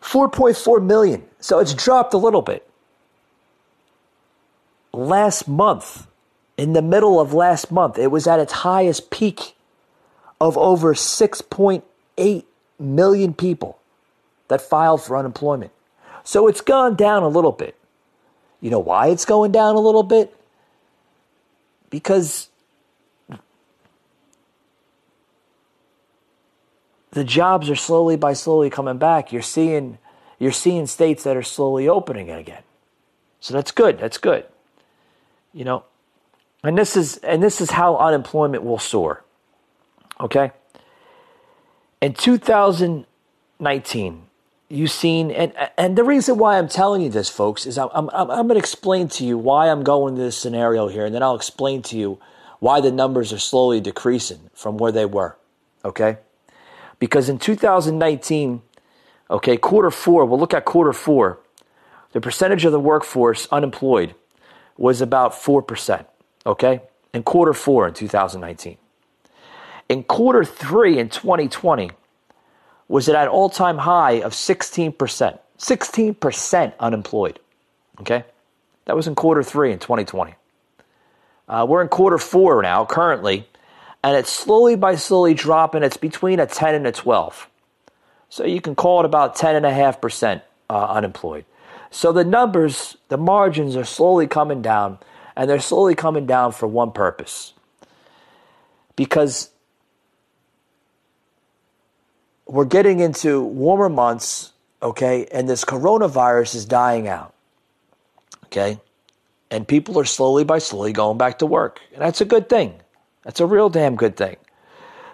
4.4 0.00 0.84
million. 0.84 1.24
So 1.40 1.58
it's 1.58 1.74
dropped 1.74 2.14
a 2.14 2.18
little 2.18 2.42
bit. 2.42 2.68
Last 4.92 5.48
month, 5.48 6.06
in 6.56 6.72
the 6.72 6.82
middle 6.82 7.20
of 7.20 7.34
last 7.34 7.70
month, 7.72 7.98
it 7.98 8.10
was 8.10 8.26
at 8.26 8.38
its 8.38 8.52
highest 8.52 9.10
peak 9.10 9.56
of 10.40 10.56
over 10.56 10.94
6.8 10.94 12.44
million 12.78 13.34
people 13.34 13.78
that 14.48 14.60
filed 14.60 15.02
for 15.02 15.16
unemployment. 15.16 15.72
So 16.22 16.46
it's 16.46 16.60
gone 16.60 16.94
down 16.94 17.22
a 17.22 17.28
little 17.28 17.52
bit. 17.52 17.76
You 18.60 18.70
know 18.70 18.78
why 18.78 19.08
it's 19.08 19.24
going 19.24 19.52
down 19.52 19.74
a 19.74 19.80
little 19.80 20.02
bit? 20.02 20.34
Because 21.90 22.48
the 27.16 27.24
jobs 27.24 27.68
are 27.70 27.76
slowly 27.76 28.14
by 28.14 28.34
slowly 28.34 28.68
coming 28.68 28.98
back. 28.98 29.32
You're 29.32 29.40
seeing 29.40 29.96
you're 30.38 30.52
seeing 30.52 30.86
states 30.86 31.24
that 31.24 31.34
are 31.34 31.42
slowly 31.42 31.88
opening 31.88 32.30
again. 32.30 32.62
So 33.40 33.54
that's 33.54 33.70
good. 33.70 33.98
That's 33.98 34.18
good. 34.18 34.44
You 35.54 35.64
know, 35.64 35.84
and 36.62 36.76
this 36.76 36.94
is 36.94 37.16
and 37.18 37.42
this 37.42 37.62
is 37.62 37.70
how 37.70 37.96
unemployment 37.96 38.64
will 38.64 38.78
soar. 38.78 39.24
Okay? 40.20 40.52
In 42.02 42.12
2019, 42.12 44.22
you've 44.68 44.90
seen 44.90 45.30
and 45.30 45.54
and 45.78 45.96
the 45.96 46.04
reason 46.04 46.36
why 46.36 46.58
I'm 46.58 46.68
telling 46.68 47.00
you 47.00 47.08
this 47.08 47.30
folks 47.30 47.64
is 47.64 47.78
I'm 47.78 47.88
I'm 47.94 48.10
I'm 48.12 48.46
going 48.46 48.48
to 48.48 48.58
explain 48.58 49.08
to 49.08 49.24
you 49.24 49.38
why 49.38 49.70
I'm 49.70 49.84
going 49.84 50.16
to 50.16 50.20
this 50.20 50.36
scenario 50.36 50.88
here 50.88 51.06
and 51.06 51.14
then 51.14 51.22
I'll 51.22 51.34
explain 51.34 51.80
to 51.84 51.96
you 51.96 52.18
why 52.58 52.82
the 52.82 52.92
numbers 52.92 53.32
are 53.32 53.38
slowly 53.38 53.80
decreasing 53.80 54.50
from 54.52 54.76
where 54.76 54.92
they 54.92 55.06
were. 55.06 55.38
Okay? 55.82 56.18
Because 56.98 57.28
in 57.28 57.38
2019, 57.38 58.62
okay, 59.30 59.56
quarter 59.56 59.90
four, 59.90 60.24
we'll 60.24 60.40
look 60.40 60.54
at 60.54 60.64
quarter 60.64 60.92
four, 60.92 61.38
the 62.12 62.20
percentage 62.20 62.64
of 62.64 62.72
the 62.72 62.80
workforce 62.80 63.46
unemployed 63.50 64.14
was 64.78 65.00
about 65.00 65.32
4%, 65.32 66.06
okay, 66.46 66.80
in 67.12 67.22
quarter 67.22 67.52
four 67.52 67.88
in 67.88 67.94
2019. 67.94 68.76
In 69.88 70.02
quarter 70.02 70.44
three 70.44 70.98
in 70.98 71.08
2020, 71.08 71.90
was 72.88 73.08
it 73.08 73.14
at 73.14 73.24
an 73.24 73.28
all 73.28 73.48
time 73.48 73.78
high 73.78 74.20
of 74.22 74.32
16%. 74.32 75.38
16% 75.58 76.72
unemployed, 76.78 77.40
okay? 78.00 78.24
That 78.84 78.96
was 78.96 79.06
in 79.06 79.14
quarter 79.14 79.42
three 79.42 79.72
in 79.72 79.78
2020. 79.78 80.34
Uh, 81.48 81.66
we're 81.68 81.82
in 81.82 81.88
quarter 81.88 82.18
four 82.18 82.62
now, 82.62 82.84
currently, 82.84 83.48
and 84.06 84.14
it's 84.14 84.30
slowly 84.30 84.76
by 84.76 84.94
slowly 84.94 85.34
dropping. 85.34 85.82
It's 85.82 85.96
between 85.96 86.38
a 86.38 86.46
10 86.46 86.76
and 86.76 86.86
a 86.86 86.92
12. 86.92 87.50
So 88.28 88.44
you 88.44 88.60
can 88.60 88.76
call 88.76 89.00
it 89.00 89.04
about 89.04 89.36
10.5% 89.36 90.42
uh, 90.70 90.86
unemployed. 90.90 91.44
So 91.90 92.12
the 92.12 92.22
numbers, 92.22 92.96
the 93.08 93.16
margins 93.16 93.74
are 93.74 93.84
slowly 93.84 94.28
coming 94.28 94.62
down, 94.62 94.98
and 95.34 95.50
they're 95.50 95.58
slowly 95.58 95.96
coming 95.96 96.24
down 96.24 96.52
for 96.52 96.68
one 96.68 96.92
purpose. 96.92 97.52
Because 98.94 99.50
we're 102.46 102.64
getting 102.64 103.00
into 103.00 103.42
warmer 103.42 103.88
months, 103.88 104.52
okay, 104.80 105.26
and 105.32 105.48
this 105.48 105.64
coronavirus 105.64 106.54
is 106.54 106.64
dying 106.64 107.08
out, 107.08 107.34
okay? 108.44 108.78
And 109.50 109.66
people 109.66 109.98
are 109.98 110.04
slowly 110.04 110.44
by 110.44 110.58
slowly 110.60 110.92
going 110.92 111.18
back 111.18 111.40
to 111.40 111.46
work. 111.46 111.80
And 111.92 112.02
that's 112.02 112.20
a 112.20 112.24
good 112.24 112.48
thing. 112.48 112.80
That's 113.26 113.40
a 113.40 113.46
real 113.46 113.68
damn 113.68 113.96
good 113.96 114.16
thing. 114.16 114.36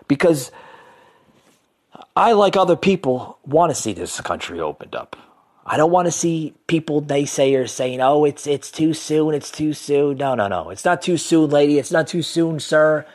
Because 0.06 0.52
I, 2.14 2.32
like 2.32 2.56
other 2.56 2.76
people, 2.76 3.38
want 3.46 3.70
to 3.70 3.74
see 3.74 3.94
this 3.94 4.20
country 4.20 4.60
opened 4.60 4.94
up. 4.94 5.16
I 5.64 5.78
don't 5.78 5.90
want 5.90 6.06
to 6.08 6.12
see 6.12 6.52
people 6.66 7.00
naysayers 7.00 7.70
saying, 7.70 8.02
"Oh, 8.02 8.24
it's 8.26 8.46
it's 8.46 8.70
too 8.70 8.92
soon. 8.92 9.32
It's 9.32 9.50
too 9.50 9.72
soon." 9.72 10.18
No, 10.18 10.34
no, 10.34 10.46
no. 10.46 10.68
It's 10.68 10.84
not 10.84 11.00
too 11.00 11.16
soon, 11.16 11.48
lady. 11.48 11.78
It's 11.78 11.90
not 11.90 12.06
too 12.06 12.20
soon, 12.20 12.60
sir. 12.60 13.06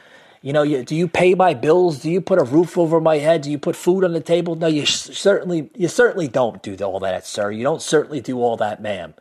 You 0.41 0.53
know, 0.53 0.63
you, 0.63 0.83
do 0.83 0.95
you 0.95 1.07
pay 1.07 1.35
my 1.35 1.53
bills? 1.53 1.99
Do 1.99 2.09
you 2.09 2.19
put 2.19 2.39
a 2.39 2.43
roof 2.43 2.75
over 2.75 2.99
my 2.99 3.17
head? 3.17 3.41
Do 3.41 3.51
you 3.51 3.59
put 3.59 3.75
food 3.75 4.03
on 4.03 4.13
the 4.13 4.21
table? 4.21 4.55
No, 4.55 4.65
you 4.65 4.87
certainly 4.87 5.69
you 5.75 5.89
certainly 5.89 6.27
don't 6.27 6.63
do 6.63 6.75
all 6.83 6.99
that, 7.01 7.27
sir. 7.27 7.51
You 7.51 7.63
don't 7.63 7.83
certainly 7.83 8.21
do 8.21 8.41
all 8.41 8.57
that, 8.57 8.81
ma'am. 8.81 9.13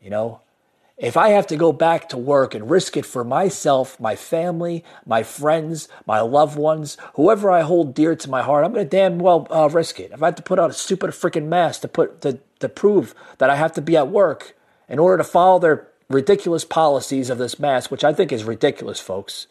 You 0.00 0.10
know, 0.10 0.40
if 0.98 1.16
I 1.16 1.30
have 1.30 1.46
to 1.48 1.56
go 1.56 1.72
back 1.72 2.08
to 2.08 2.16
work 2.16 2.54
and 2.54 2.70
risk 2.70 2.96
it 2.96 3.04
for 3.04 3.22
myself, 3.22 4.00
my 4.00 4.16
family, 4.16 4.82
my 5.04 5.22
friends, 5.22 5.88
my 6.06 6.20
loved 6.20 6.56
ones, 6.56 6.96
whoever 7.14 7.50
I 7.50 7.60
hold 7.60 7.94
dear 7.94 8.16
to 8.16 8.30
my 8.30 8.42
heart, 8.42 8.64
I'm 8.64 8.72
going 8.72 8.86
to 8.86 8.96
damn 8.96 9.18
well 9.18 9.46
uh, 9.50 9.68
risk 9.68 10.00
it. 10.00 10.12
If 10.12 10.22
I 10.22 10.26
have 10.26 10.36
to 10.36 10.42
put 10.42 10.58
on 10.58 10.70
a 10.70 10.74
stupid 10.74 11.10
freaking 11.10 11.48
mask 11.48 11.82
to 11.82 11.88
put 11.88 12.22
to, 12.22 12.38
to 12.60 12.68
prove 12.68 13.14
that 13.38 13.50
I 13.50 13.56
have 13.56 13.72
to 13.74 13.82
be 13.82 13.96
at 13.96 14.08
work 14.08 14.56
in 14.88 14.98
order 14.98 15.18
to 15.18 15.28
follow 15.28 15.58
their 15.58 15.88
ridiculous 16.08 16.64
policies 16.64 17.28
of 17.28 17.36
this 17.36 17.58
mask, 17.58 17.90
which 17.90 18.04
I 18.04 18.14
think 18.14 18.32
is 18.32 18.44
ridiculous, 18.44 18.98
folks. 18.98 19.48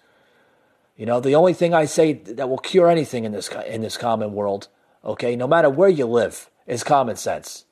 You 0.98 1.06
know, 1.06 1.20
the 1.20 1.36
only 1.36 1.54
thing 1.54 1.74
I 1.74 1.86
say 1.86 2.14
that 2.14 2.50
will 2.50 2.58
cure 2.58 2.90
anything 2.90 3.24
in 3.24 3.34
this 3.34 3.50
in 3.68 3.82
this 3.82 3.98
common 3.98 4.34
world, 4.34 4.68
okay, 5.04 5.36
no 5.36 5.48
matter 5.48 5.70
where 5.70 5.90
you 5.90 6.08
live, 6.08 6.50
is 6.66 6.84
common 6.84 7.18
sense. 7.18 7.66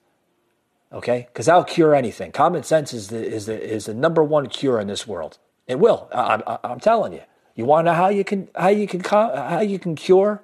Okay, 0.93 1.27
because 1.27 1.47
that'll 1.47 1.63
cure 1.63 1.95
anything. 1.95 2.31
Common 2.31 2.63
sense 2.63 2.93
is 2.93 3.07
the 3.07 3.25
is 3.25 3.47
the 3.47 3.59
is 3.59 3.85
the 3.85 3.93
number 3.93 4.23
one 4.23 4.47
cure 4.47 4.79
in 4.79 4.87
this 4.87 5.07
world. 5.07 5.39
It 5.67 5.79
will. 5.79 6.07
I, 6.13 6.59
am 6.63 6.79
telling 6.79 7.13
you. 7.13 7.21
You 7.55 7.65
want 7.65 7.85
to 7.85 7.91
know 7.91 7.95
how 7.95 8.09
you 8.09 8.23
can 8.23 8.49
how 8.55 8.67
you 8.69 8.87
can 8.87 9.01
how 9.03 9.61
you 9.61 9.79
can 9.79 9.95
cure 9.95 10.43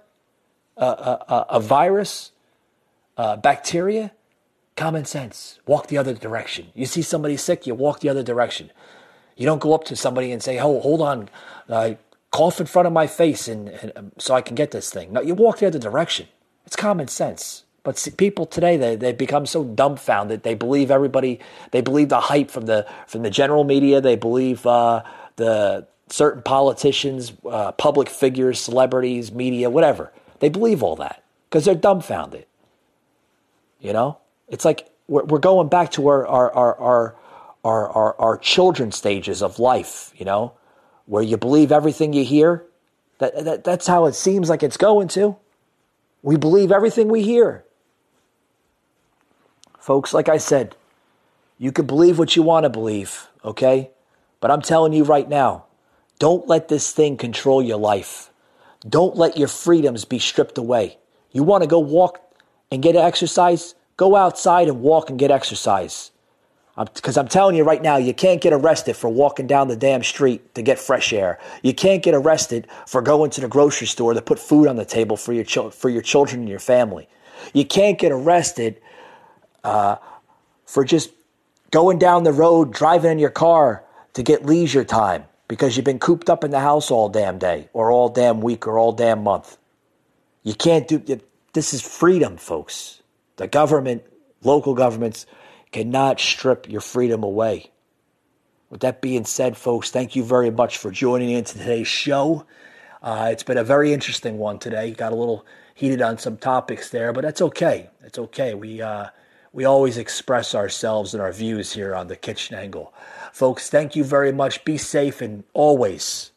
a, 0.77 0.85
a, 0.85 1.45
a 1.49 1.59
virus, 1.59 2.31
a 3.17 3.37
bacteria? 3.37 4.11
Common 4.75 5.05
sense. 5.05 5.59
Walk 5.65 5.87
the 5.87 5.97
other 5.97 6.13
direction. 6.13 6.67
You 6.73 6.85
see 6.85 7.01
somebody 7.01 7.35
sick, 7.35 7.67
you 7.67 7.75
walk 7.75 7.99
the 7.99 8.09
other 8.09 8.23
direction. 8.23 8.71
You 9.35 9.45
don't 9.45 9.59
go 9.59 9.73
up 9.73 9.83
to 9.85 9.95
somebody 9.95 10.31
and 10.31 10.41
say, 10.41 10.59
"Oh, 10.59 10.79
hold 10.79 11.01
on, 11.01 11.29
uh, 11.67 11.93
cough 12.31 12.59
in 12.59 12.65
front 12.65 12.87
of 12.87 12.93
my 12.93 13.07
face, 13.07 13.47
and, 13.47 13.69
and 13.69 13.91
um, 13.95 14.11
so 14.17 14.33
I 14.33 14.41
can 14.41 14.55
get 14.55 14.71
this 14.71 14.89
thing." 14.89 15.13
No, 15.13 15.21
you 15.21 15.35
walk 15.35 15.59
the 15.59 15.67
other 15.67 15.79
direction. 15.79 16.27
It's 16.65 16.75
common 16.75 17.07
sense. 17.07 17.65
But 17.83 17.97
see, 17.97 18.11
people 18.11 18.45
today 18.45 18.77
they 18.77 18.95
they 18.95 19.13
become 19.13 19.45
so 19.45 19.63
dumbfounded. 19.63 20.43
They 20.43 20.53
believe 20.55 20.91
everybody. 20.91 21.39
They 21.71 21.81
believe 21.81 22.09
the 22.09 22.19
hype 22.19 22.51
from 22.51 22.65
the 22.65 22.85
from 23.07 23.23
the 23.23 23.29
general 23.29 23.63
media. 23.63 24.01
They 24.01 24.15
believe 24.15 24.65
uh, 24.65 25.03
the 25.37 25.87
certain 26.09 26.41
politicians, 26.41 27.33
uh, 27.49 27.71
public 27.73 28.09
figures, 28.09 28.59
celebrities, 28.59 29.31
media, 29.31 29.69
whatever. 29.69 30.11
They 30.39 30.49
believe 30.49 30.83
all 30.83 30.95
that 30.97 31.23
because 31.49 31.65
they're 31.65 31.75
dumbfounded. 31.75 32.45
You 33.79 33.93
know, 33.93 34.17
it's 34.49 34.65
like 34.65 34.89
we're, 35.07 35.23
we're 35.23 35.39
going 35.39 35.69
back 35.69 35.91
to 35.93 36.07
our 36.07 36.27
our 36.27 36.53
our 36.53 36.75
our 36.79 37.15
our, 37.63 37.89
our, 37.89 38.19
our 38.19 38.37
children 38.37 38.91
stages 38.91 39.41
of 39.41 39.59
life. 39.59 40.13
You 40.17 40.25
know, 40.25 40.53
where 41.05 41.23
you 41.23 41.37
believe 41.37 41.71
everything 41.71 42.13
you 42.13 42.23
hear. 42.25 42.65
That, 43.19 43.43
that 43.43 43.63
that's 43.63 43.87
how 43.87 44.05
it 44.05 44.15
seems 44.15 44.49
like 44.49 44.63
it's 44.63 44.77
going 44.77 45.07
to. 45.09 45.35
We 46.21 46.37
believe 46.37 46.71
everything 46.71 47.07
we 47.09 47.23
hear. 47.23 47.65
Folks, 49.79 50.13
like 50.13 50.29
I 50.29 50.37
said, 50.37 50.75
you 51.57 51.71
can 51.71 51.85
believe 51.85 52.19
what 52.19 52.35
you 52.35 52.43
want 52.43 52.63
to 52.63 52.69
believe, 52.69 53.27
okay? 53.43 53.91
But 54.39 54.51
I'm 54.51 54.61
telling 54.61 54.93
you 54.93 55.03
right 55.03 55.27
now, 55.27 55.65
don't 56.19 56.47
let 56.47 56.67
this 56.67 56.91
thing 56.91 57.17
control 57.17 57.61
your 57.61 57.77
life. 57.77 58.31
Don't 58.87 59.15
let 59.15 59.37
your 59.37 59.47
freedoms 59.47 60.05
be 60.05 60.19
stripped 60.19 60.57
away. 60.57 60.97
You 61.31 61.43
want 61.43 61.63
to 61.63 61.67
go 61.67 61.79
walk 61.79 62.21
and 62.71 62.81
get 62.81 62.95
exercise? 62.95 63.75
Go 63.97 64.15
outside 64.15 64.67
and 64.67 64.81
walk 64.81 65.09
and 65.09 65.19
get 65.19 65.31
exercise. 65.31 66.11
Because 66.77 67.17
I'm, 67.17 67.25
I'm, 67.25 67.29
telling 67.29 67.57
you 67.57 67.65
right 67.65 67.81
now, 67.81 67.97
you 67.97 68.13
can't 68.13 68.39
get 68.39 68.53
arrested 68.53 68.95
for 68.95 69.09
walking 69.09 69.47
down 69.47 69.67
the 69.67 69.75
damn 69.75 70.01
street 70.01 70.55
to 70.55 70.61
get 70.61 70.79
fresh 70.79 71.11
air. 71.11 71.37
You 71.61 71.73
can't 71.73 72.01
get 72.01 72.15
arrested 72.15 72.67
for 72.87 73.01
going 73.01 73.31
to 73.31 73.41
the 73.41 73.49
grocery 73.49 73.87
store 73.87 74.13
to 74.13 74.21
put 74.21 74.39
food 74.39 74.67
on 74.67 74.77
the 74.77 74.85
table 74.85 75.17
for 75.17 75.33
your, 75.33 75.43
for 75.71 75.89
your 75.89 76.01
children 76.01 76.41
and 76.41 76.49
your 76.49 76.59
family. 76.59 77.09
You 77.53 77.65
can't 77.65 77.99
get 77.99 78.13
arrested 78.13 78.79
uh, 79.63 79.97
for 80.65 80.83
just 80.83 81.11
going 81.71 81.99
down 81.99 82.23
the 82.23 82.33
road, 82.33 82.73
driving 82.73 83.11
in 83.11 83.19
your 83.19 83.29
car 83.29 83.83
to 84.13 84.23
get 84.23 84.45
leisure 84.45 84.83
time 84.83 85.25
because 85.47 85.75
you've 85.75 85.85
been 85.85 85.99
cooped 85.99 86.29
up 86.29 86.43
in 86.43 86.51
the 86.51 86.59
house 86.59 86.91
all 86.91 87.09
damn 87.09 87.37
day 87.37 87.69
or 87.73 87.91
all 87.91 88.09
damn 88.09 88.41
week 88.41 88.67
or 88.67 88.77
all 88.77 88.91
damn 88.91 89.23
month. 89.23 89.57
You 90.43 90.53
can't 90.53 90.87
do 90.87 91.19
this 91.53 91.73
is 91.73 91.81
freedom, 91.81 92.37
folks. 92.37 93.01
The 93.37 93.47
government, 93.47 94.03
local 94.43 94.73
governments 94.73 95.25
cannot 95.71 96.19
strip 96.19 96.69
your 96.69 96.81
freedom 96.81 97.23
away. 97.23 97.71
With 98.69 98.81
that 98.81 99.01
being 99.01 99.25
said, 99.25 99.57
folks, 99.57 99.89
thank 99.89 100.15
you 100.15 100.23
very 100.23 100.51
much 100.51 100.77
for 100.77 100.91
joining 100.91 101.31
in 101.31 101.43
to 101.43 101.57
today's 101.57 101.87
show. 101.87 102.45
Uh, 103.01 103.29
it's 103.31 103.43
been 103.43 103.57
a 103.57 103.63
very 103.63 103.93
interesting 103.93 104.37
one 104.37 104.59
today. 104.59 104.91
Got 104.91 105.11
a 105.11 105.15
little 105.15 105.45
heated 105.73 106.01
on 106.01 106.17
some 106.17 106.37
topics 106.37 106.89
there, 106.89 107.11
but 107.13 107.21
that's 107.21 107.41
okay. 107.41 107.89
It's 108.03 108.19
okay. 108.19 108.53
We 108.53 108.81
uh, 108.81 109.07
we 109.51 109.65
always 109.65 109.97
express 109.97 110.53
ourselves 110.53 111.13
and 111.13 111.21
our 111.21 111.31
views 111.31 111.73
here 111.73 111.95
on 111.95 112.07
the 112.07 112.15
kitchen 112.15 112.55
angle. 112.55 112.93
Folks, 113.33 113.69
thank 113.69 113.95
you 113.95 114.03
very 114.03 114.31
much. 114.31 114.63
Be 114.63 114.77
safe 114.77 115.21
and 115.21 115.43
always, 115.53 116.31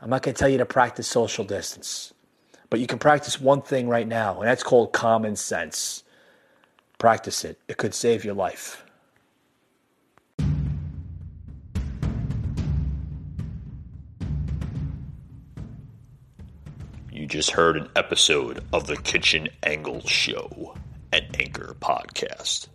I'm 0.00 0.10
not 0.10 0.22
going 0.22 0.34
to 0.34 0.38
tell 0.38 0.48
you 0.48 0.58
to 0.58 0.66
practice 0.66 1.06
social 1.06 1.44
distance, 1.44 2.14
but 2.70 2.80
you 2.80 2.86
can 2.86 2.98
practice 2.98 3.40
one 3.40 3.62
thing 3.62 3.88
right 3.88 4.08
now, 4.08 4.40
and 4.40 4.48
that's 4.48 4.62
called 4.62 4.92
common 4.92 5.36
sense. 5.36 6.04
Practice 6.98 7.44
it, 7.44 7.58
it 7.68 7.76
could 7.76 7.94
save 7.94 8.24
your 8.24 8.34
life. 8.34 8.80
You 17.10 17.26
just 17.26 17.52
heard 17.52 17.76
an 17.76 17.88
episode 17.94 18.64
of 18.72 18.86
the 18.86 18.96
Kitchen 18.96 19.48
Angle 19.62 20.06
Show 20.06 20.74
an 21.14 21.26
Anchor 21.38 21.76
podcast. 21.80 22.73